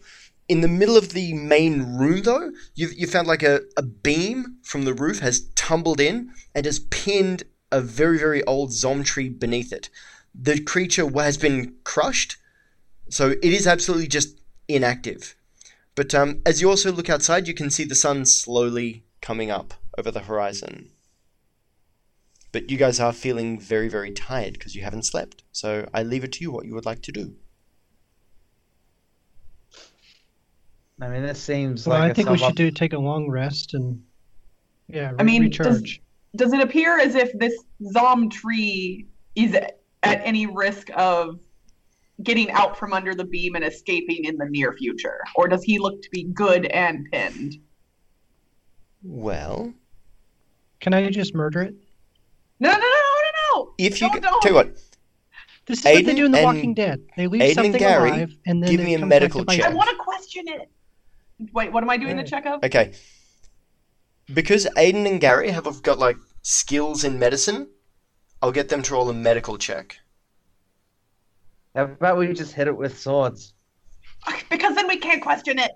In 0.49 0.61
the 0.63 0.69
middle 0.69 0.97
of 0.97 1.11
the 1.11 1.33
main 1.35 1.97
room, 1.97 2.23
though, 2.23 2.51
you 2.75 2.89
you 2.89 3.07
found 3.07 3.29
like 3.29 3.43
a, 3.43 3.61
a 3.79 3.83
beam 3.83 4.57
from 4.63 4.85
the 4.85 4.95
roof 4.95 5.21
has 5.21 5.41
tumbled 5.69 6.01
in 6.01 6.33
and 6.55 6.65
has 6.65 6.79
pinned 6.79 7.43
a 7.71 7.81
very 7.81 8.19
very 8.19 8.43
old 8.45 8.73
zom 8.73 9.03
tree 9.05 9.29
beneath 9.29 9.71
it. 9.71 9.91
The 10.35 10.61
creature 10.61 11.07
has 11.11 11.37
been 11.37 11.75
crushed, 11.85 12.37
so 13.11 13.31
it 13.31 13.53
is 13.59 13.67
absolutely 13.67 14.07
just 14.07 14.41
inactive. 14.67 15.35
But 15.95 16.15
um, 16.15 16.41
as 16.47 16.61
you 16.61 16.71
also 16.71 16.91
look 16.91 17.11
outside, 17.11 17.47
you 17.47 17.55
can 17.55 17.71
see 17.71 17.85
the 17.85 17.95
sun 17.95 18.25
slowly 18.25 19.05
coming 19.21 19.51
up 19.51 19.75
over 19.99 20.11
the 20.11 20.21
horizon. 20.21 20.91
But 22.53 22.71
you 22.71 22.79
guys 22.79 22.99
are 22.99 23.13
feeling 23.13 23.61
very, 23.61 23.89
very 23.89 24.13
tired 24.13 24.55
because 24.55 24.75
you 24.75 24.83
haven't 24.83 25.05
slept. 25.05 25.43
So 25.53 25.87
I 25.93 26.03
leave 26.03 26.25
it 26.25 26.33
to 26.33 26.41
you 26.41 26.51
what 26.51 26.65
you 26.65 26.75
would 26.75 26.87
like 26.87 27.03
to 27.03 27.13
do. 27.13 27.35
I 31.01 31.09
mean, 31.09 31.23
this 31.23 31.43
seems 31.43 31.87
Well, 31.87 31.99
like 31.99 32.09
I 32.09 32.11
a 32.11 32.15
think 32.15 32.31
we 32.31 32.39
should 32.39 32.57
do 32.57 32.71
take 32.71 32.95
a 32.95 32.99
long 32.99 33.29
rest 33.29 33.75
and 33.75 34.03
yeah, 34.89 35.13
I 35.19 35.23
mean, 35.23 35.43
recharge. 35.43 36.01
Does 36.37 36.53
it 36.53 36.61
appear 36.61 36.99
as 36.99 37.15
if 37.15 37.31
this 37.39 37.55
Zom 37.93 38.29
tree 38.31 39.07
is 39.35 39.55
at 39.55 39.81
any 40.03 40.47
risk 40.47 40.89
of 40.97 41.41
getting 42.23 42.51
out 42.51 42.77
from 42.79 42.93
under 42.93 43.15
the 43.15 43.25
beam 43.25 43.55
and 43.55 43.65
escaping 43.65 44.25
in 44.25 44.37
the 44.37 44.47
near 44.47 44.73
future, 44.73 45.21
or 45.37 45.49
does 45.49 45.63
he 45.65 45.79
look 45.79 46.03
to 46.03 46.11
be 46.11 46.25
good 46.25 46.67
and 46.67 47.07
pinned? 47.13 47.57
Well, 49.03 49.73
Can 50.81 50.93
I 50.95 51.09
just 51.11 51.35
murder 51.35 51.63
it? 51.63 51.75
No, 52.61 52.71
no, 52.71 52.77
no, 52.79 52.81
no, 52.81 52.85
no, 52.85 53.65
no! 53.65 53.73
if 53.79 54.01
you 54.01 54.09
No, 54.09 54.15
g- 54.15 54.21
don't. 54.21 54.43
tell 54.43 54.51
you 54.51 54.57
what, 54.57 54.75
This 55.67 55.79
is 55.81 55.85
what 55.85 56.05
they 56.05 56.15
do 56.15 56.25
in 56.27 56.33
The 56.33 56.43
Walking 56.43 56.75
Dead. 56.75 57.01
They 57.17 57.27
leave 57.29 57.43
Aiden 57.43 57.47
and 57.47 57.55
something 57.55 57.79
Gary, 57.79 58.11
alive, 58.11 58.35
and 58.47 58.63
then 58.63 58.71
give 58.73 58.81
it 58.81 58.85
me 58.85 58.95
a 58.95 58.99
comes 58.99 59.09
medical 59.09 59.45
back 59.45 59.45
to 59.45 59.47
bite 59.47 59.55
I 59.55 59.57
check. 59.63 59.69
them. 59.69 59.77
want 59.77 59.91
to 59.91 59.97
question 59.97 60.45
it. 60.49 60.71
Wait, 61.53 61.73
what 61.73 61.83
am 61.85 61.91
I 61.91 61.97
doing 61.97 62.17
the 62.17 62.23
Yeah. 62.23 62.29
check 62.29 62.47
of? 62.47 62.65
okay, 62.65 62.93
because 64.33 64.67
Aiden 64.77 65.07
and 65.07 65.21
Gary 65.21 65.51
have 65.51 65.83
got 65.83 65.99
like 65.99 66.17
skills 66.43 67.05
in 67.05 67.19
medicine, 67.19 67.69
I'll 68.43 68.53
get 68.53 68.69
them 68.69 68.83
to 68.83 68.95
roll 68.95 69.09
a 69.11 69.15
medical 69.15 69.59
check. 69.59 69.97
How 71.75 71.85
about 71.85 72.19
we 72.19 72.33
just 72.33 72.55
hit 72.55 72.69
it 72.69 72.77
with 72.77 72.99
swords? 72.99 73.55
Because 74.51 74.75
then 74.75 74.89
we 74.89 74.97
can't 74.97 75.23
question 75.23 75.59
it. 75.59 75.71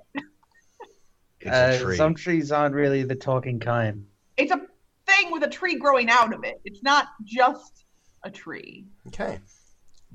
It's 1.41 1.51
Uh, 1.51 1.77
a 1.77 1.79
tree. 1.83 1.97
Some 1.97 2.15
trees 2.15 2.53
aren't 2.53 2.75
really 2.75 3.03
the 3.03 3.15
talking 3.15 3.59
kind. 3.61 4.07
It's 4.37 4.53
a 4.53 4.61
thing 5.07 5.31
with 5.33 5.43
a 5.43 5.49
tree 5.49 5.77
growing 5.77 6.09
out 6.09 6.33
of 6.33 6.45
it. 6.45 6.61
It's 6.65 6.83
not 6.83 7.09
just 7.25 7.85
a 8.25 8.31
tree. 8.31 8.87
Okay, 9.09 9.39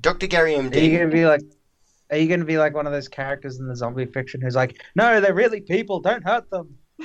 Doctor 0.00 0.26
Gary 0.26 0.52
MD. 0.54 0.76
Are 0.76 0.80
you 0.80 0.98
gonna 0.98 1.10
be 1.10 1.26
like? 1.26 1.42
Are 2.10 2.16
you 2.16 2.28
gonna 2.28 2.44
be 2.44 2.56
like 2.58 2.74
one 2.74 2.86
of 2.86 2.92
those 2.92 3.08
characters 3.08 3.58
in 3.58 3.68
the 3.68 3.76
zombie 3.76 4.06
fiction 4.06 4.40
who's 4.40 4.54
like, 4.56 4.82
"No, 4.94 5.20
they're 5.20 5.34
really 5.34 5.60
people. 5.60 6.00
Don't 6.00 6.24
hurt 6.24 6.48
them." 6.50 6.76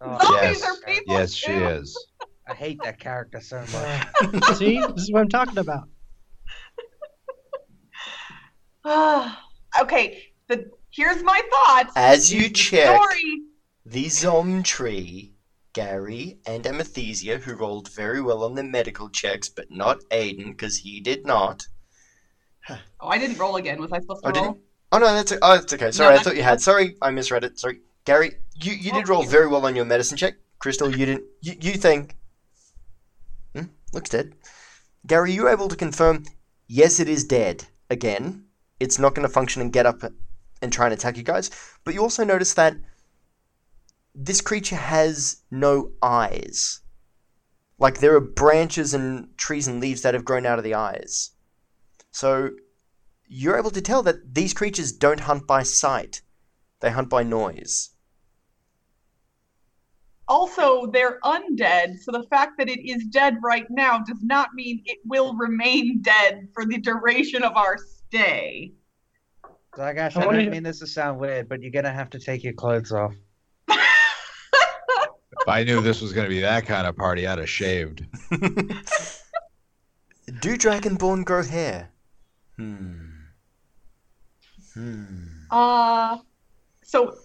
I 0.00 0.06
mean, 0.06 0.18
Oh, 0.20 0.24
Zombies 0.40 0.60
yes, 0.60 0.64
are 0.64 0.76
people 0.86 1.14
yes, 1.14 1.32
she 1.32 1.52
is. 1.52 2.06
I 2.48 2.54
hate 2.54 2.78
that 2.84 3.00
character 3.00 3.40
so 3.40 3.58
much. 3.72 4.44
See, 4.56 4.78
this 4.80 5.02
is 5.02 5.12
what 5.12 5.22
I'm 5.22 5.28
talking 5.28 5.58
about. 5.58 5.88
okay. 9.80 10.22
The 10.48 10.70
here's 10.90 11.22
my 11.22 11.40
thoughts. 11.50 11.92
As 11.96 12.32
you 12.32 12.42
the 12.44 12.50
check- 12.50 12.94
story. 13.02 13.40
The 13.88 14.08
Zom 14.08 14.64
tree, 14.64 15.34
Gary 15.72 16.38
and 16.44 16.66
Amethysia, 16.66 17.38
who 17.38 17.54
rolled 17.54 17.88
very 17.92 18.20
well 18.20 18.42
on 18.42 18.56
the 18.56 18.64
medical 18.64 19.08
checks, 19.08 19.48
but 19.48 19.66
not 19.70 20.00
Aiden, 20.10 20.46
because 20.50 20.78
he 20.78 20.98
did 21.00 21.24
not. 21.24 21.62
Oh, 22.68 23.06
I 23.08 23.16
didn't 23.18 23.38
roll 23.38 23.54
again. 23.56 23.80
Was 23.80 23.92
I 23.92 24.00
supposed 24.00 24.24
to 24.24 24.30
Oh, 24.30 24.32
roll? 24.32 24.42
didn't 24.54 24.62
Oh 24.92 24.98
no, 24.98 25.14
that's 25.14 25.32
oh, 25.40 25.54
that's 25.58 25.72
okay. 25.72 25.90
Sorry, 25.92 26.16
I 26.16 26.22
thought 26.22 26.36
you 26.36 26.42
had. 26.42 26.60
Sorry, 26.60 26.96
I 27.00 27.10
misread 27.10 27.44
it. 27.44 27.58
Sorry, 27.58 27.80
Gary, 28.06 28.36
you, 28.54 28.72
you 28.72 28.92
did 28.92 29.08
roll 29.08 29.24
very 29.24 29.48
well 29.48 29.66
on 29.66 29.76
your 29.76 29.84
medicine 29.84 30.16
check. 30.16 30.34
Crystal, 30.60 30.90
you 30.90 31.04
didn't. 31.04 31.24
You, 31.42 31.54
you 31.60 31.72
think? 31.74 32.16
Hmm, 33.54 33.64
looks 33.92 34.10
dead. 34.10 34.34
Gary, 35.06 35.32
you 35.32 35.48
able 35.48 35.68
to 35.68 35.76
confirm? 35.76 36.24
Yes, 36.68 37.00
it 37.00 37.08
is 37.08 37.24
dead. 37.24 37.64
Again, 37.90 38.44
it's 38.80 38.98
not 38.98 39.14
going 39.14 39.26
to 39.26 39.32
function 39.32 39.60
and 39.60 39.72
get 39.72 39.86
up 39.86 40.02
and 40.62 40.72
try 40.72 40.86
and 40.86 40.94
attack 40.94 41.16
you 41.16 41.24
guys. 41.24 41.50
But 41.84 41.94
you 41.94 42.00
also 42.00 42.24
notice 42.24 42.54
that 42.54 42.76
this 44.14 44.40
creature 44.40 44.76
has 44.76 45.42
no 45.50 45.90
eyes. 46.00 46.80
Like 47.78 47.98
there 47.98 48.14
are 48.14 48.20
branches 48.20 48.94
and 48.94 49.36
trees 49.36 49.66
and 49.68 49.80
leaves 49.80 50.02
that 50.02 50.14
have 50.14 50.24
grown 50.24 50.46
out 50.46 50.58
of 50.58 50.64
the 50.64 50.74
eyes. 50.74 51.32
So 52.12 52.50
you're 53.26 53.58
able 53.58 53.72
to 53.72 53.82
tell 53.82 54.02
that 54.04 54.34
these 54.34 54.54
creatures 54.54 54.92
don't 54.92 55.20
hunt 55.20 55.46
by 55.46 55.64
sight, 55.64 56.22
they 56.80 56.90
hunt 56.90 57.10
by 57.10 57.22
noise. 57.22 57.90
Also, 60.28 60.86
they're 60.86 61.20
undead, 61.24 61.98
so 62.00 62.10
the 62.10 62.24
fact 62.24 62.58
that 62.58 62.68
it 62.68 62.80
is 62.84 63.04
dead 63.04 63.36
right 63.42 63.66
now 63.70 63.98
does 63.98 64.22
not 64.22 64.48
mean 64.54 64.82
it 64.84 64.98
will 65.04 65.34
remain 65.36 66.02
dead 66.02 66.48
for 66.52 66.64
the 66.66 66.78
duration 66.78 67.44
of 67.44 67.56
our 67.56 67.76
stay. 67.78 68.72
Zargash, 69.76 70.16
I 70.16 70.22
I 70.22 70.32
don't 70.32 70.50
mean 70.50 70.64
this 70.64 70.80
to 70.80 70.86
sound 70.86 71.20
weird, 71.20 71.48
but 71.48 71.62
you're 71.62 71.70
gonna 71.70 71.92
have 71.92 72.10
to 72.10 72.18
take 72.18 72.42
your 72.42 72.54
clothes 72.54 72.90
off. 72.90 73.14
If 73.68 73.78
I 75.48 75.62
knew 75.62 75.80
this 75.80 76.00
was 76.00 76.12
going 76.12 76.24
to 76.24 76.30
be 76.30 76.40
that 76.40 76.66
kind 76.66 76.86
of 76.86 76.96
party, 76.96 77.26
I'd 77.26 77.38
have 77.38 77.48
shaved. 77.48 78.04
Do 80.40 80.56
Dragonborn 80.56 81.24
grow 81.24 81.42
hair? 81.42 81.90
Hmm. 82.56 83.06
Hmm. 84.74 85.26
Uh, 85.50 86.18
so 86.82 87.16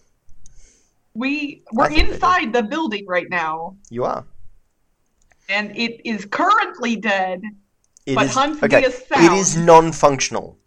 we 1.14 1.64
I 1.68 1.76
we're 1.76 1.88
think 1.90 2.00
they 2.00 2.06
do. 2.08 2.14
inside 2.14 2.54
the 2.54 2.64
building 2.64 3.06
right 3.08 3.30
now, 3.30 3.76
You 3.90 4.06
are. 4.06 4.26
and 5.50 5.76
it 5.78 6.02
is 6.06 6.26
currently 6.26 6.96
dead. 6.96 7.42
It 8.06 8.16
But 8.16 8.26
is- 8.26 8.34
hunts 8.34 8.64
okay. 8.64 8.82
via 8.82 8.92
sound. 8.92 9.38
is 9.38 9.56
non-functional. 9.58 10.58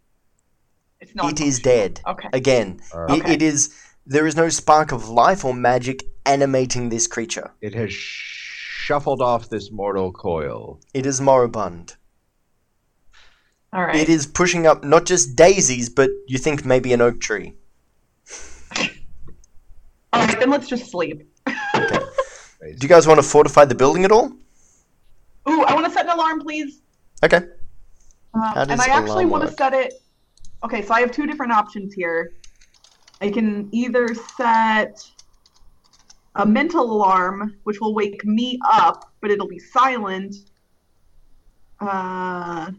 It's 1.00 1.14
not. 1.14 1.32
It 1.32 1.40
is 1.40 1.58
dead. 1.60 2.00
Okay. 2.06 2.28
Again, 2.32 2.80
Uh, 2.94 3.04
it, 3.06 3.22
Okay. 3.22 3.32
it 3.34 3.42
is. 3.42 3.74
There 4.06 4.26
is 4.26 4.36
no 4.36 4.48
spark 4.50 4.92
of 4.92 5.08
life 5.08 5.44
or 5.44 5.54
magic 5.54 6.04
animating 6.26 6.90
this 6.90 7.06
creature. 7.06 7.50
It 7.60 7.74
has 7.74 7.92
shuffled 7.92 9.22
off 9.22 9.48
this 9.48 9.70
mortal 9.70 10.12
coil. 10.12 10.78
It 10.92 11.06
is 11.06 11.20
moribund. 11.20 11.96
All 13.72 13.82
right. 13.86 13.96
It 13.96 14.08
is 14.08 14.26
pushing 14.26 14.66
up 14.66 14.84
not 14.84 15.04
just 15.06 15.34
daisies, 15.36 15.88
but 15.88 16.10
you 16.28 16.38
think 16.38 16.64
maybe 16.64 16.92
an 16.92 17.00
oak 17.00 17.20
tree. 17.20 17.54
All 20.14 20.24
right, 20.24 20.38
then 20.38 20.48
let's 20.48 20.68
just 20.68 20.92
sleep. 20.92 21.28
Do 21.46 21.52
you 22.80 22.88
guys 22.88 23.04
want 23.04 23.18
to 23.18 23.22
fortify 23.22 23.64
the 23.64 23.74
building 23.74 24.04
at 24.04 24.12
all? 24.12 24.26
Ooh, 25.48 25.62
I 25.64 25.74
want 25.74 25.86
to 25.86 25.90
set 25.90 26.06
an 26.06 26.12
alarm, 26.12 26.40
please. 26.40 26.82
Okay. 27.24 27.38
Um, 28.32 28.40
How 28.40 28.62
and 28.62 28.80
I 28.80 28.86
actually 28.86 29.24
alarm 29.24 29.30
want 29.30 29.48
to 29.48 29.52
set 29.52 29.74
it. 29.74 29.94
Okay, 30.62 30.82
so 30.82 30.94
I 30.94 31.00
have 31.00 31.10
two 31.10 31.26
different 31.26 31.50
options 31.50 31.92
here. 31.92 32.34
I 33.20 33.28
can 33.28 33.68
either 33.72 34.14
set 34.36 35.04
a 36.36 36.46
mental 36.46 36.92
alarm, 36.92 37.56
which 37.64 37.80
will 37.80 37.92
wake 37.92 38.24
me 38.24 38.60
up, 38.70 39.12
but 39.20 39.32
it'll 39.32 39.48
be 39.48 39.58
silent. 39.58 40.36
Uh, 41.80 42.70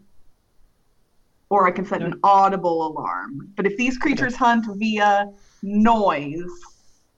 or 1.49 1.67
I 1.67 1.71
can 1.71 1.85
set 1.85 2.01
an 2.01 2.17
audible 2.23 2.87
alarm. 2.87 3.51
But 3.57 3.65
if 3.65 3.75
these 3.75 3.97
creatures 3.97 4.37
hunt 4.37 4.67
via 4.77 5.33
noise, 5.61 6.49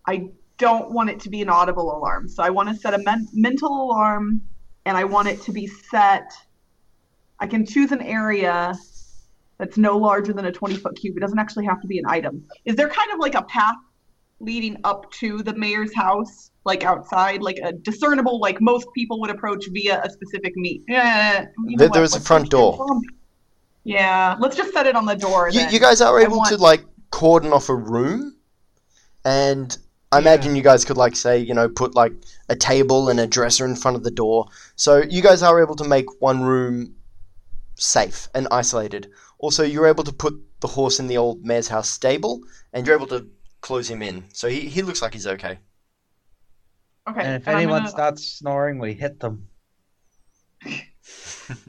I 0.08 0.30
don't 0.58 0.92
want 0.92 1.10
it 1.10 1.20
to 1.22 1.30
be 1.30 1.42
an 1.42 1.50
audible 1.50 1.96
alarm. 1.96 2.28
So 2.28 2.42
I 2.42 2.50
want 2.50 2.70
to 2.70 2.76
set 2.76 2.94
a 2.94 2.98
men- 3.00 3.28
mental 3.34 3.70
alarm, 3.84 4.42
and 4.86 4.98
I 4.98 5.04
want 5.04 5.28
it 5.28 5.42
to 5.44 5.52
be 5.52 5.68
set. 5.68 6.32
I 7.40 7.46
can 7.48 7.66
choose 7.66 7.92
an 7.92 8.02
area 8.02 8.74
that's 9.60 9.78
no 9.78 9.98
larger 9.98 10.34
than 10.34 10.46
a 10.46 10.52
20 10.52 10.76
foot 10.78 10.96
cube. 10.96 11.18
It 11.18 11.20
doesn't 11.20 11.38
actually 11.40 11.66
have 11.66 11.82
to 11.82 11.88
be 11.88 12.00
an 12.00 12.06
item. 12.08 12.44
Is 12.66 12.76
there 12.76 12.88
kind 12.90 13.12
of 13.12 13.20
like 13.20 13.36
a 13.36 13.44
path 13.44 13.76
leading 14.40 14.78
up 14.84 15.12
to 15.12 15.42
the 15.44 15.54
mayor's 15.56 15.94
house, 15.96 16.52
like 16.64 16.84
outside, 16.84 17.42
like 17.42 17.58
a 17.64 17.74
discernible, 17.74 18.40
like 18.40 18.62
most 18.62 18.88
people 18.96 19.20
would 19.20 19.30
approach 19.32 19.66
via 19.72 20.02
a 20.04 20.10
specific 20.10 20.56
meet? 20.56 20.84
Yeah. 20.88 21.42
you 21.42 21.76
know 21.76 21.78
There- 21.78 21.88
what, 21.90 21.94
there 21.96 22.04
is 22.04 22.16
a 22.16 22.20
front 22.22 22.50
door. 22.50 22.78
zombie- 22.78 23.08
Yeah, 23.84 24.36
let's 24.40 24.56
just 24.56 24.74
set 24.74 24.86
it 24.88 24.96
on 24.96 25.06
the 25.06 25.16
door. 25.16 25.50
You, 25.50 25.62
then. 25.62 25.74
you 25.74 25.80
guys 25.80 26.02
are 26.02 26.20
able 26.20 26.44
to 26.46 26.58
like 26.58 26.86
cordon 27.12 27.52
off 27.54 27.70
a 27.70 27.76
room, 27.76 28.36
and 29.26 29.76
I 30.18 30.20
Yeah. 30.20 30.28
imagine 30.34 30.56
you 30.56 30.64
guys 30.64 30.84
could 30.86 30.98
like 30.98 31.16
say 31.16 31.38
you 31.38 31.54
know 31.54 31.70
put 31.70 31.96
like 31.96 32.14
a 32.50 32.56
table 32.56 33.10
and 33.10 33.20
a 33.20 33.28
dresser 33.28 33.66
in 33.66 33.76
front 33.76 33.98
of 33.98 34.04
the 34.04 34.12
door. 34.12 34.48
So 34.76 35.04
you 35.16 35.22
guys 35.22 35.42
are 35.44 35.62
able 35.62 35.76
to 35.76 35.84
make 35.84 36.06
one 36.22 36.42
room 36.42 36.96
safe 37.76 38.28
and 38.34 38.48
isolated. 38.52 39.12
Also, 39.40 39.64
you're 39.64 39.88
able 39.88 40.04
to 40.04 40.12
put 40.14 40.34
the 40.62 40.68
horse 40.68 41.00
in 41.00 41.08
the 41.08 41.18
old 41.18 41.46
mayor's 41.46 41.68
house 41.68 41.90
stable, 41.90 42.42
and 42.74 42.86
you're 42.88 42.96
able 42.96 43.08
to 43.08 43.28
close 43.62 43.88
him 43.90 44.02
in. 44.02 44.24
So 44.34 44.48
he, 44.48 44.62
he 44.62 44.82
looks 44.82 45.02
like 45.04 45.14
he's 45.14 45.28
okay. 45.28 45.60
Okay. 47.08 47.22
And 47.22 47.36
if 47.42 47.48
and 47.48 47.58
anyone 47.58 47.82
gonna- 47.82 47.90
starts 47.92 48.26
snoring, 48.40 48.80
we 48.80 48.94
hit 48.94 49.20
them. 49.20 49.48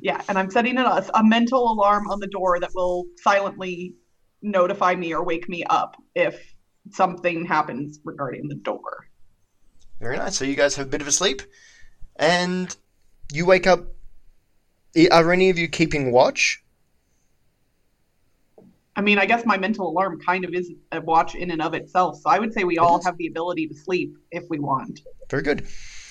Yeah, 0.01 0.21
and 0.29 0.37
I'm 0.37 0.51
setting 0.51 0.77
a, 0.77 1.07
a 1.15 1.23
mental 1.23 1.71
alarm 1.71 2.11
on 2.11 2.19
the 2.19 2.27
door 2.27 2.59
that 2.59 2.71
will 2.75 3.05
silently 3.23 3.95
notify 4.43 4.97
me 4.97 5.15
or 5.15 5.23
wake 5.23 5.49
me 5.49 5.63
up 5.71 5.97
if 6.17 6.35
something 6.90 7.44
happens 7.46 8.01
regarding 8.05 8.48
the 8.48 8.55
door. 8.55 9.09
Very 10.01 10.16
nice. 10.16 10.37
So 10.37 10.44
you 10.44 10.55
guys 10.57 10.77
have 10.77 10.87
a 10.87 10.90
bit 10.90 11.01
of 11.01 11.09
a 11.09 11.12
sleep, 11.12 11.42
and 12.16 12.74
you 13.33 13.46
wake 13.46 13.66
up. 13.66 13.81
Are 15.12 15.33
any 15.33 15.51
of 15.51 15.59
you 15.59 15.68
keeping 15.68 16.12
watch? 16.12 16.62
I 18.96 19.01
mean, 19.01 19.18
I 19.18 19.27
guess 19.27 19.46
my 19.46 19.57
mental 19.57 19.88
alarm 19.88 20.20
kind 20.20 20.44
of 20.44 20.53
is 20.55 20.72
a 20.90 21.01
watch 21.01 21.37
in 21.37 21.53
and 21.53 21.62
of 21.62 21.72
itself. 21.74 22.16
So 22.20 22.31
I 22.31 22.38
would 22.40 22.53
say 22.53 22.64
we 22.64 22.79
all 22.79 22.98
is. 22.98 23.05
have 23.05 23.16
the 23.16 23.29
ability 23.29 23.68
to 23.68 23.74
sleep 23.74 24.16
if 24.33 24.44
we 24.51 24.59
want. 24.59 25.03
Very 25.31 25.42
good. 25.44 25.66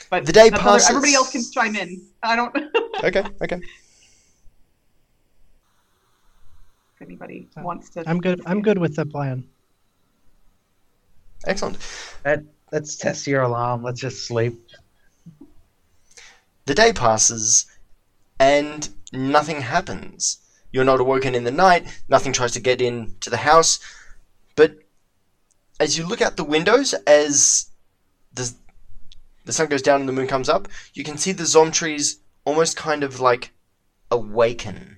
But 0.09 0.25
The 0.25 0.31
day 0.31 0.49
that's 0.49 0.61
other- 0.61 0.71
passes. 0.71 0.89
everybody 0.89 1.13
else 1.15 1.31
can 1.31 1.43
chime 1.51 1.75
in. 1.75 2.01
I 2.23 2.35
don't. 2.37 2.55
if 2.55 3.03
Okay. 3.03 3.23
Okay. 3.41 3.59
If 6.95 7.01
anybody 7.01 7.47
uh, 7.57 7.61
wants 7.61 7.89
to. 7.91 8.03
I'm 8.09 8.19
good. 8.21 8.41
I'm 8.45 8.61
good 8.61 8.77
with 8.77 8.95
the 8.95 9.05
plan. 9.05 9.43
Excellent. 11.45 11.77
Let's 12.71 12.95
test 12.97 13.27
your 13.27 13.43
alarm. 13.43 13.83
Let's 13.83 14.01
just 14.01 14.27
sleep. 14.27 14.61
The 16.65 16.75
day 16.75 16.91
passes, 16.91 17.65
and 18.39 18.89
nothing 19.13 19.61
happens. 19.61 20.39
You're 20.71 20.83
not 20.83 20.99
awoken 20.99 21.33
in 21.33 21.45
the 21.45 21.51
night. 21.51 21.87
Nothing 22.09 22.33
tries 22.33 22.51
to 22.53 22.59
get 22.59 22.81
into 22.81 23.29
the 23.29 23.37
house. 23.37 23.79
But 24.55 24.79
as 25.79 25.97
you 25.97 26.05
look 26.05 26.21
out 26.21 26.35
the 26.35 26.43
windows, 26.43 26.93
as 27.05 27.67
the 28.33 28.53
the 29.45 29.53
sun 29.53 29.67
goes 29.67 29.81
down 29.81 30.01
and 30.01 30.09
the 30.09 30.13
moon 30.13 30.27
comes 30.27 30.49
up, 30.49 30.67
you 30.93 31.05
can 31.05 31.17
see 31.17 31.31
the 31.31 31.45
zom 31.45 31.71
trees 31.71 32.19
almost 32.43 32.75
kind 32.75 33.01
of 33.01 33.21
like 33.21 33.53
awaken. 34.11 34.96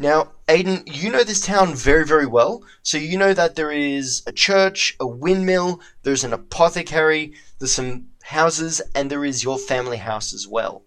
Now, 0.00 0.32
Aiden, 0.48 0.82
you 0.86 1.10
know 1.10 1.22
this 1.24 1.42
town 1.42 1.74
very, 1.74 2.06
very 2.06 2.24
well. 2.26 2.64
So 2.82 2.96
you 2.96 3.18
know 3.18 3.34
that 3.34 3.54
there 3.54 3.70
is 3.70 4.22
a 4.26 4.32
church, 4.32 4.96
a 4.98 5.06
windmill, 5.06 5.82
there's 6.04 6.24
an 6.24 6.32
apothecary, 6.32 7.34
there's 7.58 7.74
some 7.74 8.06
houses, 8.22 8.80
and 8.94 9.10
there 9.10 9.26
is 9.26 9.44
your 9.44 9.58
family 9.58 9.98
house 9.98 10.32
as 10.32 10.48
well. 10.48 10.84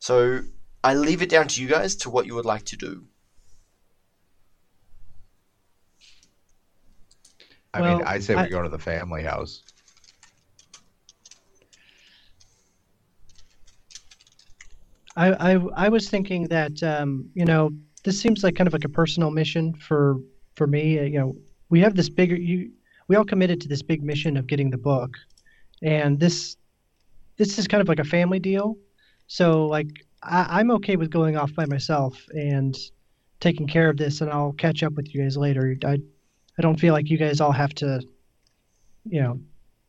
So 0.00 0.42
I 0.84 0.92
leave 0.94 1.22
it 1.22 1.30
down 1.30 1.48
to 1.48 1.62
you 1.62 1.68
guys 1.68 1.96
to 1.96 2.10
what 2.10 2.26
you 2.26 2.34
would 2.34 2.44
like 2.44 2.66
to 2.66 2.76
do. 2.76 3.06
I 7.72 7.80
mean, 7.80 8.02
I 8.04 8.18
say 8.18 8.34
I- 8.34 8.42
we 8.44 8.50
go 8.50 8.62
to 8.62 8.68
the 8.68 8.78
family 8.78 9.22
house. 9.22 9.62
I, 15.16 15.54
I 15.54 15.60
I 15.86 15.88
was 15.88 16.08
thinking 16.08 16.48
that 16.48 16.82
um, 16.82 17.30
you 17.34 17.44
know 17.44 17.70
this 18.04 18.20
seems 18.20 18.42
like 18.42 18.54
kind 18.54 18.66
of 18.66 18.72
like 18.72 18.84
a 18.84 18.88
personal 18.88 19.30
mission 19.30 19.74
for 19.74 20.16
for 20.54 20.66
me. 20.66 20.98
Uh, 20.98 21.02
you 21.02 21.18
know, 21.18 21.36
we 21.68 21.80
have 21.80 21.94
this 21.96 22.08
bigger 22.08 22.36
you 22.36 22.70
we 23.08 23.16
all 23.16 23.24
committed 23.24 23.60
to 23.62 23.68
this 23.68 23.82
big 23.82 24.02
mission 24.02 24.36
of 24.36 24.46
getting 24.46 24.70
the 24.70 24.78
book, 24.78 25.16
and 25.82 26.18
this 26.20 26.56
this 27.36 27.58
is 27.58 27.66
kind 27.66 27.80
of 27.80 27.88
like 27.88 27.98
a 27.98 28.04
family 28.04 28.38
deal. 28.38 28.76
So 29.26 29.66
like 29.66 29.88
I, 30.22 30.60
I'm 30.60 30.70
okay 30.72 30.96
with 30.96 31.10
going 31.10 31.36
off 31.36 31.54
by 31.54 31.66
myself 31.66 32.26
and 32.30 32.76
taking 33.40 33.66
care 33.66 33.88
of 33.88 33.96
this, 33.96 34.20
and 34.20 34.30
I'll 34.30 34.52
catch 34.52 34.82
up 34.82 34.92
with 34.94 35.14
you 35.14 35.22
guys 35.22 35.36
later. 35.36 35.76
I 35.84 35.98
I 36.58 36.62
don't 36.62 36.78
feel 36.78 36.92
like 36.92 37.08
you 37.08 37.16
guys 37.16 37.40
all 37.40 37.52
have 37.52 37.72
to, 37.76 38.02
you 39.04 39.22
know, 39.22 39.40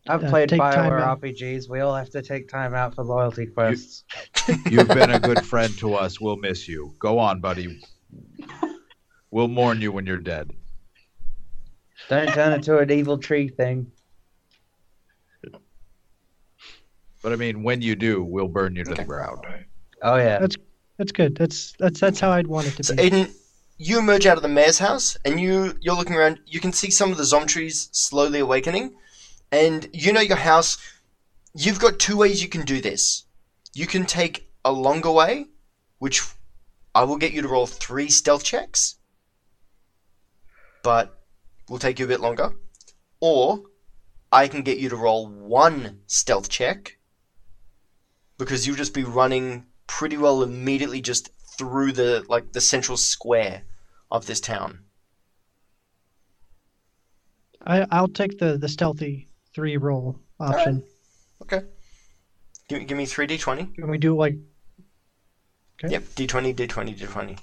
I've 0.07 0.23
Uh, 0.23 0.29
played 0.29 0.49
take 0.49 0.59
time 0.59 0.91
Bioware. 0.91 1.19
RPGs. 1.19 1.69
We 1.69 1.81
all 1.81 1.93
have 1.93 2.09
to 2.11 2.21
take 2.21 2.47
time 2.47 2.73
out 2.73 2.95
for 2.95 3.03
loyalty 3.03 3.45
quests. 3.45 4.03
You've 4.69 4.87
been 4.87 5.11
a 5.11 5.19
good 5.19 5.45
friend 5.45 5.75
to 5.79 5.95
us. 5.95 6.19
We'll 6.21 6.37
miss 6.37 6.67
you. 6.67 6.93
Go 6.97 7.19
on, 7.19 7.39
buddy. 7.41 7.81
We'll 9.31 9.47
mourn 9.47 9.81
you 9.81 9.91
when 9.91 10.05
you're 10.05 10.17
dead. 10.17 10.51
Don't 12.09 12.27
turn 12.33 12.51
into 12.53 12.77
an 12.77 12.91
evil 12.91 13.17
tree 13.17 13.47
thing. 13.47 13.91
But 17.23 17.33
I 17.33 17.35
mean, 17.35 17.63
when 17.63 17.81
you 17.81 17.95
do, 17.95 18.23
we'll 18.23 18.47
burn 18.47 18.75
you 18.75 18.83
to 18.83 18.91
Okay. 18.91 19.03
the 19.03 19.07
ground. 19.07 19.39
Oh 20.01 20.15
yeah. 20.17 20.39
that's 20.39 20.55
that's 20.97 21.11
good. 21.11 21.35
That's 21.35 21.73
that's 21.79 21.99
that's 21.99 22.19
how 22.19 22.31
I'd 22.31 22.47
want 22.47 22.67
it 22.67 22.75
to 22.77 22.83
So 22.83 22.95
be. 22.95 23.03
Aiden, 23.03 23.31
you 23.77 23.99
emerge 23.99 24.25
out 24.25 24.37
of 24.37 24.43
the 24.43 24.49
mayor's 24.49 24.79
house 24.79 25.17
and 25.23 25.39
you 25.39 25.77
you're 25.81 25.95
looking 25.95 26.15
around. 26.15 26.39
You 26.45 26.59
can 26.59 26.73
see 26.73 26.89
some 26.89 27.11
of 27.11 27.17
the 27.17 27.23
zom 27.23 27.45
trees 27.45 27.89
slowly 27.91 28.39
awakening, 28.39 28.95
and 29.51 29.87
you 29.93 30.11
know 30.11 30.21
your 30.21 30.37
house. 30.37 30.77
You've 31.53 31.79
got 31.79 31.99
two 31.99 32.17
ways 32.17 32.41
you 32.41 32.49
can 32.49 32.65
do 32.65 32.81
this. 32.81 33.25
You 33.73 33.85
can 33.85 34.05
take 34.05 34.49
a 34.65 34.71
longer 34.71 35.11
way, 35.11 35.45
which 35.99 36.21
I 36.93 37.03
will 37.03 37.17
get 37.17 37.31
you 37.31 37.41
to 37.41 37.47
roll 37.47 37.67
three 37.67 38.09
stealth 38.09 38.43
checks, 38.43 38.95
but 40.83 41.21
will 41.69 41.79
take 41.79 41.99
you 41.99 42.05
a 42.05 42.07
bit 42.07 42.19
longer. 42.19 42.51
Or 43.19 43.61
I 44.31 44.47
can 44.47 44.61
get 44.61 44.77
you 44.77 44.89
to 44.89 44.95
roll 44.95 45.27
one 45.27 46.01
stealth 46.07 46.49
check 46.49 46.97
because 48.37 48.65
you'll 48.65 48.75
just 48.75 48.93
be 48.93 49.03
running 49.03 49.65
pretty 49.87 50.17
well 50.17 50.43
immediately 50.43 51.01
just 51.01 51.29
through 51.57 51.91
the 51.91 52.25
like 52.27 52.53
the 52.53 52.61
central 52.61 52.97
square 52.97 53.63
of 54.09 54.25
this 54.25 54.41
town. 54.41 54.79
I 57.65 57.85
I'll 57.91 58.07
take 58.07 58.39
the 58.39 58.57
the 58.57 58.67
stealthy 58.67 59.29
three 59.53 59.77
roll 59.77 60.19
option. 60.39 60.83
Okay. 61.41 61.61
Give, 62.67 62.87
give 62.87 62.97
me 62.97 63.05
three 63.05 63.27
d20. 63.27 63.75
Can 63.75 63.89
we 63.89 63.97
do 63.97 64.15
like 64.15 64.35
Okay. 65.83 65.93
Yep, 65.93 66.03
d20, 66.15 66.55
d20, 66.55 66.97
d20. 66.99 67.39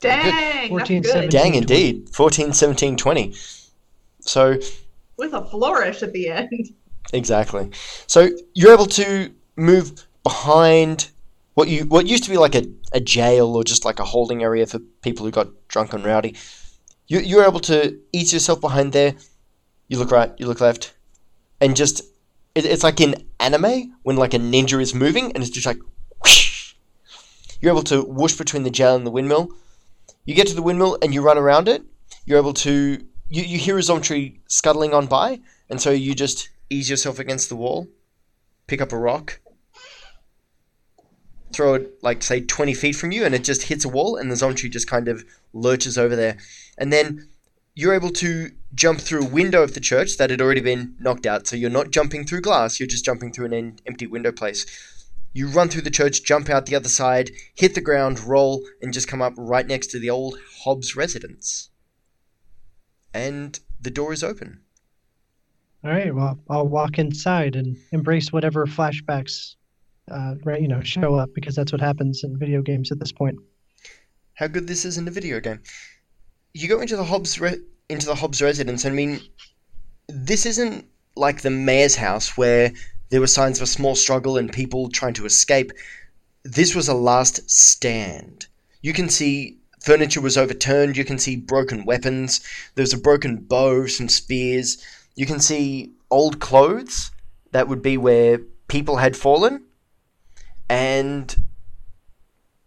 Dang, 0.00 0.68
14, 0.70 1.02
that's 1.02 1.12
good. 1.14 1.30
17. 1.30 1.30
Dang, 1.30 1.54
indeed. 1.54 2.08
14, 2.10 2.52
17, 2.54 2.96
20. 2.96 3.34
So, 4.20 4.58
With 5.18 5.34
a 5.34 5.44
flourish 5.44 6.02
at 6.02 6.12
the 6.12 6.28
end. 6.28 6.70
exactly. 7.12 7.70
So, 8.06 8.30
you're 8.54 8.72
able 8.72 8.86
to 8.86 9.30
move 9.56 10.06
behind 10.22 11.10
what 11.54 11.68
you 11.68 11.84
what 11.84 12.06
used 12.06 12.24
to 12.24 12.30
be 12.30 12.38
like 12.38 12.54
a, 12.54 12.64
a 12.92 13.00
jail 13.00 13.54
or 13.56 13.64
just 13.64 13.84
like 13.84 13.98
a 13.98 14.04
holding 14.04 14.42
area 14.42 14.66
for 14.66 14.78
people 15.02 15.26
who 15.26 15.32
got 15.32 15.48
drunk 15.68 15.92
and 15.92 16.04
rowdy. 16.04 16.34
You, 17.08 17.20
you're 17.20 17.44
able 17.44 17.60
to 17.60 17.98
ease 18.12 18.32
yourself 18.32 18.60
behind 18.60 18.92
there. 18.92 19.14
You 19.88 19.98
look 19.98 20.10
right, 20.10 20.32
you 20.38 20.46
look 20.46 20.60
left, 20.60 20.94
and 21.60 21.76
just 21.76 22.02
it, 22.54 22.64
it's 22.64 22.82
like 22.82 23.00
in 23.00 23.14
anime 23.38 23.94
when 24.02 24.16
like 24.16 24.32
a 24.32 24.38
ninja 24.38 24.80
is 24.80 24.94
moving 24.94 25.32
and 25.32 25.42
it's 25.42 25.50
just 25.50 25.66
like 25.66 25.78
You're 27.60 27.72
able 27.72 27.82
to 27.84 28.02
whoosh 28.02 28.36
between 28.36 28.62
the 28.62 28.70
jail 28.70 28.96
and 28.96 29.06
the 29.06 29.10
windmill. 29.10 29.50
You 30.24 30.34
get 30.34 30.46
to 30.48 30.54
the 30.54 30.62
windmill 30.62 30.98
and 31.02 31.12
you 31.12 31.22
run 31.22 31.38
around 31.38 31.68
it. 31.68 31.82
You're 32.24 32.38
able 32.38 32.54
to 32.54 33.04
you, 33.30 33.44
you 33.44 33.58
hear 33.58 33.78
a 33.78 33.80
Zomtree 33.80 34.38
scuttling 34.48 34.92
on 34.92 35.06
by, 35.06 35.40
and 35.70 35.80
so 35.80 35.90
you 35.90 36.14
just 36.14 36.50
ease 36.68 36.90
yourself 36.90 37.18
against 37.18 37.48
the 37.48 37.56
wall, 37.56 37.88
pick 38.66 38.80
up 38.80 38.92
a 38.92 38.98
rock, 38.98 39.40
throw 41.52 41.74
it 41.74 42.02
like 42.02 42.22
say 42.22 42.40
20 42.40 42.74
feet 42.74 42.96
from 42.96 43.12
you, 43.12 43.24
and 43.24 43.34
it 43.34 43.44
just 43.44 43.62
hits 43.64 43.84
a 43.84 43.88
wall, 43.88 44.16
and 44.16 44.30
the 44.30 44.34
Zomtree 44.34 44.70
just 44.70 44.88
kind 44.88 45.08
of 45.08 45.24
lurches 45.52 45.96
over 45.96 46.16
there. 46.16 46.38
And 46.76 46.92
then 46.92 47.28
you're 47.74 47.94
able 47.94 48.10
to 48.10 48.50
jump 48.74 49.00
through 49.00 49.22
a 49.22 49.28
window 49.28 49.62
of 49.62 49.74
the 49.74 49.80
church 49.80 50.16
that 50.18 50.30
had 50.30 50.40
already 50.40 50.60
been 50.60 50.96
knocked 50.98 51.26
out. 51.26 51.46
So 51.46 51.56
you're 51.56 51.70
not 51.70 51.90
jumping 51.90 52.26
through 52.26 52.40
glass, 52.42 52.80
you're 52.80 52.88
just 52.88 53.04
jumping 53.04 53.32
through 53.32 53.46
an 53.46 53.78
empty 53.86 54.06
window 54.06 54.32
place. 54.32 54.66
You 55.32 55.48
run 55.48 55.68
through 55.68 55.82
the 55.82 55.90
church, 55.90 56.24
jump 56.24 56.50
out 56.50 56.66
the 56.66 56.74
other 56.74 56.88
side, 56.88 57.30
hit 57.54 57.74
the 57.74 57.80
ground, 57.80 58.18
roll, 58.20 58.62
and 58.82 58.92
just 58.92 59.06
come 59.08 59.22
up 59.22 59.34
right 59.36 59.66
next 59.66 59.88
to 59.88 59.98
the 60.00 60.10
old 60.10 60.38
Hobbs 60.64 60.96
residence. 60.96 61.70
And 63.14 63.58
the 63.80 63.90
door 63.90 64.12
is 64.12 64.22
open. 64.22 64.62
all 65.84 65.90
right, 65.90 66.14
well 66.14 66.38
I'll 66.48 66.68
walk 66.68 66.98
inside 66.98 67.56
and 67.56 67.76
embrace 67.92 68.32
whatever 68.32 68.66
flashbacks 68.66 69.54
uh 70.10 70.34
right, 70.44 70.60
you 70.60 70.68
know, 70.68 70.82
show 70.82 71.14
up 71.14 71.30
because 71.34 71.54
that's 71.54 71.72
what 71.72 71.80
happens 71.80 72.24
in 72.24 72.38
video 72.38 72.62
games 72.62 72.90
at 72.92 72.98
this 72.98 73.12
point. 73.12 73.36
how 74.34 74.46
good 74.48 74.66
this 74.66 74.84
is 74.84 74.98
in 74.98 75.06
a 75.08 75.10
video 75.10 75.40
game. 75.40 75.60
You 76.54 76.68
go 76.68 76.80
into 76.80 76.96
the 76.96 77.04
Hobbs 77.04 77.40
re- 77.40 77.62
into 77.88 78.06
the 78.06 78.14
Hobbs 78.14 78.42
residence. 78.42 78.84
I 78.84 78.90
mean, 78.90 79.20
this 80.08 80.46
isn't 80.46 80.86
like 81.16 81.42
the 81.42 81.50
mayor's 81.50 81.96
house 81.96 82.36
where 82.36 82.72
there 83.10 83.20
were 83.20 83.26
signs 83.26 83.58
of 83.58 83.64
a 83.64 83.66
small 83.66 83.94
struggle 83.94 84.38
and 84.38 84.52
people 84.52 84.88
trying 84.88 85.14
to 85.14 85.26
escape. 85.26 85.72
This 86.42 86.74
was 86.74 86.88
a 86.88 86.94
last 86.94 87.50
stand. 87.50 88.46
You 88.82 88.92
can 88.92 89.08
see 89.08 89.58
furniture 89.80 90.20
was 90.20 90.38
overturned. 90.38 90.96
You 90.96 91.04
can 91.04 91.18
see 91.18 91.36
broken 91.36 91.84
weapons. 91.84 92.40
There's 92.74 92.92
a 92.92 92.98
broken 92.98 93.36
bow, 93.36 93.86
some 93.86 94.08
spears. 94.08 94.84
You 95.16 95.26
can 95.26 95.40
see 95.40 95.92
old 96.10 96.40
clothes 96.40 97.10
that 97.52 97.68
would 97.68 97.82
be 97.82 97.96
where 97.96 98.38
people 98.68 98.98
had 98.98 99.16
fallen, 99.16 99.64
and 100.68 101.34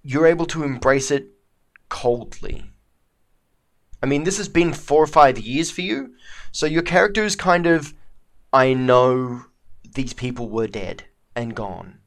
you're 0.04 0.28
able 0.28 0.46
to 0.48 0.64
embrace 0.64 1.10
it 1.10 1.28
coldly. 1.88 2.66
I 4.02 4.06
mean, 4.06 4.26
this 4.26 4.38
has 4.38 4.50
been 4.50 4.74
four 4.74 5.02
or 5.02 5.08
five 5.08 5.40
years 5.40 5.72
for 5.72 5.82
you, 5.82 6.14
so 6.52 6.66
your 6.66 6.82
character 6.82 7.24
is 7.24 7.38
kind 7.38 7.66
of, 7.66 7.94
I 8.52 8.74
know 8.74 9.46
these 9.94 10.14
people 10.14 10.50
were 10.50 10.68
dead 10.68 11.04
and 11.36 11.56
gone. 11.56 12.00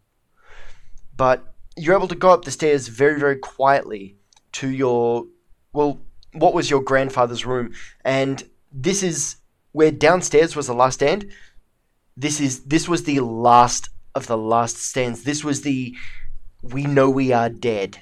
But 1.17 1.55
you're 1.77 1.97
able 1.97 2.09
to 2.09 2.15
go 2.15 2.31
up 2.31 2.45
the 2.45 2.51
stairs 2.51 2.89
very, 2.89 3.19
very 3.19 3.37
quietly 3.37 4.17
to 4.53 4.69
your, 4.69 5.27
well, 5.73 6.01
what 6.33 6.55
was 6.55 6.71
your 6.71 6.83
grandfather's 6.83 7.47
room, 7.47 7.73
and 8.05 8.43
this 8.73 9.03
is 9.03 9.37
where 9.73 9.91
downstairs 9.91 10.57
was 10.57 10.67
the 10.67 10.75
last 10.75 10.95
stand. 10.95 11.31
This 12.17 12.41
is 12.41 12.65
this 12.65 12.89
was 12.89 13.05
the 13.05 13.21
last 13.21 13.91
of 14.15 14.27
the 14.27 14.37
last 14.37 14.79
stands. 14.79 15.25
This 15.25 15.45
was 15.45 15.63
the 15.63 15.95
we 16.63 16.85
know 16.85 17.11
we 17.11 17.33
are 17.33 17.49
dead 17.49 17.99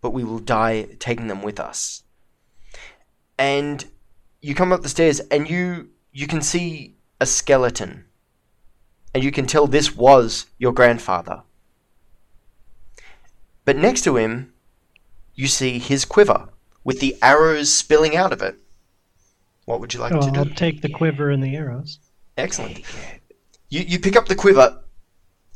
but 0.00 0.10
we 0.10 0.24
will 0.24 0.38
die 0.38 0.82
taking 0.98 1.26
them 1.26 1.42
with 1.42 1.60
us. 1.60 2.02
And 3.38 3.84
you 4.40 4.54
come 4.54 4.72
up 4.72 4.82
the 4.82 4.88
stairs 4.88 5.20
and 5.30 5.48
you 5.48 5.90
you 6.12 6.26
can 6.26 6.42
see 6.42 6.96
a 7.20 7.26
skeleton. 7.26 8.06
And 9.14 9.24
you 9.24 9.32
can 9.32 9.46
tell 9.46 9.66
this 9.66 9.94
was 9.96 10.46
your 10.58 10.72
grandfather. 10.72 11.42
But 13.64 13.76
next 13.76 14.02
to 14.02 14.16
him, 14.16 14.52
you 15.34 15.46
see 15.46 15.78
his 15.78 16.04
quiver 16.04 16.48
with 16.84 17.00
the 17.00 17.16
arrows 17.22 17.72
spilling 17.74 18.16
out 18.16 18.32
of 18.32 18.42
it. 18.42 18.56
What 19.64 19.80
would 19.80 19.94
you 19.94 20.00
like 20.00 20.12
Oh, 20.12 20.20
to 20.20 20.38
I'll 20.38 20.44
do? 20.44 20.54
take 20.54 20.82
the 20.82 20.88
quiver 20.88 21.30
and 21.30 21.42
the 21.42 21.54
arrows. 21.56 21.98
Excellent. 22.36 22.80
You 23.68 23.80
you 23.86 23.98
pick 23.98 24.16
up 24.16 24.26
the 24.26 24.34
quiver 24.34 24.82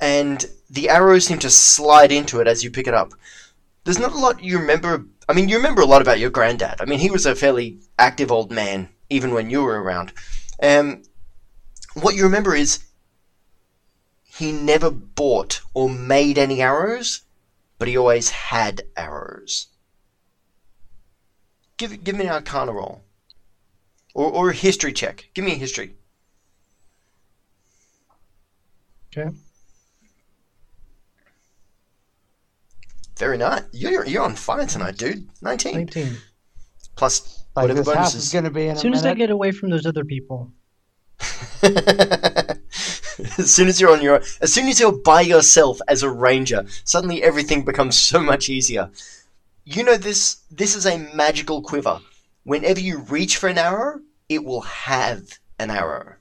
and 0.00 0.44
the 0.70 0.88
arrows 0.88 1.26
seem 1.26 1.38
to 1.40 1.50
slide 1.50 2.12
into 2.12 2.40
it 2.40 2.46
as 2.46 2.62
you 2.62 2.70
pick 2.70 2.86
it 2.86 2.94
up. 2.94 3.12
There's 3.84 3.98
not 3.98 4.12
a 4.12 4.18
lot 4.18 4.42
you 4.42 4.58
remember. 4.58 5.04
I 5.28 5.32
mean, 5.32 5.48
you 5.48 5.56
remember 5.56 5.82
a 5.82 5.86
lot 5.86 6.02
about 6.02 6.18
your 6.18 6.30
granddad. 6.30 6.80
I 6.80 6.84
mean, 6.84 6.98
he 6.98 7.10
was 7.10 7.26
a 7.26 7.34
fairly 7.34 7.78
active 7.98 8.30
old 8.30 8.50
man, 8.50 8.88
even 9.10 9.32
when 9.32 9.50
you 9.50 9.62
were 9.62 9.82
around. 9.82 10.12
Um, 10.62 11.02
what 11.94 12.14
you 12.14 12.24
remember 12.24 12.54
is 12.54 12.84
he 14.36 14.50
never 14.50 14.90
bought 14.90 15.60
or 15.74 15.88
made 15.88 16.38
any 16.38 16.60
arrows, 16.60 17.22
but 17.78 17.86
he 17.86 17.96
always 17.96 18.30
had 18.30 18.82
arrows. 18.96 19.68
Give 21.76 22.02
give 22.02 22.16
me 22.16 22.24
an 22.26 22.32
Arcana 22.32 22.72
roll, 22.72 23.04
or 24.12 24.30
or 24.30 24.50
a 24.50 24.54
history 24.54 24.92
check. 24.92 25.30
Give 25.34 25.44
me 25.44 25.52
a 25.52 25.56
history. 25.56 25.94
Okay. 29.16 29.30
Very 33.16 33.38
nice. 33.38 33.62
You're 33.72 34.04
you're 34.04 34.24
on 34.24 34.34
fire 34.34 34.66
tonight, 34.66 34.96
dude. 34.96 35.28
Nineteen 35.42 35.74
19. 35.74 36.16
plus 36.96 37.44
Like 37.54 37.64
whatever 37.64 37.82
this 37.84 37.94
bonuses. 37.94 38.24
is 38.24 38.32
gonna 38.32 38.50
be 38.50 38.64
in 38.64 38.72
As 38.72 38.78
a 38.78 38.80
soon 38.80 38.94
as 38.94 39.04
I 39.04 39.14
get 39.14 39.30
away 39.30 39.52
from 39.52 39.70
those 39.70 39.86
other 39.86 40.04
people. 40.04 40.52
as 43.38 43.54
soon 43.54 43.68
as 43.68 43.80
you're 43.80 43.92
on 43.92 44.02
your 44.02 44.16
as 44.40 44.52
soon 44.52 44.68
as 44.68 44.80
you're 44.80 44.92
by 44.92 45.20
yourself 45.20 45.78
as 45.88 46.02
a 46.02 46.10
ranger, 46.10 46.66
suddenly 46.84 47.22
everything 47.22 47.64
becomes 47.64 47.98
so 48.10 48.20
much 48.20 48.48
easier. 48.48 48.90
You 49.64 49.82
know 49.82 49.96
this 49.96 50.42
this 50.50 50.74
is 50.74 50.86
a 50.86 50.98
magical 51.14 51.62
quiver. 51.62 52.00
Whenever 52.44 52.80
you 52.80 52.98
reach 52.98 53.36
for 53.38 53.48
an 53.48 53.58
arrow, 53.58 54.00
it 54.28 54.44
will 54.44 54.60
have 54.62 55.38
an 55.58 55.70
arrow. 55.70 56.16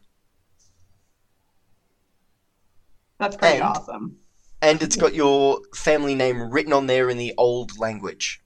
That's 3.20 3.36
pretty 3.36 3.56
And- 3.56 3.64
awesome. 3.64 4.18
And 4.62 4.82
it's 4.82 4.96
got 4.96 5.14
your 5.14 5.60
family 5.76 6.16
name 6.16 6.50
written 6.50 6.72
on 6.72 6.88
there 6.88 7.10
in 7.10 7.18
the 7.18 7.34
old 7.38 7.78
language. 7.78 8.42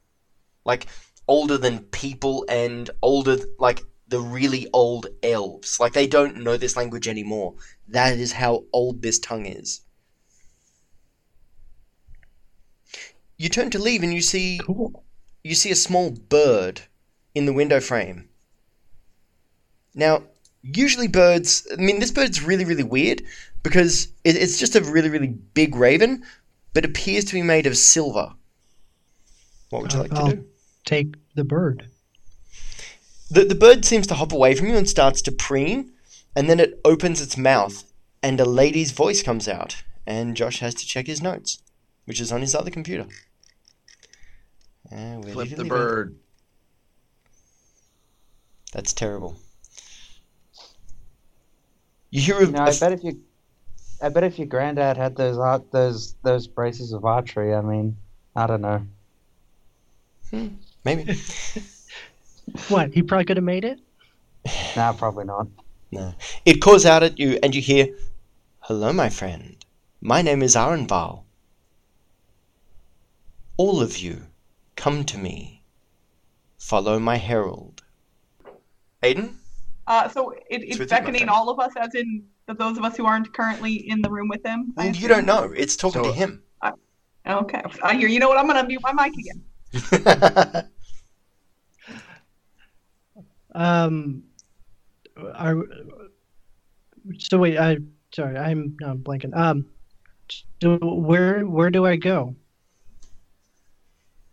Like 0.65 0.87
older 1.27 1.59
than 1.59 1.79
people 1.79 2.43
and 2.49 2.89
older 3.03 3.37
like 3.59 3.83
the 4.07 4.19
really 4.19 4.67
old 4.73 5.07
elves. 5.23 5.79
Like 5.79 5.93
they 5.93 6.07
don't 6.07 6.37
know 6.37 6.57
this 6.57 6.75
language 6.77 7.07
anymore. 7.07 7.55
That 7.87 8.17
is 8.17 8.33
how 8.33 8.65
old 8.73 9.01
this 9.01 9.19
tongue 9.19 9.45
is. 9.45 9.81
You 13.37 13.49
turn 13.49 13.69
to 13.71 13.79
leave 13.79 14.03
and 14.03 14.13
you 14.13 14.21
see 14.21 14.59
Cool. 14.65 15.03
you 15.43 15.55
see 15.55 15.71
a 15.71 15.75
small 15.75 16.11
bird 16.11 16.81
in 17.35 17.45
the 17.45 17.53
window 17.53 17.79
frame. 17.79 18.29
Now, 19.93 20.23
usually 20.61 21.07
birds, 21.07 21.67
I 21.71 21.75
mean, 21.81 21.99
this 21.99 22.11
bird's 22.11 22.41
really, 22.43 22.65
really 22.65 22.83
weird 22.83 23.23
because 23.63 24.07
it, 24.23 24.35
it's 24.35 24.57
just 24.59 24.75
a 24.75 24.81
really, 24.81 25.09
really 25.09 25.27
big 25.29 25.75
raven, 25.75 26.23
but 26.73 26.85
appears 26.85 27.25
to 27.25 27.33
be 27.33 27.41
made 27.41 27.65
of 27.67 27.77
silver. 27.77 28.33
What 29.69 29.81
would 29.81 29.93
you 29.93 29.99
uh, 29.99 30.01
like 30.03 30.13
to 30.15 30.21
I'll 30.21 30.31
do? 30.31 30.45
take 30.85 31.15
the 31.35 31.43
bird. 31.43 31.89
The, 33.29 33.43
the 33.43 33.55
bird 33.55 33.83
seems 33.83 34.07
to 34.07 34.13
hop 34.15 34.31
away 34.31 34.55
from 34.55 34.67
you 34.67 34.75
and 34.75 34.87
starts 34.87 35.21
to 35.23 35.31
preen, 35.31 35.91
and 36.35 36.49
then 36.49 36.59
it 36.59 36.79
opens 36.85 37.21
its 37.21 37.37
mouth, 37.37 37.83
and 38.23 38.39
a 38.39 38.45
lady's 38.45 38.91
voice 38.91 39.21
comes 39.21 39.47
out, 39.47 39.83
and 40.05 40.35
Josh 40.35 40.59
has 40.59 40.73
to 40.75 40.85
check 40.85 41.07
his 41.07 41.21
notes, 41.21 41.61
which 42.05 42.21
is 42.21 42.31
on 42.31 42.41
his 42.41 42.55
other 42.55 42.71
computer. 42.71 43.05
Uh, 44.91 45.21
Flip 45.21 45.35
the 45.35 45.43
he 45.43 45.55
leave 45.55 45.59
it? 45.59 45.69
bird. 45.69 46.15
That's 48.71 48.93
terrible. 48.93 49.35
You 52.09 52.21
hear 52.21 52.37
a, 52.37 52.45
You 52.45 52.51
know, 52.51 52.63
I 52.63 52.77
bet 52.77 52.93
if 52.93 53.03
you, 53.03 53.21
I 54.01 54.09
bet 54.09 54.23
if 54.23 54.37
your 54.39 54.47
granddad 54.47 54.95
had 54.95 55.17
those 55.17 55.37
art, 55.37 55.71
those 55.71 56.15
those 56.23 56.47
braces 56.47 56.93
of 56.93 57.03
archery, 57.03 57.53
I 57.53 57.61
mean, 57.61 57.97
I 58.35 58.47
don't 58.47 58.61
know. 58.61 58.87
maybe. 60.85 61.19
What? 62.69 62.93
He 62.93 63.01
probably 63.03 63.25
could 63.25 63.37
have 63.37 63.43
made 63.43 63.65
it? 63.65 63.79
Nah, 64.75 64.93
probably 64.93 65.25
not. 65.25 65.47
No. 65.91 66.13
It 66.45 66.61
calls 66.61 66.85
out 66.85 67.03
at 67.03 67.19
you, 67.19 67.39
and 67.43 67.53
you 67.55 67.61
hear, 67.61 67.87
Hello, 68.61 68.91
my 68.93 69.09
friend. 69.09 69.65
My 70.01 70.21
name 70.21 70.41
is 70.43 70.55
Arenval. 70.55 71.23
All 73.57 73.81
of 73.81 73.97
you, 73.97 74.23
come 74.75 75.03
to 75.05 75.17
me. 75.17 75.63
Follow 76.59 76.99
my 76.99 77.17
herald. 77.17 77.83
Aiden? 79.03 79.35
Uh, 79.87 80.07
so 80.09 80.31
it, 80.31 80.41
it's 80.49 80.63
It's 80.71 80.79
with 80.79 80.91
you, 80.91 80.95
my 80.95 80.99
beckoning 80.99 81.29
all 81.29 81.49
of 81.49 81.59
us, 81.59 81.71
as 81.77 81.95
in 81.95 82.23
the, 82.45 82.53
those 82.53 82.77
of 82.77 82.83
us 82.83 82.97
who 82.97 83.05
aren't 83.05 83.33
currently 83.33 83.73
in 83.89 84.01
the 84.01 84.09
room 84.09 84.27
with 84.27 84.45
him. 84.45 84.73
I 84.77 84.85
And 84.87 84.99
you 84.99 85.07
don't 85.07 85.25
know. 85.25 85.53
It's 85.55 85.75
talking 85.75 86.03
So- 86.03 86.11
to 86.11 86.15
him. 86.15 86.43
Okay. 87.25 87.61
I 87.83 87.95
hear. 87.95 88.07
You 88.07 88.19
know 88.19 88.29
what? 88.29 88.37
I'm 88.37 88.47
gonna 88.47 88.63
mute 88.65 88.81
my 88.81 88.93
mic 88.93 89.13
again. 89.17 90.69
Um, 93.57 94.23
are, 95.33 95.55
so 97.17 97.39
wait, 97.39 97.57
I 97.57 97.77
sorry, 98.13 98.37
I'm 98.37 98.77
no, 98.79 98.91
I'm 98.91 98.99
blanking. 98.99 99.35
Um, 99.35 99.65
so 100.61 100.77
where 100.77 101.45
where 101.45 101.69
do 101.71 101.85
I 101.85 101.95
go? 101.95 102.35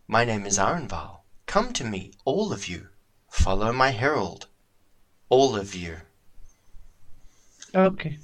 my 0.07 0.23
name 0.23 0.45
is 0.45 0.59
Arenval. 0.59 1.21
Come 1.47 1.73
to 1.73 1.83
me, 1.83 2.11
all 2.25 2.53
of 2.53 2.67
you. 2.67 2.89
Follow 3.29 3.73
my 3.73 3.89
herald. 3.89 4.47
All 5.29 5.55
of 5.55 5.73
you. 5.73 5.97
Okay, 7.73 8.17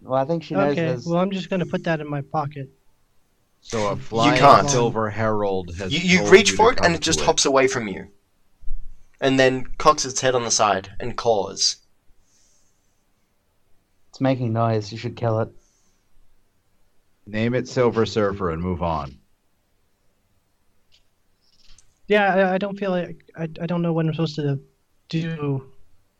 Well, 0.00 0.14
I 0.14 0.24
think 0.24 0.44
she 0.44 0.54
knows 0.54 0.72
okay. 0.72 0.86
there's. 0.86 1.06
Well, 1.06 1.18
I'm 1.18 1.32
just 1.32 1.50
gonna 1.50 1.66
put 1.66 1.84
that 1.84 2.00
in 2.00 2.08
my 2.08 2.20
pocket. 2.22 2.70
So 3.60 3.88
a 3.88 3.96
flying 3.96 4.38
can't. 4.38 4.70
silver 4.70 5.10
herald 5.10 5.74
has. 5.76 5.92
You, 5.92 6.20
you 6.22 6.30
reach 6.30 6.50
you 6.50 6.56
for 6.56 6.72
it, 6.72 6.78
and 6.84 6.94
it 6.94 7.00
just 7.00 7.18
to 7.18 7.24
hops 7.26 7.44
away 7.44 7.66
from 7.66 7.88
you. 7.88 8.08
And 9.20 9.38
then 9.38 9.64
cocks 9.78 10.04
its 10.04 10.20
head 10.20 10.34
on 10.34 10.44
the 10.44 10.50
side 10.50 10.90
and 11.00 11.16
claws. 11.16 11.76
It's 14.10 14.20
making 14.20 14.52
noise. 14.52 14.92
You 14.92 14.98
should 14.98 15.16
kill 15.16 15.40
it. 15.40 15.48
Name 17.26 17.54
it 17.54 17.68
Silver 17.68 18.06
Surfer 18.06 18.50
and 18.50 18.62
move 18.62 18.82
on. 18.82 19.18
Yeah, 22.06 22.34
I, 22.34 22.54
I 22.54 22.58
don't 22.58 22.78
feel 22.78 22.90
like 22.90 23.24
I, 23.36 23.42
I 23.60 23.66
don't 23.66 23.82
know 23.82 23.92
what 23.92 24.06
I'm 24.06 24.14
supposed 24.14 24.36
to 24.36 24.58
do. 25.10 25.70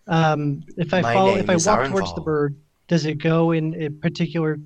Um, 0.06 0.64
if 0.76 0.92
I 0.92 1.00
My 1.00 1.14
follow, 1.14 1.37
if 1.37 1.48
I 1.48 1.54
is 1.54 1.66
walk 1.66 1.88
towards 1.88 2.14
the 2.14 2.20
bird, 2.20 2.56
does 2.88 3.06
it 3.06 3.14
go 3.14 3.52
in 3.52 3.74
a 3.80 3.88
particular? 3.88 4.58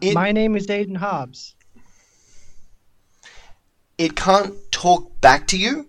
It- 0.00 0.14
My 0.14 0.32
name 0.32 0.56
is 0.56 0.66
Aiden 0.68 0.96
Hobbs. 0.96 1.54
it 3.98 4.16
can't 4.16 4.54
talk 4.82 5.20
back 5.20 5.46
to 5.46 5.56
you. 5.56 5.88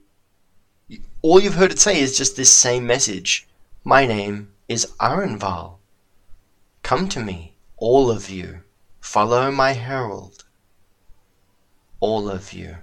All 1.24 1.40
you've 1.42 1.56
heard 1.56 1.72
it 1.72 1.80
say 1.80 2.00
is 2.00 2.16
just 2.16 2.38
this 2.38 2.54
same 2.54 2.86
message. 2.86 3.48
My 3.84 4.06
name 4.06 4.50
is 4.70 4.86
Arenval. 5.00 5.78
Come 6.84 7.10
to 7.10 7.20
me, 7.20 7.56
all 7.78 8.12
of 8.12 8.30
you. 8.30 8.60
Follow 9.02 9.52
my 9.52 9.72
herald. 9.74 10.44
All 12.02 12.30
of 12.30 12.54
you. 12.54 12.76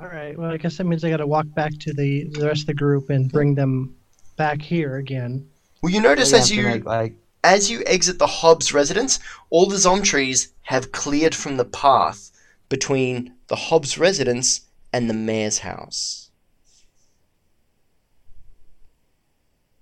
All 0.00 0.08
right. 0.08 0.36
Well, 0.36 0.50
I 0.50 0.56
guess 0.56 0.78
that 0.78 0.84
means 0.84 1.04
I 1.04 1.10
got 1.10 1.18
to 1.18 1.26
walk 1.26 1.46
back 1.54 1.72
to 1.80 1.92
the 1.92 2.24
the 2.32 2.46
rest 2.46 2.62
of 2.62 2.66
the 2.68 2.74
group 2.74 3.10
and 3.10 3.30
bring 3.30 3.54
them 3.54 3.94
back 4.36 4.60
here 4.62 4.96
again. 4.96 5.48
Well, 5.82 5.92
you 5.92 6.00
notice 6.00 6.32
We're 6.32 6.38
as 6.38 6.50
gonna 6.50 6.62
have 6.62 6.70
to 6.70 6.70
you 6.70 6.78
make, 6.78 6.84
like 6.84 7.14
as 7.44 7.70
you 7.70 7.82
exit 7.86 8.18
the 8.18 8.26
Hobbs 8.26 8.72
residence, 8.72 9.18
all 9.50 9.66
the 9.66 9.78
Zom 9.78 10.02
trees 10.02 10.52
have 10.62 10.92
cleared 10.92 11.34
from 11.34 11.56
the 11.56 11.64
path 11.64 12.30
between 12.68 13.34
the 13.48 13.56
Hobbs 13.56 13.96
residence 13.98 14.62
and 14.92 15.08
the 15.08 15.14
mayor's 15.14 15.58
house. 15.58 16.30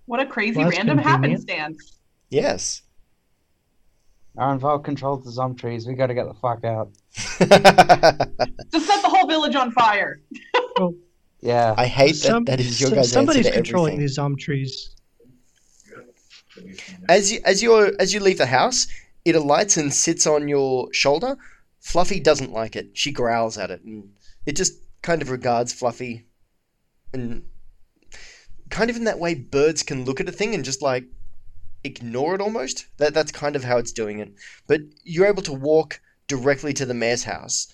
What 0.06 0.20
a 0.20 0.26
crazy 0.26 0.58
Well, 0.58 0.70
random 0.70 0.98
convenient. 0.98 1.42
happenstance. 1.46 1.98
Yes. 2.30 2.82
Arenval 4.38 4.84
controls 4.84 5.24
the 5.24 5.30
Zom 5.32 5.56
trees. 5.56 5.86
We 5.86 5.94
got 5.94 6.08
to 6.08 6.14
get 6.14 6.26
the 6.26 6.34
fuck 6.34 6.62
out. 6.64 6.90
Just 7.14 7.38
set 8.86 9.02
the 9.02 9.08
whole 9.08 9.26
village 9.26 9.54
on 9.56 9.72
fire. 9.72 10.20
Yeah. 11.40 11.74
I 11.76 11.86
hate 11.86 12.12
that 12.12 12.16
Some- 12.16 12.44
that 12.46 12.58
is 12.60 12.80
your 12.80 12.90
guys' 12.90 13.12
somebody's 13.12 13.48
controlling 13.50 13.92
everything. 13.92 14.00
these 14.06 14.14
Zom 14.14 14.36
trees. 14.36 14.95
As 17.08 17.32
you 17.32 17.40
as 17.44 17.62
you 17.62 17.96
as 17.98 18.14
you 18.14 18.20
leave 18.20 18.38
the 18.38 18.46
house, 18.46 18.86
it 19.24 19.34
alights 19.34 19.76
and 19.76 19.92
sits 19.92 20.26
on 20.26 20.48
your 20.48 20.92
shoulder. 20.92 21.36
Fluffy 21.80 22.20
doesn't 22.20 22.52
like 22.52 22.76
it. 22.76 22.90
She 22.94 23.12
growls 23.12 23.58
at 23.58 23.70
it, 23.70 23.82
and 23.82 24.12
it 24.44 24.56
just 24.56 24.74
kind 25.02 25.22
of 25.22 25.30
regards 25.30 25.72
Fluffy, 25.72 26.26
and 27.12 27.44
kind 28.70 28.90
of 28.90 28.96
in 28.96 29.04
that 29.04 29.18
way 29.18 29.34
birds 29.34 29.82
can 29.82 30.04
look 30.04 30.20
at 30.20 30.28
a 30.28 30.32
thing 30.32 30.54
and 30.54 30.64
just 30.64 30.82
like 30.82 31.04
ignore 31.84 32.34
it 32.34 32.40
almost. 32.40 32.86
That 32.96 33.14
that's 33.14 33.32
kind 33.32 33.56
of 33.56 33.64
how 33.64 33.78
it's 33.78 33.92
doing 33.92 34.18
it. 34.18 34.32
But 34.66 34.80
you're 35.04 35.26
able 35.26 35.42
to 35.42 35.52
walk 35.52 36.00
directly 36.26 36.72
to 36.74 36.86
the 36.86 36.94
mayor's 36.94 37.24
house, 37.24 37.68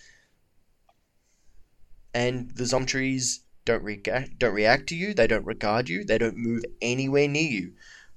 and 2.13 2.51
the 2.51 2.67
Zom 2.67 2.87
trees 2.87 3.41
don't 3.65 3.83
react, 3.83 4.39
don't 4.39 4.55
react 4.55 4.89
to 4.89 4.97
you. 4.97 5.15
They 5.15 5.27
don't 5.27 5.47
regard 5.47 5.89
you. 5.89 6.05
They 6.05 6.19
don't 6.19 6.37
move 6.37 6.65
anywhere 6.81 7.29
near 7.29 7.51
you. 7.51 7.73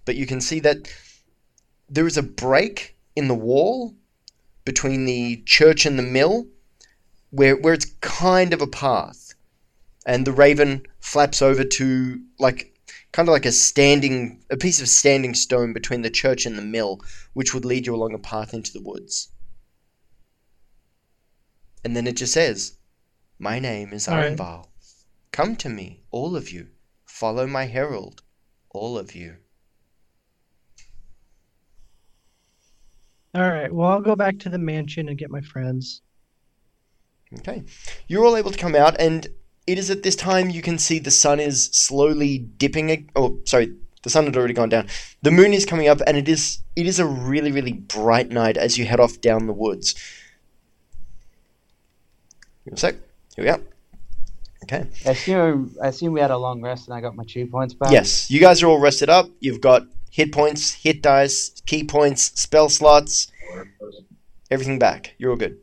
But 0.05 0.15
you 0.15 0.25
can 0.25 0.39
see 0.39 0.59
that 0.61 0.87
there 1.89 2.07
is 2.07 2.17
a 2.17 2.23
break 2.23 2.95
in 3.15 3.27
the 3.27 3.35
wall 3.35 3.95
between 4.63 5.05
the 5.05 5.43
church 5.45 5.85
and 5.85 5.97
the 5.97 6.03
mill, 6.03 6.47
where 7.31 7.55
where 7.55 7.73
it's 7.73 7.93
kind 8.01 8.53
of 8.53 8.61
a 8.61 8.67
path, 8.67 9.33
and 10.05 10.25
the 10.25 10.31
raven 10.31 10.85
flaps 10.99 11.41
over 11.41 11.63
to 11.63 12.21
like 12.39 12.71
kind 13.11 13.27
of 13.27 13.33
like 13.33 13.45
a 13.45 13.51
standing 13.51 14.43
a 14.49 14.57
piece 14.57 14.81
of 14.81 14.89
standing 14.89 15.33
stone 15.33 15.73
between 15.73 16.01
the 16.01 16.09
church 16.09 16.45
and 16.45 16.57
the 16.57 16.61
mill, 16.61 17.01
which 17.33 17.53
would 17.53 17.65
lead 17.65 17.85
you 17.85 17.95
along 17.95 18.13
a 18.13 18.19
path 18.19 18.53
into 18.53 18.73
the 18.73 18.81
woods. 18.81 19.29
And 21.83 21.95
then 21.95 22.07
it 22.07 22.17
just 22.17 22.33
says, 22.33 22.77
"My 23.37 23.59
name 23.59 23.93
is 23.93 24.07
Arenval. 24.07 24.69
Come 25.31 25.55
to 25.57 25.69
me, 25.69 26.01
all 26.11 26.35
of 26.35 26.51
you. 26.51 26.69
Follow 27.05 27.45
my 27.47 27.65
herald, 27.65 28.23
all 28.69 28.97
of 28.97 29.13
you." 29.15 29.37
All 33.35 33.41
right. 33.49 33.71
Well, 33.71 33.89
I'll 33.89 34.01
go 34.01 34.15
back 34.15 34.39
to 34.39 34.49
the 34.49 34.57
mansion 34.57 35.09
and 35.09 35.17
get 35.17 35.29
my 35.29 35.41
friends. 35.41 36.01
Okay. 37.39 37.63
You're 38.07 38.23
all 38.25 38.37
able 38.37 38.51
to 38.51 38.57
come 38.57 38.75
out, 38.75 38.95
and 38.99 39.27
it 39.67 39.77
is 39.77 39.89
at 39.89 40.03
this 40.03 40.15
time 40.15 40.49
you 40.49 40.61
can 40.61 40.77
see 40.79 40.99
the 40.99 41.11
sun 41.11 41.39
is 41.41 41.65
slowly 41.65 42.37
dipping. 42.37 42.91
ag- 42.91 43.11
Oh, 43.15 43.39
sorry, 43.45 43.73
the 44.03 44.09
sun 44.09 44.23
had 44.25 44.37
already 44.37 44.53
gone 44.53 44.69
down. 44.69 44.87
The 45.21 45.31
moon 45.31 45.51
is 45.53 45.65
coming 45.65 45.89
up, 45.89 45.99
and 46.07 46.15
it 46.15 46.29
is 46.29 46.59
it 46.77 46.87
is 46.87 46.97
a 46.97 47.05
really 47.05 47.51
really 47.51 47.73
bright 47.73 48.29
night 48.29 48.55
as 48.55 48.77
you 48.77 48.85
head 48.85 48.99
off 49.01 49.19
down 49.19 49.47
the 49.47 49.53
woods. 49.53 49.93
Give 52.63 52.71
me 52.71 52.75
a 52.75 52.79
sec. 52.79 52.95
Here 53.35 53.43
we 53.43 53.49
are. 53.49 53.59
Okay. 54.63 54.87
I 55.05 55.09
assume 55.11 55.75
I 55.83 55.87
assume 55.87 56.13
we 56.13 56.21
had 56.21 56.31
a 56.31 56.37
long 56.37 56.61
rest 56.61 56.87
and 56.87 56.95
I 56.95 57.01
got 57.01 57.15
my 57.15 57.25
two 57.27 57.45
points 57.47 57.73
back. 57.73 57.91
Yes, 57.91 58.31
you 58.31 58.39
guys 58.39 58.63
are 58.63 58.67
all 58.67 58.79
rested 58.79 59.09
up. 59.09 59.29
You've 59.41 59.61
got 59.61 59.83
hit 60.15 60.31
points, 60.31 60.71
hit 60.71 61.01
dice, 61.01 61.61
ki 61.65 61.83
points, 61.83 62.31
spell 62.39 62.69
slots, 62.69 63.29
everything 64.49 64.79
back. 64.79 65.13
You're 65.17 65.31
all 65.31 65.35
good. 65.35 65.57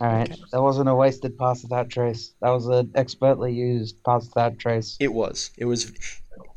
All 0.00 0.08
right. 0.08 0.36
That 0.50 0.60
wasn't 0.60 0.88
a 0.88 0.94
wasted 0.94 1.38
pass 1.38 1.62
without 1.62 1.88
trace. 1.88 2.32
That 2.42 2.50
was 2.50 2.66
an 2.66 2.90
expertly 2.96 3.52
used 3.52 4.02
pass 4.02 4.26
without 4.26 4.58
trace. 4.58 4.96
It 4.98 5.12
was. 5.12 5.52
It 5.56 5.66
was. 5.66 5.92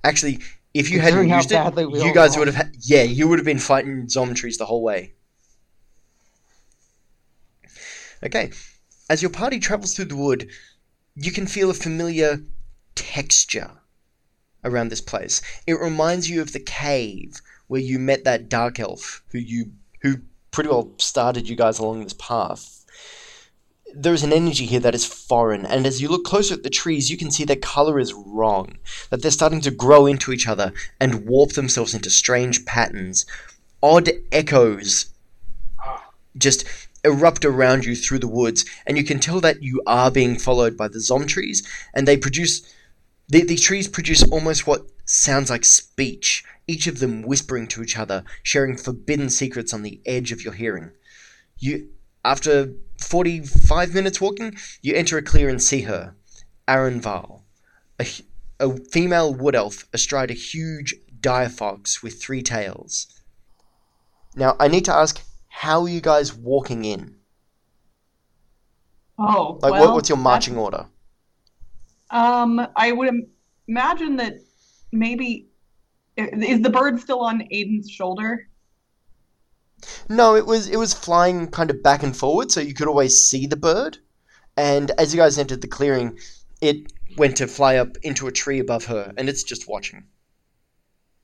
Actually, 0.04 0.40
if 0.74 0.90
you 0.90 1.00
hadn't 1.02 1.30
used 1.30 1.52
it, 1.52 1.78
you 1.78 2.12
guys 2.12 2.36
would 2.36 2.48
have. 2.48 2.56
Had, 2.56 2.76
yeah, 2.80 3.04
you 3.04 3.28
would 3.28 3.38
have 3.38 3.46
been 3.46 3.60
fighting 3.60 4.10
zombie 4.10 4.52
the 4.58 4.66
whole 4.66 4.82
way. 4.82 5.14
Okay, 8.24 8.50
as 9.08 9.22
your 9.22 9.32
party 9.32 9.60
travels 9.60 9.94
through 9.94 10.06
the 10.06 10.16
wood, 10.16 10.50
you 11.14 11.32
can 11.32 11.46
feel 11.46 11.70
a 11.70 11.76
familiar 11.76 12.42
texture 12.96 13.70
around 14.64 14.90
this 14.90 15.02
place. 15.02 15.42
It 15.68 15.80
reminds 15.80 16.30
you 16.30 16.42
of 16.42 16.54
the 16.54 16.60
cave 16.60 17.42
where 17.68 17.82
you 17.82 18.00
met 18.00 18.24
that 18.24 18.50
dark 18.50 18.80
elf 18.80 19.24
who 19.32 19.40
you 19.40 19.72
who 20.02 20.18
pretty 20.52 20.70
well 20.70 20.94
started 20.98 21.50
you 21.50 21.56
guys 21.56 21.80
along 21.80 22.04
this 22.04 22.14
path. 22.14 22.86
There 23.96 24.14
is 24.14 24.24
an 24.24 24.34
energy 24.34 24.66
here 24.66 24.80
that 24.80 24.96
is 24.96 25.06
foreign, 25.06 25.66
and 25.66 25.86
as 25.86 26.02
you 26.02 26.08
look 26.08 26.24
closer 26.24 26.56
at 26.56 26.64
the 26.64 26.70
trees, 26.70 27.12
you 27.12 27.18
can 27.18 27.30
see 27.30 27.44
their 27.44 27.56
color 27.56 28.00
is 28.00 28.14
wrong. 28.14 28.78
That 29.10 29.22
they're 29.22 29.32
starting 29.32 29.62
to 29.62 29.72
grow 29.72 30.08
into 30.08 30.32
each 30.32 30.48
other 30.48 30.74
and 31.00 31.28
warp 31.28 31.54
themselves 31.54 31.94
into 31.94 32.10
strange 32.10 32.66
patterns. 32.66 33.26
Odd 33.84 34.10
echoes 34.32 35.08
just 36.36 36.66
erupt 37.04 37.46
around 37.46 37.86
you 37.86 37.96
through 37.96 38.20
the 38.20 38.28
woods, 38.28 38.66
and 38.88 38.98
you 38.98 39.04
can 39.04 39.20
tell 39.20 39.40
that 39.42 39.62
you 39.62 39.82
are 39.86 40.10
being 40.10 40.40
followed 40.40 40.76
by 40.76 40.88
the 40.88 41.00
zom 41.00 41.28
trees, 41.28 41.62
and 41.94 42.08
they 42.08 42.18
produce. 42.18 42.62
The, 43.34 43.42
these 43.42 43.64
trees 43.64 43.88
produce 43.88 44.22
almost 44.30 44.68
what 44.68 44.86
sounds 45.06 45.50
like 45.50 45.66
speech, 45.66 46.44
each 46.68 46.86
of 46.86 47.00
them 47.00 47.24
whispering 47.24 47.66
to 47.70 47.82
each 47.82 47.98
other, 47.98 48.24
sharing 48.44 48.78
forbidden 48.78 49.32
secrets 49.32 49.74
on 49.74 49.82
the 49.82 50.00
edge 50.06 50.32
of 50.32 50.44
your 50.44 50.54
hearing. 50.54 50.92
You, 51.58 51.90
after 52.24 52.76
45 53.02 53.96
minutes 53.96 54.22
walking, 54.22 54.56
you 54.84 54.94
enter 54.94 55.18
a 55.18 55.24
clear 55.24 55.50
and 55.50 55.60
see 55.60 55.82
her, 55.82 56.14
Arenval, 56.68 57.42
a, 58.00 58.06
a 58.60 58.78
female 58.92 59.34
wood 59.34 59.56
elf 59.56 59.88
astride 59.94 60.30
a 60.30 60.36
huge 60.36 60.94
dire 61.20 61.50
fox 61.50 62.04
with 62.04 62.22
three 62.22 62.44
tails. 62.44 63.20
Now, 64.36 64.56
I 64.60 64.68
need 64.68 64.86
to 64.86 64.94
ask, 64.94 65.24
how 65.48 65.82
are 65.82 65.90
you 65.90 66.02
guys 66.02 66.36
walking 66.36 66.86
in? 66.86 67.16
Oh, 69.18 69.58
Like, 69.64 69.72
well, 69.72 69.88
what, 69.88 69.94
what's 69.96 70.10
your 70.10 70.20
marching 70.20 70.56
order? 70.56 70.86
Um, 72.14 72.66
I 72.76 72.92
would 72.92 73.10
imagine 73.68 74.18
that 74.18 74.36
maybe 74.92 75.50
is 76.16 76.62
the 76.62 76.70
bird 76.70 77.00
still 77.00 77.22
on 77.22 77.42
Aiden's 77.52 77.90
shoulder? 77.90 78.48
No, 80.08 80.36
it 80.36 80.46
was 80.46 80.70
it 80.70 80.78
was 80.78 80.94
flying 80.94 81.48
kind 81.48 81.70
of 81.70 81.84
back 81.84 82.04
and 82.04 82.16
forward, 82.16 82.52
so 82.52 82.62
you 82.62 82.74
could 82.74 82.88
always 82.88 83.20
see 83.20 83.48
the 83.48 83.58
bird. 83.58 83.98
And 84.56 84.92
as 84.92 85.14
you 85.14 85.20
guys 85.20 85.38
entered 85.38 85.62
the 85.62 85.68
clearing, 85.68 86.18
it 86.62 86.94
went 87.18 87.38
to 87.38 87.48
fly 87.48 87.78
up 87.78 87.98
into 88.04 88.28
a 88.28 88.32
tree 88.32 88.60
above 88.60 88.86
her, 88.86 89.12
and 89.18 89.28
it's 89.28 89.44
just 89.44 89.68
watching. 89.68 90.06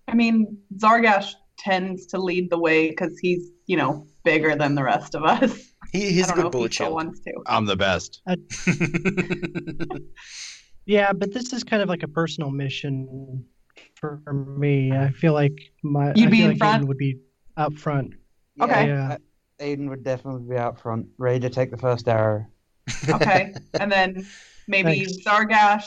I 0.08 0.16
mean, 0.16 0.58
Zargash 0.76 1.34
tends 1.60 2.08
to 2.08 2.18
lead 2.18 2.50
the 2.50 2.58
way 2.58 2.90
because 2.90 3.18
he's, 3.20 3.52
you 3.68 3.78
know, 3.78 4.08
bigger 4.24 4.56
than 4.56 4.74
the 4.74 4.84
rest 4.84 5.14
of 5.14 5.24
us. 5.24 5.72
He, 5.92 6.12
he's 6.12 6.26
a 6.26 6.36
don't 6.36 6.46
know 6.46 6.50
good 6.50 6.66
if 6.66 6.72
he 6.72 6.76
still 6.76 6.96
wants 6.96 7.20
to. 7.22 7.34
I'm 7.46 7.66
the 7.66 7.76
best. 7.76 8.22
Yeah, 10.90 11.14
but 11.14 11.32
this 11.32 11.54
is 11.54 11.64
kind 11.64 11.84
of 11.84 11.88
like 11.88 12.02
a 12.02 12.08
personal 12.08 12.50
mission 12.50 13.46
for 13.94 14.20
me. 14.34 14.92
I 14.92 15.12
feel 15.12 15.34
like 15.34 15.72
my 15.84 16.14
You'd 16.16 16.30
I 16.30 16.32
be 16.32 16.42
in 16.42 16.48
like 16.50 16.58
front? 16.58 16.84
Aiden 16.84 16.88
would 16.88 16.98
be 16.98 17.20
up 17.58 17.76
front. 17.78 18.16
Okay. 18.60 18.88
Yeah. 18.88 19.18
Aiden 19.62 19.88
would 19.90 20.04
definitely 20.04 20.50
be 20.50 20.58
out 20.58 20.82
front, 20.82 21.06
ready 21.20 21.42
to 21.42 21.50
take 21.52 21.70
the 21.70 21.78
first 21.78 22.08
arrow. 22.08 22.48
Okay, 23.14 23.54
and 23.80 23.92
then 23.92 24.26
maybe 24.68 25.06
Thanks. 25.06 25.24
Zargash 25.24 25.86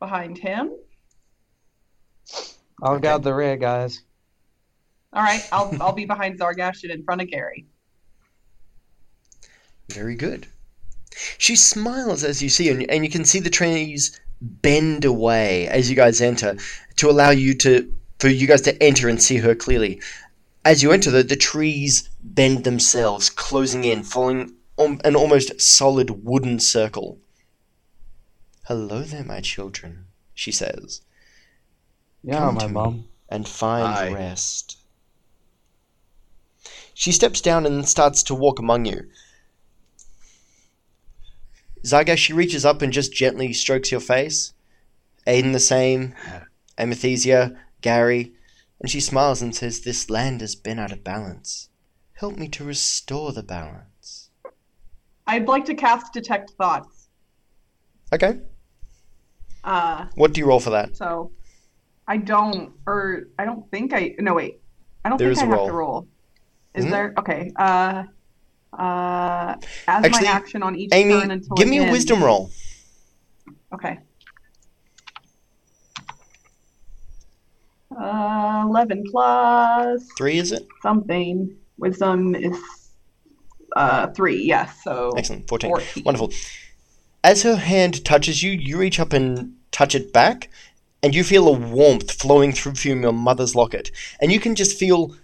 behind 0.00 0.38
him. 0.38 0.72
I'll 2.82 2.94
Okay. 2.94 3.02
guard 3.02 3.22
the 3.22 3.32
rear, 3.32 3.56
guys. 3.56 4.02
All 5.12 5.22
right, 5.22 5.46
I'll 5.52 5.78
I'll 5.80 5.92
be 5.92 6.04
behind 6.04 6.40
Zargash 6.40 6.82
and 6.82 6.90
in 6.90 7.04
front 7.04 7.20
of 7.22 7.28
Gary. 7.30 7.66
Very 9.88 10.16
good. 10.16 10.48
She 11.38 11.56
smiles 11.56 12.24
as 12.24 12.42
you 12.42 12.48
see, 12.48 12.68
and, 12.70 12.88
and 12.90 13.04
you 13.04 13.10
can 13.10 13.24
see 13.24 13.40
the 13.40 13.50
trees 13.50 14.18
bend 14.40 15.04
away 15.04 15.68
as 15.68 15.88
you 15.88 15.94
guys 15.96 16.20
enter 16.20 16.56
to 16.96 17.08
allow 17.10 17.30
you 17.30 17.54
to 17.54 17.92
for 18.18 18.28
you 18.28 18.46
guys 18.46 18.62
to 18.62 18.82
enter 18.82 19.08
and 19.08 19.22
see 19.22 19.36
her 19.38 19.54
clearly. 19.54 20.00
As 20.64 20.82
you 20.82 20.92
enter, 20.92 21.10
the, 21.10 21.24
the 21.24 21.34
trees 21.36 22.08
bend 22.22 22.62
themselves, 22.64 23.28
closing 23.30 23.82
in, 23.84 24.04
forming 24.04 24.54
an 24.78 25.16
almost 25.16 25.60
solid 25.60 26.24
wooden 26.24 26.60
circle. 26.60 27.18
Hello 28.66 29.02
there, 29.02 29.24
my 29.24 29.40
children, 29.40 30.06
she 30.34 30.52
says, 30.52 31.02
Yeah, 32.22 32.38
Come 32.38 32.54
my 32.54 32.60
to 32.60 32.66
me. 32.68 32.72
mom. 32.74 33.04
and 33.28 33.48
find 33.48 33.86
Aye. 33.88 34.12
rest. 34.12 34.78
She 36.94 37.10
steps 37.10 37.40
down 37.40 37.66
and 37.66 37.88
starts 37.88 38.22
to 38.24 38.34
walk 38.34 38.58
among 38.60 38.84
you. 38.84 39.08
Zaga, 41.84 42.16
she 42.16 42.32
reaches 42.32 42.64
up 42.64 42.82
and 42.82 42.92
just 42.92 43.12
gently 43.12 43.52
strokes 43.52 43.90
your 43.90 44.00
face. 44.00 44.52
Aiden 45.26 45.52
the 45.52 45.60
same, 45.60 46.14
Amethysia, 46.78 47.56
Gary, 47.80 48.32
and 48.80 48.90
she 48.90 49.00
smiles 49.00 49.42
and 49.42 49.54
says, 49.54 49.80
This 49.80 50.10
land 50.10 50.40
has 50.40 50.54
been 50.54 50.78
out 50.78 50.92
of 50.92 51.04
balance. 51.04 51.68
Help 52.14 52.36
me 52.36 52.48
to 52.48 52.64
restore 52.64 53.32
the 53.32 53.42
balance. 53.42 54.30
I'd 55.26 55.46
like 55.48 55.64
to 55.66 55.74
cast 55.74 56.12
Detect 56.12 56.50
Thoughts. 56.50 57.08
Okay, 58.12 58.40
Uh, 59.64 60.06
what 60.16 60.32
do 60.32 60.40
you 60.40 60.46
roll 60.46 60.60
for 60.60 60.70
that? 60.70 60.96
so 60.96 61.30
I 62.08 62.16
don't, 62.16 62.72
or 62.86 63.28
I 63.38 63.44
don't 63.44 63.70
think 63.70 63.94
I. 63.94 64.14
No, 64.18 64.34
wait. 64.34 64.60
I 65.04 65.08
don't 65.08 65.18
There 65.18 65.28
think 65.28 65.38
is 65.38 65.42
I 65.42 65.46
a 65.46 65.48
have 65.50 65.56
roll. 65.58 65.66
to 65.68 65.72
roll. 65.72 66.08
Is 66.74 66.84
Mhm. 66.84 66.90
there? 66.90 67.14
Okay. 67.18 67.52
Uh, 67.56 68.04
uh, 68.72 69.54
as 69.86 70.04
Actually, 70.04 70.26
my 70.26 70.32
action 70.32 70.62
on 70.62 70.76
each 70.76 70.90
Amy, 70.92 71.12
turn 71.12 71.30
until 71.30 71.56
give 71.56 71.68
me 71.68 71.78
a 71.78 71.90
wisdom 71.90 72.22
roll. 72.22 72.50
Okay. 73.72 73.98
Uh, 77.98 78.64
11 78.66 79.04
plus 79.10 80.08
Three, 80.16 80.38
is 80.38 80.52
it? 80.52 80.66
something. 80.80 81.54
Wisdom 81.78 82.34
is 82.34 82.56
uh, 83.76 84.08
3, 84.08 84.42
yes. 84.42 84.82
So 84.82 85.12
Excellent, 85.16 85.48
14. 85.48 85.70
14. 85.70 86.04
Wonderful. 86.04 86.32
As 87.22 87.42
her 87.42 87.56
hand 87.56 88.04
touches 88.04 88.42
you, 88.42 88.52
you 88.52 88.78
reach 88.78 88.98
up 88.98 89.12
and 89.12 89.54
touch 89.70 89.94
it 89.94 90.12
back, 90.12 90.48
and 91.02 91.14
you 91.14 91.22
feel 91.22 91.48
a 91.48 91.52
warmth 91.52 92.10
flowing 92.12 92.52
through 92.52 92.74
from 92.74 93.02
your 93.02 93.12
mother's 93.12 93.54
locket. 93.54 93.90
And 94.20 94.32
you 94.32 94.40
can 94.40 94.54
just 94.54 94.78
feel 94.78 95.14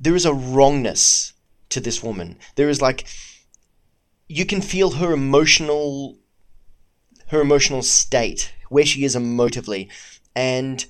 there 0.00 0.16
is 0.16 0.24
a 0.24 0.32
wrongness 0.32 1.34
to 1.70 1.80
this 1.80 2.02
woman. 2.02 2.38
There 2.56 2.68
is 2.68 2.80
like 2.82 3.06
you 4.28 4.46
can 4.46 4.60
feel 4.60 4.92
her 4.92 5.12
emotional 5.12 6.18
her 7.28 7.40
emotional 7.40 7.82
state, 7.82 8.52
where 8.68 8.84
she 8.86 9.04
is 9.04 9.16
emotively, 9.16 9.88
and 10.34 10.84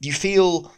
you 0.00 0.12
feel 0.12 0.72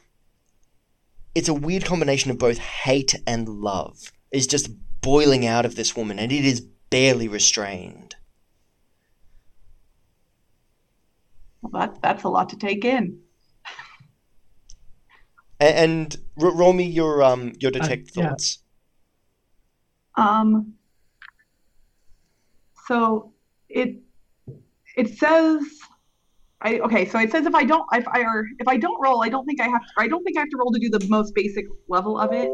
it's 1.35 1.49
a 1.49 1.55
weird 1.55 1.85
combination 1.85 2.31
of 2.31 2.39
both 2.39 2.59
hate 2.59 3.15
and 3.27 3.49
love 3.49 4.13
is 4.33 4.47
just 4.47 4.71
boiling 5.01 5.47
out 5.47 5.65
of 5.67 5.75
this 5.77 5.97
woman, 5.97 6.19
and 6.19 6.33
it 6.33 6.45
is 6.45 6.61
barely 6.91 7.29
restrained. 7.29 8.17
Well, 11.63 11.73
that, 11.81 12.01
that's 12.03 12.25
a 12.25 12.29
lot 12.29 12.49
to 12.51 12.57
take 12.57 12.85
in. 12.85 13.21
A- 15.61 15.65
And, 15.79 16.17
r- 16.41 16.51
roll 16.55 16.73
me 16.73 16.85
your 16.85 17.23
um 17.23 17.53
your 17.61 17.71
detect 17.71 18.11
yeah. 18.17 18.31
thoughts. 18.31 18.59
Um, 20.19 20.75
so 22.87 23.33
it 23.69 24.01
it 24.97 25.17
says 25.19 25.63
I 26.61 26.81
okay. 26.81 27.07
So 27.09 27.19
it 27.21 27.31
says 27.31 27.47
if 27.47 27.55
I 27.55 27.65
don't 27.65 27.85
if 27.93 28.07
I 28.09 28.21
or 28.23 28.47
if 28.59 28.67
I 28.67 28.77
don't 28.77 29.01
roll, 29.01 29.23
I 29.23 29.29
don't 29.29 29.47
think 29.47 29.61
I 29.61 29.69
have 29.69 29.81
to. 29.81 29.89
I 29.97 30.09
don't 30.09 30.25
think 30.25 30.37
I 30.37 30.41
have 30.41 30.51
to 30.51 30.57
roll 30.57 30.73
to 30.73 30.81
do 30.81 30.91
the 30.91 31.07
most 31.09 31.35
basic 31.35 31.67
level 31.89 32.19
of 32.19 32.33
it. 32.33 32.51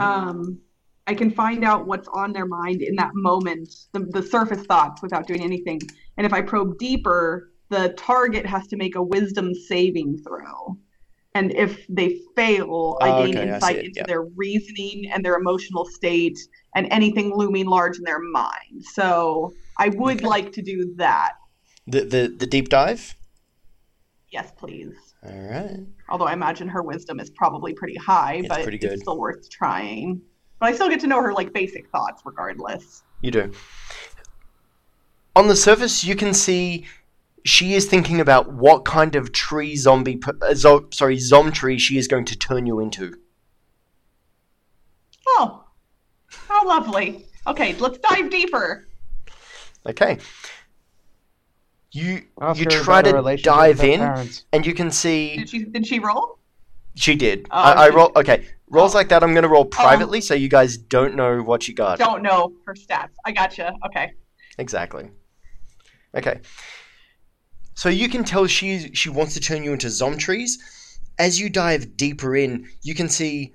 Um, 0.00 0.58
I 1.06 1.14
can 1.14 1.30
find 1.30 1.64
out 1.64 1.86
what's 1.86 2.08
on 2.08 2.32
their 2.32 2.46
mind 2.46 2.80
in 2.80 2.94
that 2.96 3.10
moment, 3.14 3.68
the, 3.92 4.00
the 4.10 4.22
surface 4.22 4.62
thoughts, 4.62 5.02
without 5.02 5.26
doing 5.26 5.42
anything. 5.42 5.80
And 6.16 6.26
if 6.26 6.32
I 6.32 6.40
probe 6.40 6.78
deeper, 6.78 7.52
the 7.68 7.90
target 7.98 8.46
has 8.46 8.66
to 8.68 8.76
make 8.76 8.94
a 8.96 9.02
wisdom 9.02 9.52
saving 9.54 10.22
throw. 10.26 10.78
And 11.34 11.52
if 11.54 11.86
they 11.88 12.20
fail, 12.36 12.98
I 13.00 13.08
Oh, 13.08 13.24
gain 13.24 13.36
okay, 13.36 13.48
insight 13.48 13.76
it, 13.76 13.86
into 13.86 14.00
yeah. 14.00 14.06
their 14.06 14.22
reasoning 14.22 15.10
and 15.12 15.24
their 15.24 15.36
emotional 15.36 15.86
state 15.86 16.38
and 16.74 16.86
anything 16.90 17.32
looming 17.34 17.66
large 17.66 17.96
in 17.98 18.04
their 18.04 18.20
mind. 18.20 18.84
So 18.92 19.52
I 19.78 19.88
would 19.88 20.18
Okay. 20.18 20.26
like 20.26 20.52
to 20.52 20.62
do 20.62 20.94
that. 20.96 21.32
The 21.86 22.00
the 22.04 22.34
the 22.36 22.46
deep 22.46 22.68
dive. 22.68 23.16
Yes, 24.30 24.52
please. 24.56 24.94
All 25.24 25.32
right. 25.32 25.80
Although 26.08 26.26
I 26.26 26.32
imagine 26.32 26.68
her 26.68 26.82
wisdom 26.82 27.20
is 27.20 27.30
probably 27.30 27.72
pretty 27.74 27.96
high, 27.96 28.36
It's 28.36 28.48
but 28.48 28.62
pretty 28.62 28.78
it's 28.78 29.00
still 29.02 29.18
worth 29.18 29.48
trying. 29.50 30.20
But 30.60 30.68
I 30.68 30.72
still 30.74 30.88
get 30.88 31.00
to 31.00 31.06
know 31.06 31.20
her 31.22 31.32
like 31.32 31.52
basic 31.52 31.88
thoughts 31.90 32.22
regardless. 32.24 33.02
You 33.20 33.30
do. 33.30 33.52
On 35.34 35.48
the 35.48 35.56
surface, 35.56 36.04
you 36.04 36.14
can 36.14 36.34
see 36.34 36.86
she 37.44 37.74
is 37.74 37.86
thinking 37.86 38.20
about 38.20 38.52
what 38.52 38.84
kind 38.84 39.14
of 39.16 39.32
tree 39.32 39.76
zombie, 39.76 40.20
uh, 40.42 40.54
zo- 40.54 40.88
sorry, 40.92 41.18
zom 41.18 41.52
tree 41.52 41.78
she 41.78 41.98
is 41.98 42.06
going 42.08 42.24
to 42.26 42.36
turn 42.38 42.66
you 42.66 42.80
into. 42.80 43.14
Oh, 45.26 45.64
how 46.28 46.66
lovely. 46.66 47.26
Okay, 47.46 47.74
let's 47.76 47.98
dive 47.98 48.30
deeper. 48.30 48.86
Okay. 49.86 50.18
You 51.90 52.22
Ask 52.40 52.58
you 52.58 52.66
try 52.66 53.02
to 53.02 53.36
dive 53.42 53.82
in, 53.84 54.00
parents. 54.00 54.44
and 54.52 54.64
you 54.64 54.72
can 54.72 54.90
see 54.90 55.36
Did 55.36 55.48
she 55.50 55.64
did 55.64 55.86
she 55.86 55.98
roll? 55.98 56.38
she 56.94 57.14
did. 57.16 57.46
Oh, 57.50 57.58
I, 57.58 57.72
I 57.86 57.90
she 57.90 57.96
roll. 57.96 58.12
Okay, 58.16 58.46
rolls 58.70 58.94
Oh. 58.94 58.98
like 58.98 59.08
that. 59.10 59.22
I'm 59.22 59.34
gonna 59.34 59.48
roll 59.48 59.64
privately, 59.66 60.20
so 60.22 60.32
you 60.34 60.48
guys 60.48 60.76
don't 60.78 61.14
know 61.16 61.42
what 61.42 61.68
you 61.68 61.74
got. 61.74 61.98
Don't 61.98 62.22
know 62.22 62.52
her 62.66 62.74
stats. 62.74 63.10
I 63.26 63.32
gotcha. 63.32 63.74
Okay. 63.86 64.12
Exactly. 64.58 65.10
Okay. 66.14 66.40
So 67.74 67.88
you 67.88 68.08
can 68.08 68.24
tell 68.24 68.46
she 68.46 68.94
she 68.94 69.08
wants 69.08 69.34
to 69.34 69.40
turn 69.40 69.64
you 69.64 69.72
into 69.72 69.88
zom 69.90 70.18
trees. 70.18 70.58
As 71.18 71.40
you 71.40 71.48
dive 71.48 71.96
deeper 71.96 72.36
in, 72.36 72.68
you 72.82 72.94
can 72.94 73.08
see 73.08 73.54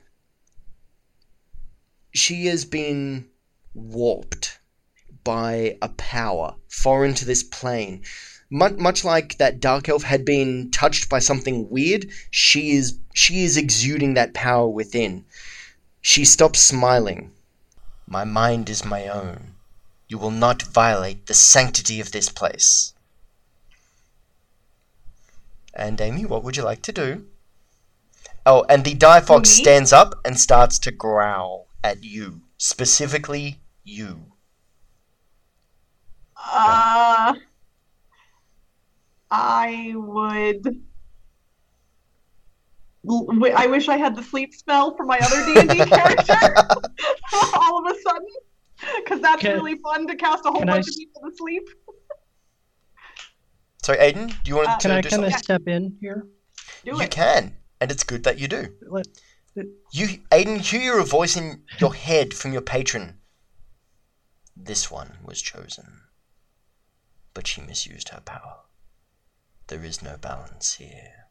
she 2.13 2.47
has 2.47 2.65
been 2.65 3.29
warped 3.75 4.59
by 5.23 5.77
a 5.81 5.89
power 5.89 6.55
foreign 6.67 7.13
to 7.13 7.25
this 7.25 7.43
plane. 7.43 8.01
Much, 8.49 8.73
much 8.73 9.03
like 9.03 9.37
that 9.37 9.59
dark 9.59 9.89
elf 9.89 10.03
had 10.03 10.23
been 10.23 10.71
touched 10.71 11.09
by 11.09 11.19
something 11.19 11.69
weird, 11.69 12.09
she 12.31 12.71
is 12.71 12.97
she 13.13 13.43
is 13.43 13.57
exuding 13.57 14.13
that 14.13 14.33
power 14.33 14.67
within. 14.67 15.25
She 16.01 16.25
stops 16.25 16.59
smiling. 16.59 17.33
My 18.07 18.23
mind 18.23 18.69
is 18.69 18.85
my 18.85 19.07
own. 19.07 19.55
You 20.07 20.17
will 20.17 20.31
not 20.31 20.61
violate 20.61 21.25
the 21.25 21.33
sanctity 21.33 21.99
of 21.99 22.13
this 22.13 22.29
place. 22.29 22.93
And 25.77 26.01
Amy, 26.01 26.25
what 26.25 26.43
would 26.43 26.57
you 26.57 26.63
like 26.63 26.81
to 26.81 26.91
do? 26.91 27.27
Oh, 28.45 28.65
and 28.67 28.83
the 28.83 28.95
dire 28.95 29.21
fox 29.21 29.55
Me? 29.55 29.61
stands 29.63 29.93
up 29.93 30.15
and 30.25 30.39
starts 30.39 30.79
to 30.79 30.91
growl 30.91 31.67
at 31.83 32.03
you, 32.03 32.41
specifically 32.57 33.59
you. 33.83 34.31
Uh, 36.35 37.35
I 39.29 39.93
would. 39.95 40.65
L- 43.09 43.25
w- 43.25 43.53
I 43.55 43.67
wish 43.67 43.87
I 43.89 43.97
had 43.97 44.15
the 44.15 44.23
sleep 44.23 44.53
spell 44.53 44.95
for 44.95 45.05
my 45.05 45.19
other 45.19 45.45
D 45.45 45.59
and 45.59 45.69
D 45.69 45.75
character. 45.85 46.33
All 47.33 47.85
of 47.85 47.95
a 47.95 48.01
sudden, 48.01 48.27
because 48.97 49.21
that's 49.21 49.41
Can- 49.41 49.53
really 49.55 49.75
fun 49.77 50.07
to 50.07 50.15
cast 50.15 50.45
a 50.45 50.49
whole 50.49 50.59
can 50.59 50.69
I 50.69 50.73
bunch 50.77 50.87
of 50.87 50.95
people 50.95 51.21
to 51.29 51.35
sleep. 51.35 51.69
So, 53.87 53.95
Aiden, 53.95 54.27
do 54.43 54.49
you 54.49 54.57
want 54.57 54.67
Uh, 54.67 54.77
to 54.79 54.81
Can 54.81 54.91
I 54.91 54.99
do 54.99 55.09
kind 55.09 55.23
of 55.23 55.31
something? 55.31 55.43
step 55.45 55.65
in 55.65 55.97
here? 56.01 56.27
Do 56.83 56.91
You 56.91 56.99
it. 56.99 57.09
can, 57.09 57.55
and 57.79 57.89
it's 57.89 58.03
good 58.03 58.23
that 58.25 58.37
you 58.37 58.49
do. 58.49 58.77
Let, 58.81 59.07
You, 59.91 60.07
Aiden, 60.29 60.59
hear 60.59 60.99
a 60.99 61.05
voice 61.05 61.37
in 61.37 61.63
your 61.79 61.95
head 61.95 62.33
from 62.33 62.51
your 62.51 62.61
patron. 62.61 63.21
This 64.57 64.91
one 64.91 65.19
was 65.23 65.41
chosen, 65.41 66.01
but 67.33 67.47
she 67.47 67.61
misused 67.61 68.09
her 68.09 68.19
power. 68.19 68.65
There 69.67 69.85
is 69.85 70.01
no 70.01 70.17
balance 70.17 70.73
here. 70.73 71.29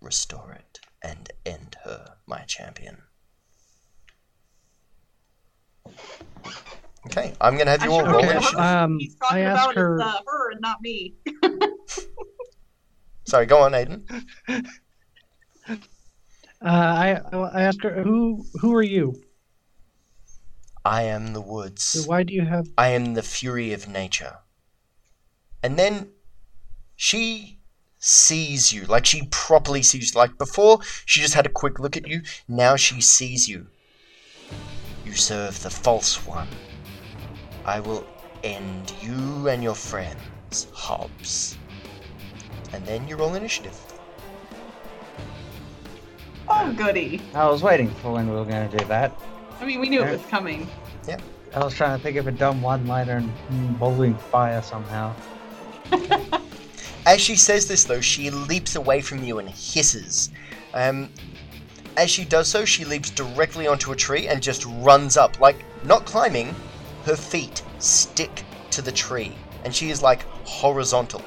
Restore 0.00 0.52
it 0.52 0.78
and 1.02 1.32
end 1.44 1.78
her, 1.82 2.18
my 2.28 2.42
champion. 2.44 3.02
Okay, 7.06 7.34
I'm 7.40 7.56
gonna 7.58 7.70
have 7.70 7.82
I 7.82 7.86
you 7.86 7.92
all 7.92 8.04
roll 8.04 8.16
Okay, 8.16 8.26
hope 8.28 8.36
initiative. 8.36 8.60
um, 8.60 8.96
he's 8.98 9.14
talking 9.16 9.36
I 9.38 9.40
asked 9.40 9.62
about 9.64 9.74
her- 9.76 10.00
is 10.00 10.06
uh, 10.06 10.18
her 10.26 10.50
and 10.52 10.60
not 10.60 10.80
me. 10.80 11.14
Sorry, 13.26 13.46
go 13.46 13.60
on, 13.60 13.72
Aiden. 13.72 14.02
uh, 15.68 15.72
I 16.62 17.20
I 17.32 17.62
asked 17.62 17.82
her 17.82 18.02
who 18.02 18.44
who 18.60 18.74
are 18.74 18.82
you? 18.82 19.14
I 20.84 21.02
am 21.02 21.32
the 21.32 21.40
woods. 21.40 22.04
Why 22.06 22.22
do 22.22 22.34
you 22.34 22.44
have? 22.44 22.66
I 22.76 22.88
am 22.88 23.14
the 23.14 23.22
fury 23.22 23.72
of 23.72 23.88
nature. 23.88 24.38
And 25.62 25.78
then 25.78 26.10
she 26.96 27.58
sees 27.98 28.70
you, 28.72 28.84
like 28.84 29.06
she 29.06 29.26
properly 29.30 29.82
sees 29.82 30.12
you. 30.14 30.18
Like 30.18 30.36
before, 30.36 30.80
she 31.06 31.20
just 31.22 31.32
had 31.34 31.46
a 31.46 31.50
quick 31.50 31.78
look 31.78 31.96
at 31.96 32.06
you. 32.06 32.20
Now 32.48 32.76
she 32.76 33.00
sees 33.00 33.48
you. 33.48 33.68
You 35.06 35.12
serve 35.12 35.62
the 35.62 35.70
false 35.70 36.26
one. 36.26 36.48
I 37.64 37.80
will 37.80 38.06
end 38.42 38.92
you 39.00 39.48
and 39.48 39.62
your 39.62 39.74
friends, 39.74 40.66
Hobbs. 40.72 41.56
And 42.72 42.84
then 42.86 43.06
you 43.08 43.16
roll 43.16 43.34
initiative. 43.34 43.78
Oh, 46.48 46.72
goody. 46.74 47.22
I 47.34 47.48
was 47.48 47.62
waiting 47.62 47.88
for 47.88 48.12
when 48.12 48.28
we 48.28 48.36
were 48.36 48.44
going 48.44 48.68
to 48.68 48.76
do 48.76 48.84
that. 48.86 49.18
I 49.60 49.64
mean, 49.64 49.80
we 49.80 49.88
knew 49.88 50.02
it 50.02 50.12
was 50.12 50.26
coming. 50.26 50.68
Yeah. 51.08 51.18
I 51.54 51.64
was 51.64 51.74
trying 51.74 51.96
to 51.96 52.02
think 52.02 52.16
of 52.16 52.26
a 52.26 52.32
dumb 52.32 52.60
one-liner 52.60 53.22
and 53.50 53.78
bowling 53.78 54.14
fire 54.14 54.60
somehow. 54.60 55.14
As 57.06 57.20
she 57.20 57.36
says 57.36 57.68
this, 57.68 57.84
though, 57.84 58.00
she 58.00 58.30
leaps 58.30 58.76
away 58.76 59.00
from 59.00 59.22
you 59.22 59.38
and 59.38 59.48
hisses. 59.48 60.30
Um, 60.72 61.10
as 61.96 62.10
she 62.10 62.24
does 62.24 62.48
so, 62.48 62.64
she 62.64 62.84
leaps 62.84 63.10
directly 63.10 63.66
onto 63.66 63.92
a 63.92 63.96
tree 63.96 64.26
and 64.26 64.42
just 64.42 64.64
runs 64.66 65.16
up, 65.16 65.38
like 65.38 65.64
not 65.84 66.06
climbing. 66.06 66.54
Her 67.04 67.16
feet 67.16 67.62
stick 67.78 68.44
to 68.70 68.82
the 68.82 68.92
tree, 68.92 69.34
and 69.64 69.74
she 69.74 69.90
is 69.90 70.02
like 70.02 70.22
horizontal 70.44 71.22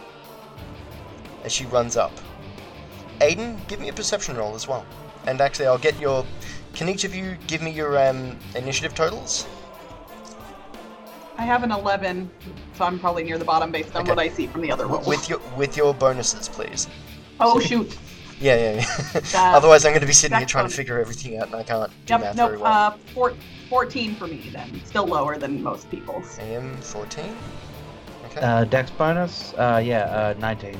as 1.43 1.51
she 1.53 1.65
runs 1.65 1.95
up. 1.97 2.11
Aiden, 3.21 3.57
give 3.67 3.79
me 3.79 3.89
a 3.89 3.93
perception 3.93 4.35
roll 4.37 4.55
as 4.55 4.67
well. 4.67 4.85
And 5.27 5.41
actually, 5.41 5.67
I'll 5.67 5.77
get 5.77 5.99
your. 5.99 6.25
Can 6.73 6.89
each 6.89 7.03
of 7.03 7.15
you 7.15 7.37
give 7.47 7.61
me 7.61 7.71
your 7.71 7.97
um, 7.97 8.37
initiative 8.55 8.93
totals? 8.95 9.47
I 11.39 11.43
have 11.43 11.63
an 11.63 11.71
11, 11.71 12.29
so 12.73 12.85
I'm 12.85 12.97
probably 12.99 13.23
near 13.23 13.37
the 13.37 13.45
bottom 13.45 13.71
based 13.71 13.95
on 13.95 14.01
Okay. 14.01 14.11
what 14.11 14.19
I 14.19 14.27
see 14.29 14.47
from 14.47 14.61
the 14.61 14.71
other 14.71 14.87
rolls. 14.87 15.05
With 15.05 15.29
your 15.29 15.39
with 15.55 15.77
your 15.77 15.93
bonuses, 15.93 16.47
please. 16.49 16.87
oh, 17.39 17.59
shoot. 17.59 17.95
Yeah, 18.39 18.55
yeah. 18.55 18.73
yeah. 19.13 19.21
Uh, 19.35 19.57
Otherwise, 19.57 19.85
I'm 19.85 19.91
going 19.91 20.01
to 20.01 20.07
be 20.07 20.13
sitting 20.13 20.35
here 20.35 20.41
that's 20.41 20.51
trying 20.51 20.67
to 20.67 20.73
figure 20.73 20.99
everything 20.99 21.37
out, 21.37 21.47
and 21.47 21.55
I 21.55 21.63
can't 21.63 21.89
do 22.05 22.13
Yep, 22.13 22.21
math 22.21 22.35
nope. 22.35 22.49
very 22.49 22.61
well. 22.61 22.71
Uh, 22.71 22.91
four, 23.13 23.33
14 23.69 24.15
for 24.15 24.27
me 24.27 24.49
then. 24.51 24.81
Still 24.85 25.05
lower 25.07 25.37
than 25.37 25.61
most 25.61 25.89
people's. 25.89 26.37
AM 26.39 26.77
14? 26.77 27.35
Okay. 28.25 28.41
Uh, 28.41 28.63
Dex 28.65 28.91
bonus? 28.91 29.53
Uh, 29.53 29.81
yeah, 29.83 30.03
uh, 30.05 30.35
19. 30.39 30.77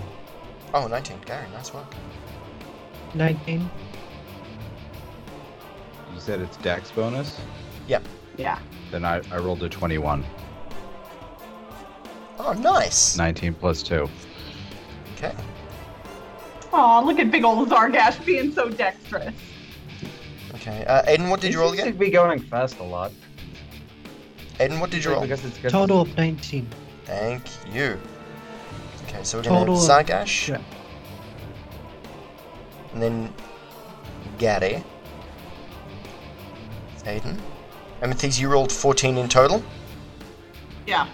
oh, 0.74 0.88
19. 0.88 1.18
Gary, 1.26 1.46
nice 1.54 1.74
work. 1.74 1.86
Nineteen. 3.14 3.70
You 6.14 6.20
said 6.20 6.42
it's 6.42 6.58
dex 6.58 6.92
bonus? 6.92 7.40
Yep. 7.88 8.04
Yeah. 8.38 8.60
Then 8.92 9.06
I, 9.06 9.22
I 9.32 9.38
rolled 9.38 9.64
a 9.64 9.70
21. 9.70 10.24
Oh, 12.40 12.54
nice. 12.54 13.18
19 13.18 13.54
plus 13.56 13.82
2. 13.82 14.08
Okay. 15.16 15.34
Aw, 16.74 17.00
look 17.06 17.20
at 17.20 17.32
big 17.32 17.44
old 17.44 17.70
Zargash 17.70 18.24
being 18.26 18.52
so 18.52 18.70
dexterous. 18.70 19.34
Okay. 20.56 20.86
Uh, 20.86 21.04
Aiden, 21.04 21.30
what 21.30 21.40
did 21.42 21.54
you 21.54 21.60
roll 21.60 21.70
Seems 21.70 21.82
again? 21.82 21.94
to 21.94 22.00
be 22.00 22.10
going 22.10 22.40
fast 22.40 22.80
a 22.80 22.84
lot. 22.84 23.12
Aiden, 24.60 24.80
what 24.80 24.90
did 24.90 25.04
you 25.04 25.12
roll? 25.12 25.22
Because 25.22 25.44
it's 25.46 25.58
good. 25.58 25.72
Total 25.72 26.02
of 26.02 26.18
19. 26.18 26.68
Thank 27.06 27.44
you. 27.74 27.98
Okay, 29.08 29.24
so 29.24 29.38
we're 29.38 29.44
gonna 29.44 29.60
have 29.60 29.70
of- 29.70 29.78
Zargash, 29.78 30.50
Yeah. 30.50 30.58
and 32.94 33.02
then 33.02 33.34
Gary. 34.38 34.84
Aiden. 37.06 37.38
Amethyst, 38.02 38.40
you 38.40 38.50
rolled 38.50 38.72
14 38.72 39.18
in 39.18 39.30
total. 39.30 39.64
Yeah. 40.86 41.08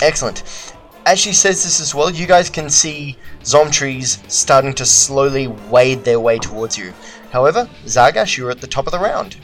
Excellent. 0.00 0.73
As 1.06 1.18
she 1.18 1.34
says 1.34 1.62
this 1.62 1.80
as 1.80 1.94
well, 1.94 2.10
you 2.10 2.26
guys 2.26 2.48
can 2.48 2.70
see 2.70 3.18
Zomtrees 3.42 4.18
starting 4.32 4.72
to 4.74 4.86
slowly 4.86 5.48
wade 5.48 6.02
their 6.02 6.18
way 6.18 6.38
towards 6.38 6.78
you. 6.78 6.94
However, 7.30 7.68
Zargash, 7.84 8.38
you're 8.38 8.50
at 8.50 8.62
the 8.62 8.66
top 8.66 8.86
of 8.86 8.92
the 8.92 8.98
round. 8.98 9.36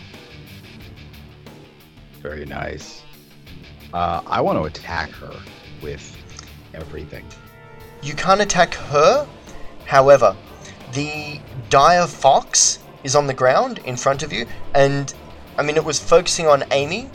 Very 2.22 2.46
nice. 2.46 3.02
Uh, 3.92 4.22
I 4.26 4.40
want 4.40 4.58
to 4.58 4.64
attack 4.64 5.10
her 5.10 5.34
with 5.82 6.16
everything. 6.72 7.26
You 8.02 8.14
can't 8.14 8.40
attack 8.40 8.72
her. 8.74 9.28
However, 9.84 10.34
the 10.92 11.40
dire 11.68 12.06
fox 12.06 12.78
is 13.04 13.14
on 13.14 13.26
the 13.26 13.34
ground 13.34 13.80
in 13.84 13.96
front 13.96 14.22
of 14.22 14.32
you, 14.32 14.46
and 14.74 15.12
I 15.58 15.62
mean 15.62 15.76
it 15.76 15.84
was 15.84 15.98
focusing 15.98 16.46
on 16.46 16.64
Amy, 16.70 17.10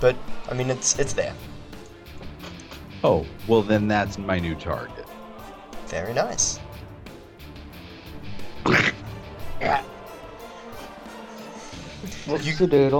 but 0.00 0.16
I 0.50 0.54
mean 0.54 0.68
it's 0.68 0.98
it's 0.98 1.12
there. 1.12 1.34
Oh, 3.04 3.24
well, 3.46 3.62
then 3.62 3.86
that's 3.88 4.18
my 4.18 4.38
new 4.38 4.54
target. 4.54 5.06
Very 5.86 6.12
nice. 6.12 6.58
You- 12.26 12.52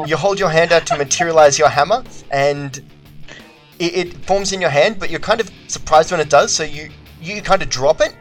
You 0.06 0.16
hold 0.16 0.38
your 0.38 0.48
hand 0.50 0.72
out 0.72 0.86
to 0.86 0.96
materialize 0.96 1.58
your 1.58 1.68
hammer, 1.68 2.02
and 2.30 2.76
it, 3.78 3.94
it 3.96 4.16
forms 4.24 4.52
in 4.52 4.60
your 4.60 4.70
hand, 4.70 4.98
but 4.98 5.10
you're 5.10 5.20
kind 5.20 5.40
of 5.40 5.50
surprised 5.68 6.10
when 6.10 6.20
it 6.20 6.30
does. 6.30 6.54
So 6.54 6.62
you 6.64 6.90
you 7.20 7.42
kind 7.42 7.60
of 7.62 7.68
drop 7.68 8.00
it, 8.00 8.14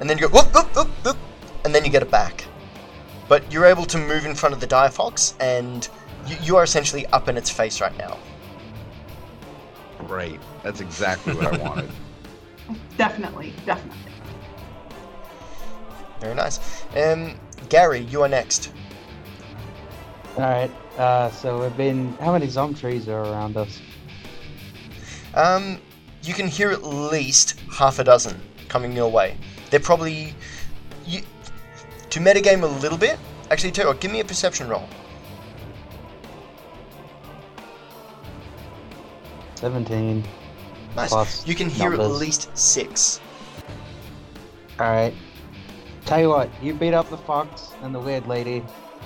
and 0.00 0.08
then 0.08 0.16
you 0.18 0.28
go 0.28 0.34
whoop 0.40 0.54
whoop 0.54 0.74
whoop 0.74 0.88
whoop, 1.04 1.16
and 1.64 1.74
then 1.74 1.84
you 1.84 1.90
get 1.90 2.02
it 2.02 2.10
back. 2.10 2.44
But 3.28 3.50
you're 3.52 3.66
able 3.66 3.84
to 3.86 3.98
move 3.98 4.24
in 4.26 4.34
front 4.34 4.54
of 4.54 4.60
the 4.60 4.66
dire 4.66 4.90
fox, 4.90 5.34
and 5.40 5.88
you, 6.26 6.36
you 6.42 6.56
are 6.56 6.62
essentially 6.64 7.04
up 7.06 7.28
in 7.28 7.36
its 7.36 7.50
face 7.50 7.80
right 7.80 7.96
now. 7.98 8.16
Great. 10.06 10.40
That's 10.62 10.80
exactly 10.80 11.34
what 11.34 11.46
I 11.46 11.62
wanted. 11.68 11.90
Definitely. 12.96 13.52
Definitely. 13.66 13.98
Very 16.20 16.34
nice. 16.34 16.84
Um, 16.96 17.38
Gary, 17.68 18.00
you 18.00 18.22
are 18.22 18.28
next. 18.28 18.72
Alright, 20.36 20.70
uh, 20.98 21.30
so 21.30 21.60
we've 21.60 21.76
been. 21.76 22.12
How 22.14 22.32
many 22.32 22.48
Zom 22.48 22.74
trees 22.74 23.08
are 23.08 23.20
around 23.22 23.56
us? 23.56 23.80
Um, 25.34 25.78
you 26.22 26.34
can 26.34 26.48
hear 26.48 26.70
at 26.70 26.82
least 26.82 27.60
half 27.72 27.98
a 27.98 28.04
dozen 28.04 28.40
coming 28.68 28.92
your 28.92 29.10
way. 29.10 29.36
They're 29.70 29.80
probably 29.80 30.34
you 31.06 31.22
to 32.10 32.20
metagame 32.20 32.62
a 32.62 32.80
little 32.80 32.98
bit. 32.98 33.18
Actually, 33.50 33.72
tell 33.72 33.84
you 33.84 33.88
what, 33.90 34.00
give 34.00 34.10
me 34.10 34.20
a 34.20 34.24
perception 34.24 34.68
roll. 34.68 34.88
17. 39.64 40.22
Nice. 40.94 41.08
Plus 41.08 41.46
you 41.46 41.54
can 41.54 41.70
hear 41.70 41.94
at 41.94 41.98
least 41.98 42.54
six. 42.54 43.18
Alright. 44.78 45.14
Tell 46.04 46.20
you 46.20 46.28
what, 46.28 46.50
you 46.62 46.74
beat 46.74 46.92
up 46.92 47.08
the 47.08 47.16
fox 47.16 47.70
and 47.80 47.94
the 47.94 47.98
weird 47.98 48.26
lady. 48.26 48.62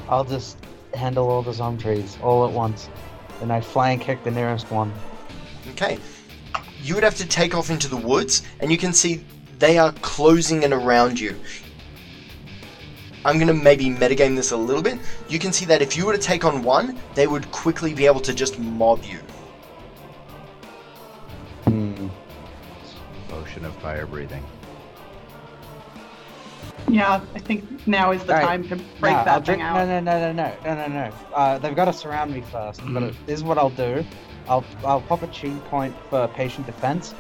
I'll 0.09 0.25
just 0.25 0.59
handle 0.95 1.31
all 1.31 1.43
the 1.43 1.53
Zom 1.53 1.79
trees 1.79 2.19
all 2.25 2.45
at 2.45 2.53
once. 2.53 2.89
Then 3.39 3.53
I 3.53 3.61
fly 3.61 3.93
and 3.93 4.01
kick 4.01 4.25
the 4.25 4.33
nearest 4.33 4.69
one. 4.73 4.93
Okay. 5.71 6.01
You 6.83 6.97
would 6.97 7.05
have 7.05 7.15
to 7.19 7.29
take 7.29 7.55
off 7.55 7.71
into 7.71 7.87
the 7.87 7.97
woods, 7.97 8.43
and 8.59 8.73
you 8.73 8.79
can 8.79 8.93
see 8.93 9.25
they 9.61 9.79
are 9.79 9.93
closing 10.03 10.65
in 10.65 10.73
around 10.73 11.21
you. 11.21 11.37
I'm 13.25 13.37
going 13.37 13.47
to 13.47 13.55
maybe 13.55 13.91
metagame 13.91 14.35
this 14.35 14.51
a 14.51 14.57
little 14.57 14.83
bit. 14.83 14.99
You 15.29 15.39
can 15.39 15.53
see 15.53 15.67
that 15.67 15.83
if 15.83 15.97
you 15.97 16.05
were 16.05 16.15
to 16.15 16.19
take 16.19 16.45
on 16.45 16.65
one, 16.65 16.99
they 17.15 17.29
would 17.29 17.49
quickly 17.53 17.95
be 17.95 18.07
able 18.07 18.21
to 18.23 18.35
just 18.35 18.59
mob 18.59 19.05
you. 19.05 19.21
Potion 23.59 23.65
of 23.77 23.83
fire 23.83 24.07
breathing. 24.07 24.45
Yeah, 26.89 27.21
I 27.35 27.39
think 27.41 27.87
now 27.87 28.13
is 28.13 28.23
the 28.25 28.33
Alright, 28.33 28.47
time 28.47 28.63
to 28.69 28.77
break 29.01 29.17
No, 29.17 29.25
that 29.25 29.29
I'll 29.29 29.35
thing 29.41 29.45
drink, 29.59 29.63
out. 29.63 29.87
No, 29.87 30.01
no, 30.01 30.33
no, 30.33 30.33
no, 30.33 30.57
no, 30.65 30.75
no, 30.75 30.89
no, 30.89 30.95
no. 31.11 31.13
Uh, 31.35 31.59
they've 31.59 31.75
got 31.77 31.85
to 31.87 31.93
surround 31.93 32.33
me 32.33 32.41
1st 32.53 32.83
I'm 32.83 32.95
gonna- 32.95 33.13
this 33.27 33.37
is 33.39 33.43
what 33.45 33.59
I'll 33.59 33.71
do. 33.71 34.05
I'll 34.49 34.65
I'll 34.85 35.03
pop 35.03 35.23
a 35.23 35.27
cheat 35.27 35.63
point 35.65 35.95
for 36.09 36.27
patient 36.29 36.67
defense, 36.67 37.15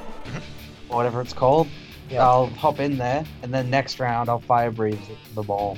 or 0.89 0.97
whatever 0.97 1.20
it's 1.20 1.34
called. 1.34 1.68
Yeah. 2.09 2.24
I'll 2.26 2.47
hop 2.47 2.80
in 2.80 2.97
there, 2.97 3.24
and 3.43 3.53
then 3.53 3.68
next 3.68 4.01
round 4.01 4.30
I'll 4.30 4.39
fire 4.41 4.70
breathe 4.70 4.99
the 5.34 5.43
ball. 5.43 5.76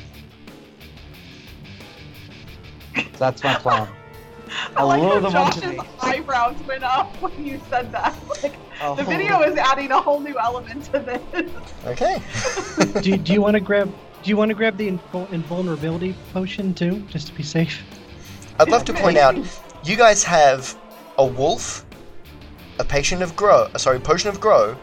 So 2.94 3.02
that's 3.18 3.42
my 3.42 3.54
plan. 3.54 3.88
I 4.76 4.82
like 4.84 5.00
lure 5.00 5.14
how 5.14 5.20
them 5.20 5.36
onto 5.36 5.60
Josh's 5.60 5.78
me. 5.78 5.80
eyebrows 6.00 6.56
went 6.68 6.84
up 6.84 7.14
when 7.20 7.44
you 7.44 7.60
said 7.68 7.90
that. 7.92 8.14
Like, 8.80 8.96
the 8.96 9.04
hold 9.04 9.18
video 9.18 9.42
is 9.42 9.58
adding 9.58 9.90
a 9.90 10.00
whole 10.00 10.20
new 10.20 10.38
element 10.38 10.84
to 10.84 11.00
this. 11.00 11.50
Okay. 11.84 12.22
do, 13.02 13.16
do 13.18 13.32
you 13.32 13.42
want 13.42 13.54
to 13.54 13.60
grab? 13.60 13.92
Do 14.22 14.30
you 14.30 14.38
want 14.38 14.48
to 14.48 14.54
grab 14.54 14.78
the 14.78 14.90
invul- 14.90 15.30
invulnerability 15.30 16.14
potion 16.32 16.72
too, 16.72 17.00
just 17.08 17.26
to 17.26 17.34
be 17.34 17.42
safe? 17.42 17.82
I'd 18.58 18.70
love 18.70 18.84
to 18.86 18.94
point 18.94 19.18
out, 19.18 19.36
you 19.84 19.96
guys 19.96 20.22
have 20.24 20.78
a 21.18 21.26
wolf, 21.26 21.84
a 22.78 22.84
patient 22.84 23.22
of 23.22 23.36
grow, 23.36 23.68
uh, 23.74 23.78
sorry, 23.78 23.98
potion 23.98 24.30
of 24.30 24.40
grow, 24.40 24.76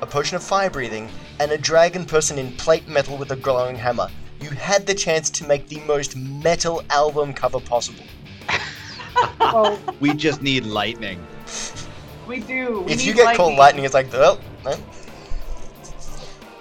a 0.00 0.06
potion 0.06 0.36
of 0.36 0.42
fire 0.42 0.70
breathing, 0.70 1.08
and 1.38 1.52
a 1.52 1.58
dragon 1.58 2.04
person 2.04 2.38
in 2.38 2.52
plate 2.52 2.88
metal 2.88 3.16
with 3.16 3.30
a 3.32 3.36
glowing 3.36 3.76
hammer. 3.76 4.08
You 4.40 4.50
had 4.50 4.86
the 4.86 4.94
chance 4.94 5.30
to 5.30 5.46
make 5.46 5.68
the 5.68 5.80
most 5.80 6.16
metal 6.16 6.82
album 6.90 7.32
cover 7.32 7.60
possible. 7.60 8.04
Well, 9.38 9.78
We 10.00 10.14
just 10.14 10.42
need 10.42 10.64
lightning. 10.64 11.24
We 12.30 12.38
do. 12.38 12.82
We 12.82 12.92
if 12.92 12.98
need 12.98 13.06
you 13.06 13.14
get 13.14 13.36
called 13.36 13.56
lightning, 13.58 13.84
it's 13.84 13.92
like, 13.92 14.12
well, 14.12 14.38
eh, 14.64 14.76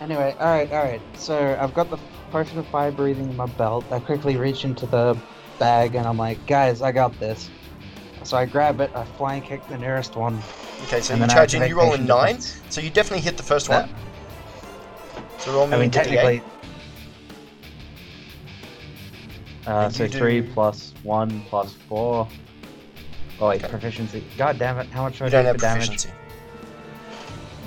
Anyway, 0.02 0.34
alright, 0.40 0.72
alright. 0.72 1.02
So 1.14 1.56
I've 1.62 1.76
got 1.76 1.92
the 1.92 2.00
potion 2.32 2.58
of 2.58 2.66
fire 2.68 2.92
breathing 2.92 3.30
in 3.30 3.36
my 3.36 3.46
belt. 3.46 3.86
I 3.92 4.00
quickly 4.00 4.36
reach 4.36 4.66
into 4.66 4.88
the 4.88 5.16
bag 5.60 5.94
and 5.94 6.08
I'm 6.08 6.18
like, 6.18 6.44
guys, 6.48 6.82
I 6.82 6.92
got 6.92 7.18
this. 7.20 7.52
So 8.24 8.36
I 8.36 8.48
grab 8.48 8.82
it, 8.82 8.90
I 8.96 9.06
fly 9.06 9.36
and 9.36 9.44
kick 9.44 9.62
the 9.68 9.78
nearest 9.78 10.16
one. 10.16 10.42
okay, 10.86 11.02
so 11.02 11.14
and 11.14 11.22
you 11.22 11.28
then 11.28 11.30
I 11.30 11.34
charge 11.36 11.54
in, 11.54 11.62
you 11.70 11.78
roll 11.78 11.90
a 11.90 11.92
patient 11.92 12.08
nine, 12.08 12.36
defense. 12.38 12.62
so 12.72 12.82
you 12.82 12.90
definitely 12.90 13.22
hit 13.22 13.38
the 13.38 13.44
first 13.44 13.70
Yeah. 13.70 13.82
one. 13.82 13.96
So 15.38 15.54
roll 15.54 15.68
me 15.68 15.76
I 15.76 15.80
mean, 15.82 15.90
a 15.90 15.92
D8. 15.92 15.94
technically. 15.94 16.42
Uh, 19.68 19.90
so 19.90 20.04
you 20.06 20.10
do- 20.10 20.18
three 20.18 20.42
plus 20.42 20.96
one 21.04 21.44
plus 21.48 21.74
four. 21.88 22.28
Oh 23.42 23.50
wait, 23.50 23.62
Okay. 23.64 23.70
proficiency. 23.72 24.24
God 24.38 24.60
damn 24.60 24.78
it! 24.80 24.88
How 24.88 25.04
much 25.04 25.18
do 25.20 25.24
I 25.24 25.28
You 25.28 25.32
do 25.32 25.38
don't 25.38 25.44
for 25.44 25.48
have 25.48 25.58
damage? 25.62 25.88
proficiency. 25.88 26.10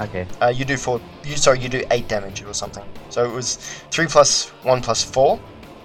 Okay. 0.01 0.27
Uh, 0.41 0.49
you 0.49 0.65
do 0.65 0.77
four. 0.77 1.01
You 1.25 1.37
sorry, 1.37 1.61
you 1.61 1.69
do 1.69 1.85
eight 1.91 2.09
damage 2.09 2.43
or 2.43 2.53
something. 2.55 2.85
So 3.11 3.25
it 3.25 3.33
was 3.33 3.57
three 3.91 4.07
plus 4.07 4.49
one 4.65 4.81
plus 4.83 5.03
four. 5.05 5.39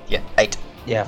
Yeah, 0.07 0.21
eight. 0.37 0.57
Yeah. 0.85 1.07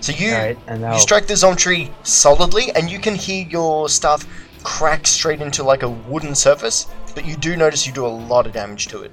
So 0.00 0.12
you 0.12 0.32
Alright, 0.32 0.58
and 0.68 0.80
you 0.80 0.98
strike 1.00 1.26
the 1.26 1.34
Zomtree 1.34 1.90
solidly, 2.06 2.72
and 2.72 2.88
you 2.90 2.98
can 3.00 3.14
hear 3.14 3.46
your 3.48 3.88
stuff 3.88 4.26
crack 4.62 5.06
straight 5.06 5.40
into 5.40 5.62
like 5.64 5.82
a 5.82 5.88
wooden 5.90 6.34
surface. 6.34 6.86
But 7.14 7.24
you 7.26 7.36
do 7.36 7.56
notice 7.56 7.86
you 7.86 7.92
do 7.92 8.06
a 8.06 8.08
lot 8.32 8.46
of 8.46 8.52
damage 8.52 8.86
to 8.88 9.02
it. 9.02 9.12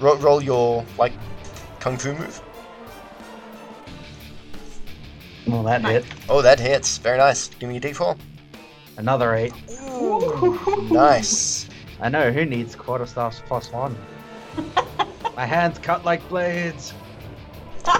Ro- 0.00 0.16
roll 0.16 0.42
your 0.42 0.84
like 0.98 1.12
kung 1.80 1.96
fu 1.98 2.14
move. 2.14 2.40
well 5.46 5.62
that 5.64 5.84
hit. 5.84 6.04
Oh, 6.28 6.40
that 6.42 6.58
hits. 6.60 6.98
Very 6.98 7.18
nice. 7.18 7.48
Give 7.48 7.68
me 7.68 7.76
a 7.76 7.80
d4. 7.80 8.16
Another 8.96 9.34
eight. 9.34 9.52
Nice. 10.90 11.66
I 12.00 12.08
know 12.08 12.30
who 12.32 12.44
needs 12.44 12.74
quarterstaffs 12.76 13.40
plus 13.46 13.70
one. 13.72 13.96
My 15.36 15.46
hands 15.46 15.78
cut 15.78 16.04
like 16.04 16.26
blades. 16.28 16.92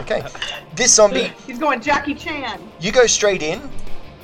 Okay. 0.00 0.22
This 0.76 0.94
zombie 0.94 1.32
He's 1.46 1.58
going 1.58 1.80
Jackie 1.80 2.14
Chan. 2.14 2.60
You 2.80 2.92
go 2.92 3.06
straight 3.06 3.42
in 3.42 3.60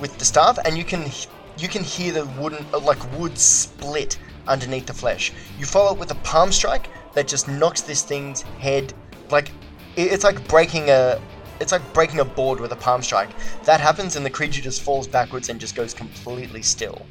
with 0.01 0.17
the 0.19 0.25
staff, 0.25 0.59
and 0.65 0.77
you 0.79 0.85
can 0.85 1.11
you 1.59 1.69
can 1.69 1.83
hear 1.83 2.13
the 2.13 2.27
wooden 2.41 2.65
uh, 2.73 2.79
like 2.79 2.99
wood 3.19 3.37
split 3.39 4.19
underneath 4.47 4.87
the 4.87 4.95
flesh. 4.95 5.33
You 5.59 5.67
follow 5.67 5.93
it 5.95 5.99
with 5.99 6.11
a 6.11 6.15
palm 6.17 6.53
strike 6.53 6.89
that 7.15 7.27
just 7.27 7.49
knocks 7.49 7.81
this 7.81 8.03
thing's 8.03 8.43
head 8.43 8.93
like 9.31 9.49
it- 9.97 10.13
it's 10.13 10.25
like 10.25 10.47
breaking 10.49 10.91
a 10.91 11.21
it's 11.61 11.73
like 11.73 11.93
breaking 11.93 12.21
a 12.21 12.25
board 12.25 12.61
with 12.61 12.73
a 12.73 12.77
palm 12.77 13.03
strike. 13.03 13.31
That 13.65 13.81
happens, 13.81 14.17
and 14.17 14.25
the 14.25 14.31
creature 14.31 14.63
just 14.63 14.83
falls 14.83 15.07
backwards 15.07 15.49
and 15.49 15.61
just 15.61 15.75
goes 15.75 15.95
completely 15.95 16.63
still. 16.63 17.05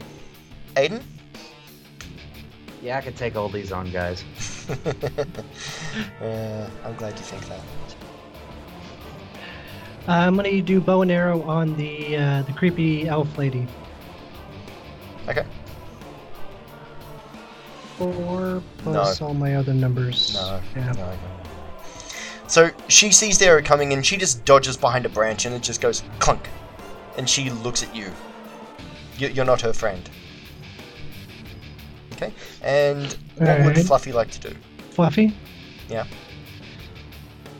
Aiden, 0.75 1.01
Yeah, 2.81 2.97
I 2.97 3.01
could 3.01 3.15
take 3.15 3.35
all 3.35 3.49
these 3.49 3.71
on, 3.71 3.91
guys. 3.91 4.23
uh, 6.21 6.69
I'm 6.85 6.95
glad 6.95 7.13
you 7.13 7.25
think 7.25 7.45
that. 7.47 7.61
Uh, 10.07 10.11
I'm 10.11 10.35
gonna 10.37 10.61
do 10.61 10.79
bow 10.79 11.01
and 11.01 11.11
arrow 11.11 11.41
on 11.43 11.75
the 11.75 12.15
uh, 12.15 12.41
the 12.43 12.53
creepy 12.53 13.09
elf 13.09 13.37
lady. 13.37 13.67
Okay. 15.27 15.45
Four 17.97 18.63
plus 18.77 19.21
all 19.21 19.33
my 19.33 19.55
other 19.55 19.73
numbers. 19.73 20.33
No. 20.33 20.61
Yeah. 20.75 20.91
No, 20.91 20.93
no, 20.93 21.11
no. 21.11 21.36
So 22.47 22.69
she 22.87 23.11
sees 23.11 23.37
the 23.37 23.45
arrow 23.45 23.61
coming 23.61 23.93
and 23.93 24.05
she 24.05 24.17
just 24.17 24.45
dodges 24.45 24.77
behind 24.77 25.05
a 25.05 25.09
branch 25.09 25.45
and 25.45 25.53
it 25.53 25.61
just 25.61 25.81
goes 25.81 26.03
clunk. 26.19 26.47
And 27.17 27.29
she 27.29 27.49
looks 27.49 27.83
at 27.83 27.95
you. 27.95 28.11
You- 29.17 29.29
You're 29.29 29.45
not 29.45 29.61
her 29.61 29.73
friend. 29.73 30.09
Okay. 32.13 32.31
And 32.63 33.15
what 33.37 33.63
would 33.65 33.85
Fluffy 33.85 34.11
like 34.11 34.31
to 34.31 34.39
do? 34.49 34.55
Fluffy. 34.91 35.35
Yeah. 35.89 36.05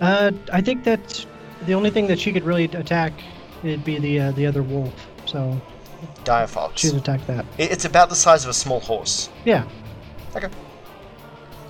Uh, 0.01 0.31
I 0.51 0.61
think 0.61 0.83
that 0.83 1.25
the 1.65 1.73
only 1.73 1.89
thing 1.89 2.07
that 2.07 2.19
she 2.19 2.31
could 2.31 2.43
really 2.43 2.65
attack 2.65 3.13
would 3.63 3.83
be 3.83 3.99
the 3.99 4.19
uh, 4.19 4.31
the 4.31 4.45
other 4.45 4.63
wolf. 4.63 4.93
So 5.25 5.59
Direfox. 6.23 6.77
she'd 6.77 6.95
attack 6.95 7.25
that. 7.27 7.45
It's 7.57 7.85
about 7.85 8.09
the 8.09 8.15
size 8.15 8.43
of 8.43 8.49
a 8.49 8.53
small 8.53 8.79
horse. 8.79 9.29
Yeah. 9.45 9.67
Okay. 10.35 10.49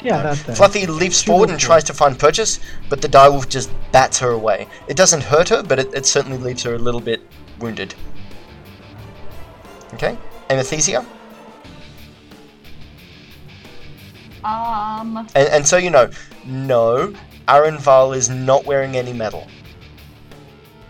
Yeah, 0.04 0.18
No. 0.18 0.24
that's 0.24 0.44
that. 0.44 0.58
Fluffy 0.58 0.86
leaps 0.86 1.22
She 1.22 1.26
forward 1.28 1.50
and 1.50 1.60
tries 1.60 1.84
to 1.86 1.94
find 1.94 2.18
purchase, 2.18 2.60
but 2.90 3.02
the 3.02 3.08
direwolf 3.10 3.50
just 3.50 3.70
bats 3.92 4.20
her 4.20 4.30
away. 4.32 4.68
It 4.88 4.96
doesn't 4.98 5.22
hurt 5.24 5.50
her, 5.50 5.64
but 5.64 5.80
it, 5.80 5.94
it 5.94 6.06
certainly 6.06 6.38
leaves 6.38 6.64
her 6.64 6.76
a 6.76 6.80
little 6.80 7.02
bit 7.02 7.22
wounded. 7.60 7.96
Okay, 9.94 10.18
Amethysia? 10.50 11.06
Um, 14.44 15.18
And, 15.36 15.48
and 15.50 15.68
so 15.68 15.78
you 15.78 15.90
know, 15.90 16.10
no, 16.46 17.14
Arenval 17.48 18.16
is 18.16 18.30
not 18.30 18.66
wearing 18.66 18.96
any 18.96 19.14
metal. 19.14 19.48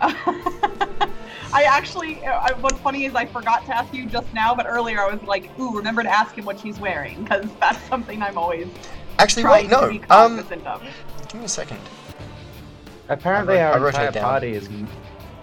I 0.00 1.62
actually, 1.64 2.24
I, 2.24 2.52
what's 2.60 2.78
funny 2.80 3.06
is 3.06 3.14
I 3.14 3.24
forgot 3.24 3.64
to 3.66 3.76
ask 3.76 3.92
you 3.92 4.06
just 4.06 4.32
now, 4.34 4.54
but 4.54 4.66
earlier 4.66 5.00
I 5.00 5.10
was 5.12 5.22
like, 5.22 5.50
ooh, 5.58 5.74
remember 5.76 6.02
to 6.02 6.08
ask 6.10 6.34
him 6.36 6.44
what 6.44 6.60
she's 6.60 6.78
wearing, 6.78 7.22
because 7.24 7.46
that's 7.58 7.82
something 7.88 8.22
I'm 8.22 8.36
always 8.36 8.68
Actually, 9.18 9.44
wait, 9.44 9.68
no. 9.68 9.80
Um, 10.10 10.36
give 10.48 11.34
me 11.34 11.44
a 11.44 11.48
second. 11.48 11.78
Apparently, 13.08 13.58
I 13.58 13.64
wrote- 13.64 13.70
I 13.70 13.72
our 13.72 13.80
wrote 13.80 13.86
it 13.88 13.96
entire 13.96 14.10
down. 14.12 14.22
party 14.24 14.52
is 14.54 14.68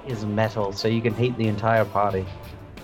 is 0.07 0.23
metal, 0.26 0.71
so 0.71 0.88
you 0.88 1.01
can 1.01 1.15
heat 1.15 1.36
the 1.38 1.47
entire 1.47 1.84
party. 1.84 2.26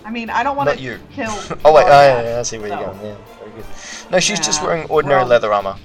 I 0.03 0.09
mean, 0.09 0.29
I 0.31 0.41
don't 0.41 0.55
want 0.57 0.67
Not 0.67 0.77
to 0.77 0.83
you. 0.83 0.99
kill. 1.13 1.29
oh 1.65 1.73
wait, 1.73 1.83
oh, 1.85 1.87
yeah, 1.87 2.21
yeah, 2.23 2.39
I 2.39 2.41
see 2.41 2.57
where 2.57 2.69
you're 2.69 2.77
so- 2.79 2.85
going. 2.85 3.05
Yeah, 3.05 3.15
very 3.39 3.51
good. 3.51 3.65
No, 4.11 4.19
she's 4.19 4.39
just 4.39 4.61
Yeah, 4.61 4.67
wearing 4.67 4.85
ordinary 4.89 5.21
well- 5.21 5.27
leather 5.29 5.53
armor. 5.53 5.75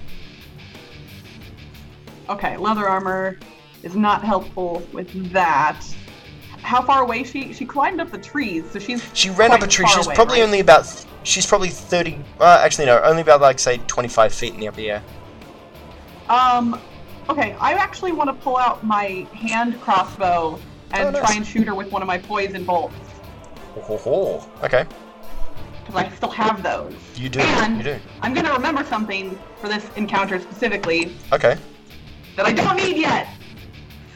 Okay, 2.29 2.57
leather 2.57 2.89
armor 2.89 3.39
is 3.83 3.95
not 3.95 4.25
helpful 4.25 4.83
with 4.93 5.33
that. 5.33 5.81
How 6.63 6.83
far 6.83 7.03
away 7.03 7.23
she 7.23 7.53
she 7.53 7.65
climbed 7.65 8.01
up 8.01 8.11
the 8.11 8.19
trees, 8.19 8.65
so 8.73 8.79
she's 8.81 9.09
She 9.13 9.31
ran 9.31 9.53
up 9.53 9.63
a 9.63 9.67
tree. 9.69 9.85
far 9.85 9.95
She's 9.95 10.07
away, 10.07 10.15
probably 10.17 10.41
right? 10.41 10.47
only 10.47 10.61
about. 10.61 10.85
th- 10.87 11.05
She's 11.27 11.45
probably 11.45 11.71
thirty. 11.71 12.19
Uh, 12.39 12.61
actually, 12.63 12.87
no, 12.87 13.01
only 13.03 13.23
about 13.23 13.41
like 13.41 13.59
say 13.59 13.79
twenty-five 13.89 14.33
feet 14.33 14.55
in 14.55 14.61
the 14.61 14.69
upper 14.69 14.81
air. 14.81 15.03
Um, 16.29 16.81
okay, 17.29 17.57
I 17.61 17.73
actually 17.75 18.13
want 18.13 18.31
to 18.31 18.35
pull 18.45 18.57
out 18.57 18.85
my 18.85 19.27
hand 19.35 19.81
crossbow 19.81 20.61
and 20.93 21.09
Oh, 21.09 21.11
nice. 21.11 21.23
try 21.27 21.35
and 21.37 21.45
shoot 21.47 21.67
her 21.67 21.75
with 21.75 21.91
one 21.91 22.01
of 22.01 22.07
my 22.09 22.17
poison 22.19 22.65
bolts 22.65 22.95
Ho, 23.75 23.81
ho, 23.81 23.97
ho. 23.99 24.51
Okay, 24.63 24.85
because 25.81 25.97
I 25.97 26.09
still 26.11 26.31
have 26.31 26.63
those. 26.63 26.95
you 27.17 27.29
do. 27.29 27.41
And- 27.41 27.77
You 27.79 27.83
do. 27.83 27.99
I'm 28.23 28.33
gonna 28.33 28.53
remember 28.53 28.85
something 28.85 29.37
for 29.61 29.67
this 29.69 29.85
encounter 29.97 30.39
specifically 30.41 31.17
Okay, 31.33 31.57
that 32.37 32.47
I 32.47 32.53
don't 32.53 32.77
need 32.77 32.97
yet, 32.99 33.27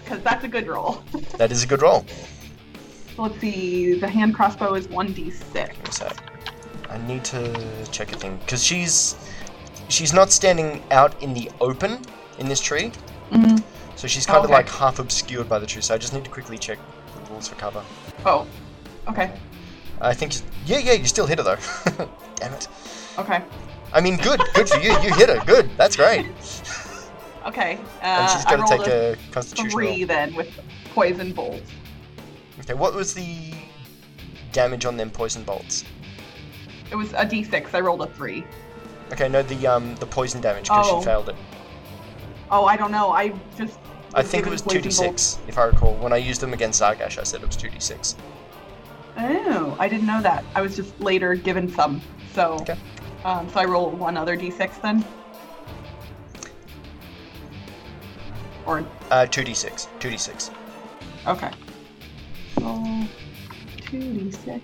because 0.04 0.22
that's 0.22 0.44
a 0.44 0.48
good 0.48 0.68
roll. 0.68 1.02
that 1.38 1.50
is 1.50 1.64
a 1.64 1.66
good 1.66 1.82
roll. 1.82 2.04
So 3.16 3.22
let's 3.22 3.40
see, 3.40 3.94
the 3.98 4.08
hand 4.08 4.32
crossbow 4.36 4.74
is 4.74 4.86
1d6. 4.86 6.16
I 6.90 6.98
need 7.06 7.24
to 7.26 7.86
check 7.92 8.12
a 8.12 8.16
thing 8.16 8.36
because 8.38 8.64
she's 8.64 9.14
she's 9.88 10.12
not 10.12 10.30
standing 10.32 10.82
out 10.90 11.20
in 11.22 11.32
the 11.34 11.50
open 11.60 12.00
in 12.38 12.48
this 12.48 12.60
tree, 12.60 12.90
Mm-hmm. 13.30 13.58
so 13.96 14.08
she's 14.08 14.26
kind 14.26 14.38
of 14.38 14.44
Okay. 14.46 14.54
like 14.54 14.68
half 14.68 14.98
obscured 14.98 15.48
by 15.48 15.58
the 15.60 15.66
tree. 15.66 15.82
So 15.82 15.94
I 15.94 15.98
just 15.98 16.12
need 16.12 16.24
to 16.24 16.30
quickly 16.30 16.58
check 16.58 16.78
the 17.14 17.30
rules 17.30 17.46
for 17.48 17.54
cover. 17.54 17.82
Oh, 18.26 18.46
okay, 19.08 19.30
I 20.00 20.14
think. 20.14 20.34
Yeah, 20.66 20.78
yeah, 20.78 20.92
you 20.94 21.06
still 21.06 21.26
hit 21.26 21.38
her 21.38 21.44
though. 21.44 22.08
Damn 22.36 22.52
it. 22.54 22.66
okay, 23.18 23.42
I 23.92 24.00
mean, 24.00 24.16
good, 24.16 24.40
good 24.54 24.68
for 24.68 24.78
you. 24.80 24.90
You 25.00 25.14
hit 25.14 25.28
her. 25.28 25.40
Good. 25.46 25.70
That's 25.76 25.94
great. 25.96 26.26
okay. 27.46 27.78
And 28.02 28.24
Uh, 28.24 28.36
she's 28.36 28.44
I 28.46 28.56
got 28.56 28.66
to 28.68 28.78
take 28.78 28.86
a 28.88 29.12
a 29.12 29.16
constitution 29.32 29.70
three 29.70 30.04
then 30.04 30.34
with 30.34 30.48
poison 30.94 31.32
bolts. 31.32 31.70
Okay, 32.60 32.74
what 32.74 32.94
was 32.94 33.14
the 33.14 33.54
damage 34.52 34.84
on 34.86 34.96
them 34.96 35.10
poison 35.10 35.44
bolts? 35.44 35.84
It 36.90 36.96
was 36.96 37.12
a 37.12 37.24
d6. 37.26 37.74
I 37.74 37.80
rolled 37.80 38.02
a 38.02 38.06
three. 38.06 38.44
Okay, 39.12 39.28
no, 39.28 39.42
the 39.42 39.66
um 39.66 39.94
the 39.96 40.06
poison 40.06 40.40
damage 40.40 40.64
because 40.64 40.86
Oh. 40.88 40.98
she 41.00 41.04
failed 41.04 41.28
it. 41.28 41.36
Oh, 42.50 42.64
I 42.66 42.76
don't 42.76 42.90
know. 42.92 43.10
I 43.12 43.32
just. 43.56 43.78
I 44.14 44.22
think 44.22 44.46
it 44.46 44.50
was 44.50 44.62
two 44.62 44.80
d 44.80 44.90
six, 44.90 45.38
if 45.46 45.56
I 45.56 45.64
recall. 45.64 45.94
When 45.94 46.12
I 46.12 46.16
used 46.16 46.40
them 46.40 46.52
against 46.52 46.80
Zargash, 46.82 47.18
I 47.18 47.22
said 47.22 47.42
it 47.42 47.46
was 47.46 47.56
two 47.56 47.70
d 47.70 47.78
six. 47.78 48.16
Oh, 49.16 49.76
I 49.78 49.88
didn't 49.88 50.06
know 50.06 50.20
that. 50.22 50.44
I 50.54 50.60
was 50.62 50.74
just 50.76 50.98
later 51.00 51.34
given 51.34 51.68
some. 51.72 52.00
So, 52.32 52.54
Okay. 52.62 52.76
um, 53.24 53.48
so 53.50 53.60
I 53.60 53.64
roll 53.66 53.90
one 53.90 54.16
other 54.16 54.36
d6 54.36 54.80
then. 54.82 55.04
Or 58.66 58.84
Uh, 59.10 59.26
two 59.26 59.42
d 59.44 59.54
six, 59.54 59.88
two 59.98 60.10
d 60.10 60.16
six. 60.16 60.50
okay. 61.26 61.50
Roll 62.60 62.84
two 63.80 63.98
d6. 63.98 64.48
Okay. 64.48 64.60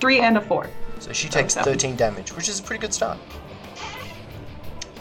Three 0.00 0.20
and 0.20 0.36
a 0.36 0.40
four. 0.40 0.68
So 0.98 1.12
she 1.12 1.28
takes 1.28 1.54
seven. 1.54 1.72
13 1.72 1.96
damage, 1.96 2.32
which 2.32 2.48
is 2.48 2.60
a 2.60 2.62
pretty 2.62 2.80
good 2.80 2.94
start. 2.94 3.18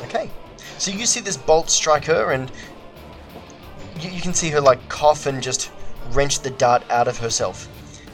Okay. 0.01 0.29
So 0.77 0.91
you 0.91 1.05
see 1.05 1.21
this 1.21 1.37
bolt 1.37 1.69
strike 1.69 2.05
her, 2.05 2.31
and 2.31 2.51
you, 3.99 4.09
you 4.09 4.21
can 4.21 4.33
see 4.33 4.49
her 4.49 4.61
like 4.61 4.87
cough 4.89 5.25
and 5.25 5.41
just 5.41 5.71
wrench 6.11 6.39
the 6.39 6.51
dart 6.51 6.83
out 6.89 7.07
of 7.07 7.17
herself. 7.17 7.67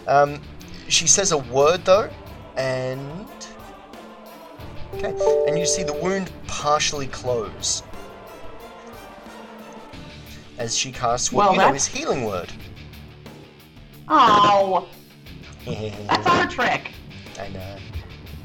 Um, 0.08 0.42
she 0.88 1.08
says 1.08 1.32
a 1.32 1.38
word 1.38 1.84
though, 1.86 2.10
and 2.56 3.28
okay, 4.94 5.16
and 5.48 5.58
you 5.58 5.66
see 5.66 5.84
the 5.84 5.94
wound 5.94 6.32
partially 6.48 7.08
close 7.08 7.84
as 10.58 10.78
she 10.78 10.92
casts 10.92 11.32
what 11.32 11.46
Well, 11.46 11.54
you 11.54 11.60
know 11.60 11.76
is 11.76 11.88
healing 11.88 12.26
word. 12.26 12.52
Oh, 14.08 14.88
that's 15.66 16.28
our 16.28 16.48
trick. 16.48 16.92
I 17.40 17.50
know. 17.50 17.76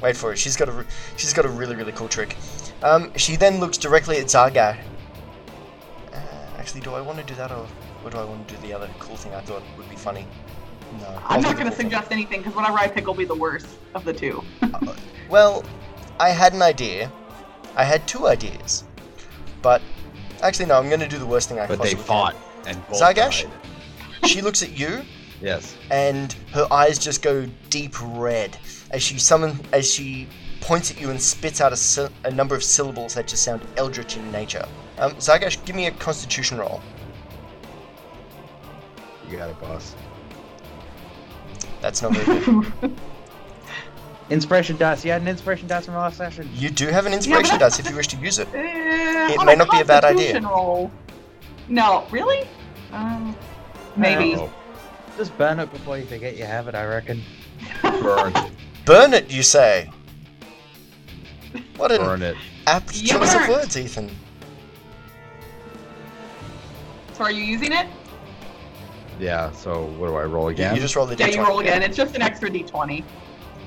Wait 0.03 0.17
for 0.17 0.33
it. 0.33 0.39
She's 0.39 0.57
got 0.57 0.69
a 0.69 0.73
re- 0.73 0.85
she's 1.17 1.33
got 1.33 1.45
a 1.45 1.49
really 1.49 1.75
really 1.77 1.93
cool 1.93 2.09
trick. 2.09 2.37
Um, 2.83 3.13
she 3.17 3.37
then 3.37 3.59
looks 3.61 3.79
directly 3.79 4.19
at 4.19 4.27
Zargash. 4.27 4.79
Uh, 6.13 6.17
actually, 6.59 6.83
do 6.83 6.93
I 6.95 7.01
want 7.01 7.19
to 7.19 7.25
do 7.25 7.35
that 7.37 7.51
or, 7.51 7.67
or 8.05 8.11
do 8.11 8.19
I 8.19 8.25
want 8.25 8.47
to 8.49 8.55
do 8.55 8.61
the 8.63 8.73
other 8.75 8.89
cool 8.99 9.17
thing 9.17 9.33
I 9.35 9.41
thought 9.41 9.63
would 9.79 9.89
be 9.89 9.97
funny? 9.97 10.27
No. 11.01 11.07
I'll 11.25 11.37
I'm 11.39 11.41
not 11.43 11.55
going 11.57 11.65
to 11.65 11.71
cool 11.71 11.71
thing. 11.79 11.87
suggest 11.87 12.13
anything 12.13 12.41
because 12.41 12.55
whatever 12.55 12.79
I 12.79 12.89
pick 12.89 13.07
will 13.07 13.15
be 13.15 13.25
the 13.25 13.35
worst 13.35 13.67
of 13.95 14.05
the 14.05 14.13
two. 14.13 14.43
Well, 15.29 15.65
I 16.21 16.29
had 16.31 16.53
an 16.53 16.63
idea. 16.63 17.11
I 17.75 17.85
had 17.85 18.07
two 18.07 18.27
ideas, 18.27 18.85
but 19.63 19.83
actually 20.43 20.67
no. 20.67 20.79
I'm 20.79 20.89
going 20.89 21.01
to 21.01 21.09
do 21.09 21.19
the 21.19 21.27
worst 21.27 21.49
thing 21.49 21.59
I 21.59 21.67
But 21.67 21.79
they 21.83 21.95
possibly 21.95 22.05
fought 22.05 22.37
and 22.67 22.87
both 22.89 23.01
Zargash? 23.01 23.43
died. 23.45 24.29
She 24.31 24.41
looks 24.43 24.63
at 24.63 24.79
you, 24.79 25.03
Yes. 25.47 25.77
and 25.93 26.33
her 26.53 26.67
eyes 26.73 26.99
just 26.99 27.23
go 27.23 27.47
deep 27.71 27.95
red 28.03 28.59
as 28.91 29.01
she 29.01 29.17
summon 29.19 29.59
as 29.73 29.89
she 29.89 30.27
points 30.61 30.91
at 30.91 31.01
you 31.01 31.11
and 31.11 31.21
spits 31.23 31.61
out 31.61 31.73
a, 31.73 32.11
a 32.25 32.31
number 32.33 32.57
of 32.57 32.65
syllables 32.65 33.15
that 33.15 33.29
just 33.29 33.45
sound 33.45 33.63
eldritch 33.77 34.17
in 34.17 34.33
nature. 34.33 34.67
Um, 34.99 35.13
Zargash, 35.13 35.65
give 35.65 35.77
me 35.77 35.87
a 35.87 35.93
Constitution 35.93 36.59
roll. 36.59 36.81
You 39.31 39.37
got 39.37 39.51
it, 39.51 39.61
boss. 39.61 39.95
That's 41.81 42.03
not 42.03 42.17
very 42.17 42.41
good. 42.81 42.97
Inspiration 44.31 44.77
dice. 44.77 45.05
You 45.05 45.13
had 45.13 45.23
an 45.23 45.29
inspiration 45.29 45.69
dice 45.69 45.85
from 45.87 45.95
last 45.95 46.17
session. 46.17 46.51
You 46.55 46.71
do 46.71 46.89
have 46.89 47.07
an 47.07 47.13
inspiration 47.13 47.55
but- 47.55 47.61
dice 47.61 47.79
if 47.79 47.89
you 47.89 47.95
wish 47.95 48.09
to 48.09 48.17
use 48.17 48.41
it. 48.41 48.49
Eh, 48.53 49.35
It 49.35 49.45
may 49.45 49.55
not 49.55 49.71
be 49.71 49.79
a 49.81 49.85
bad 49.85 50.05
idea. 50.05 50.33
Constitution 50.33 50.49
Roll. 50.49 50.91
No, 51.69 52.05
really? 52.11 52.49
Um, 52.93 53.37
maybe. 53.95 54.35
Uh-oh. 54.35 54.51
Just 55.17 55.37
burn 55.39 55.59
it 55.61 55.71
before 55.73 55.97
you 55.99 56.05
forget 56.05 56.37
you 56.37 56.45
have 56.45 56.69
it. 56.69 56.75
I 56.75 56.85
reckon. 56.85 57.23
Burn, 57.83 58.33
it. 58.37 58.53
Burn 58.85 59.15
it, 59.15 59.31
you 59.31 59.43
say? 59.43 59.91
What 61.77 61.91
an 61.91 61.99
burn 61.99 62.23
it. 62.23 62.37
apt 62.67 62.97
You 63.03 63.09
choice 63.09 63.35
of 63.35 63.41
burn. 63.43 63.51
words, 63.51 63.77
Ethan. 63.77 64.11
So 67.15 67.25
are 67.25 67.31
you 67.31 67.43
using 67.43 67.73
it? 67.73 67.87
Yeah. 69.19 69.51
So 69.53 69.87
what 69.99 70.09
do 70.09 70.15
I 70.17 70.25
roll 70.25 70.49
again? 70.49 70.75
You 70.75 70.81
just 70.81 70.95
roll 70.97 71.07
the 71.07 71.17
Yeah, 71.17 71.29
d20. 71.29 71.35
you 71.35 71.45
roll 71.47 71.59
again. 71.61 71.83
It's 71.83 71.97
just 71.97 72.15
an 72.15 72.23
extra 72.23 72.51
d20. 72.51 73.03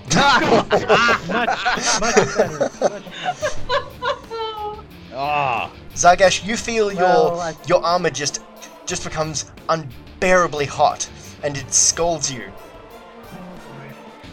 much, 0.15 0.71
much 1.29 2.37
better. 2.37 2.59
Much 2.59 2.79
better. 2.79 3.03
Ah. 5.13 5.71
Zargash, 5.95 6.45
you 6.45 6.55
feel 6.55 6.91
your 6.93 7.35
I- 7.37 7.55
your 7.67 7.83
armor 7.83 8.09
just 8.09 8.41
just 8.85 9.03
becomes 9.03 9.45
unbearably 9.67 10.65
hot, 10.65 11.09
and 11.43 11.57
it 11.57 11.73
scolds 11.73 12.31
you. 12.31 12.51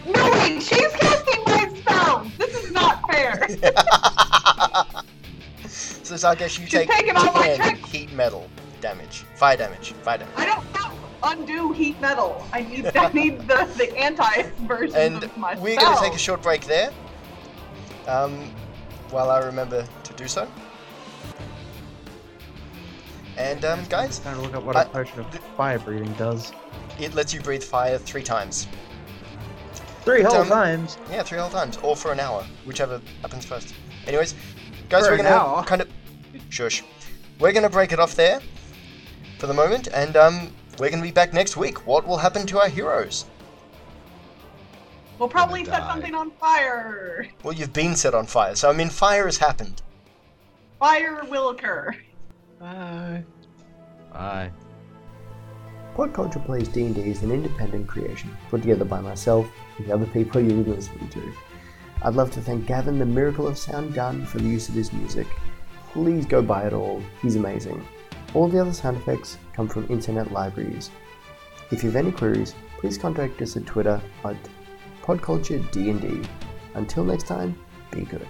no, 0.07 0.31
wait, 0.33 0.63
she's 0.63 0.93
casting 0.93 1.43
my 1.47 1.73
spell! 1.79 2.31
This 2.39 2.65
is 2.65 2.73
not 2.73 3.01
fair. 3.11 3.49
so 5.69 6.15
Zargash, 6.15 6.59
you 6.59 6.67
She's 6.67 6.71
take 6.71 6.91
taking 6.91 7.17
all 7.17 7.33
my 7.33 7.57
10 7.57 7.61
tricks. 7.61 7.91
heat 7.91 8.13
metal 8.13 8.49
damage, 8.81 9.25
fire 9.35 9.57
damage, 9.57 9.93
fire 9.93 10.19
damage. 10.19 10.35
I 10.37 10.47
don't 10.47 10.65
have 10.77 10.93
undo 11.25 11.73
heat 11.73 12.01
metal. 12.01 12.47
I 12.53 12.63
need 12.63 12.97
I 12.97 13.09
need 13.13 13.41
the, 13.49 13.69
the 13.77 13.97
anti 13.99 14.43
version 14.67 14.97
And 14.97 15.25
of 15.25 15.37
my 15.37 15.59
we're 15.59 15.79
going 15.81 15.97
to 15.97 16.03
take 16.03 16.15
a 16.15 16.19
short 16.19 16.43
break 16.43 16.65
there. 16.67 16.91
Um, 18.07 18.53
while 19.11 19.31
I 19.31 19.41
remember 19.41 19.87
to 20.05 20.13
do 20.15 20.29
so. 20.29 20.49
And 23.37 23.65
um, 23.65 23.85
guys, 23.89 24.21
Trying 24.21 24.37
to 24.37 24.43
look 24.43 24.55
up 24.55 24.63
what 24.63 24.77
I- 24.77 24.83
a 24.83 24.87
potion 24.87 25.21
of 25.21 25.27
fire 25.57 25.79
breathing 25.79 26.13
does. 26.15 26.53
It 26.99 27.15
lets 27.15 27.33
you 27.35 27.41
breathe 27.41 27.63
fire 27.63 27.99
three 27.99 28.23
times. 28.23 28.67
Three 30.05 30.23
whole 30.23 30.37
Um, 30.43 30.49
times. 30.49 30.99
Yeah, 31.11 31.23
three 31.23 31.39
whole 31.39 31.51
times, 31.51 31.79
or 31.79 31.97
for 31.97 32.13
an 32.13 32.21
hour, 32.21 32.45
whichever 32.65 33.01
happens 33.23 33.45
first. 33.45 33.75
Anyways, 34.07 34.35
guys, 34.89 35.05
For 35.05 35.13
we're 35.13 35.17
gonna 35.19 35.31
hour? 35.31 35.65
kind 35.65 35.83
of 35.83 35.89
shush. 36.49 36.85
We're 37.41 37.53
gonna 37.53 37.69
break 37.71 37.93
it 37.93 37.99
off 37.99 38.15
there 38.15 38.41
for 39.39 39.47
the 39.49 39.55
moment, 39.55 39.89
and 39.89 40.17
um, 40.17 40.53
we're 40.79 40.91
gonna 40.91 41.03
be 41.03 41.11
back 41.11 41.33
next 41.33 41.57
week. 41.57 41.87
What 41.87 42.07
will 42.07 42.19
happen 42.19 42.47
to 42.47 42.61
our 42.61 42.69
heroes? 42.69 43.25
We'll 45.19 45.29
probably 45.29 45.65
set 45.65 45.81
die. 45.81 45.89
something 45.93 46.15
on 46.15 46.31
fire. 46.33 47.27
Well, 47.43 47.55
you've 47.55 47.73
been 47.73 47.97
set 47.97 48.15
on 48.15 48.27
fire, 48.27 48.55
so 48.55 48.69
I 48.71 48.73
mean, 48.75 48.91
fire 48.91 49.25
has 49.25 49.39
happened. 49.39 49.83
Fire 50.79 51.25
will 51.25 51.49
occur. 51.49 51.97
Bye. 52.61 53.25
Bye. 54.13 54.51
Podculture 55.97 56.45
Plays 56.45 56.69
D&D 56.69 57.01
is 57.01 57.23
an 57.23 57.31
independent 57.31 57.87
creation 57.87 58.37
put 58.51 58.61
together 58.61 58.85
by 58.85 59.01
myself 59.01 59.51
and 59.79 59.87
the 59.87 59.95
other 59.95 60.05
people 60.05 60.43
you're 60.43 60.63
listening 60.63 61.09
to. 61.09 61.33
I'd 62.03 62.15
love 62.15 62.31
to 62.33 62.43
thank 62.43 62.67
Gavin, 62.67 62.99
the 62.99 63.07
Miracle 63.07 63.49
of 63.49 63.57
Sound 63.57 63.95
Gun, 63.95 64.27
for 64.27 64.37
the 64.37 64.45
use 64.45 64.69
of 64.69 64.75
his 64.75 64.93
music. 64.93 65.27
Please 65.93 66.27
go 66.27 66.43
buy 66.43 66.67
it 66.67 66.75
all, 66.75 67.03
he's 67.23 67.37
amazing. 67.37 67.83
All 68.35 68.47
the 68.47 68.61
other 68.61 68.75
sound 68.75 68.99
effects 68.99 69.39
come 69.55 69.69
from 69.69 69.87
internet 69.89 70.33
libraries. 70.33 70.91
If 71.71 71.83
you 71.83 71.89
have 71.89 71.97
any 71.97 72.13
queries, 72.13 72.55
please 72.79 72.99
contact 72.99 73.41
us 73.41 73.57
at 73.57 73.65
Twitter 73.65 73.99
at 74.23 74.37
podculturednd. 75.03 76.29
Until 76.75 77.05
next 77.05 77.27
time, 77.27 77.59
be 77.91 78.03
good. 78.03 78.29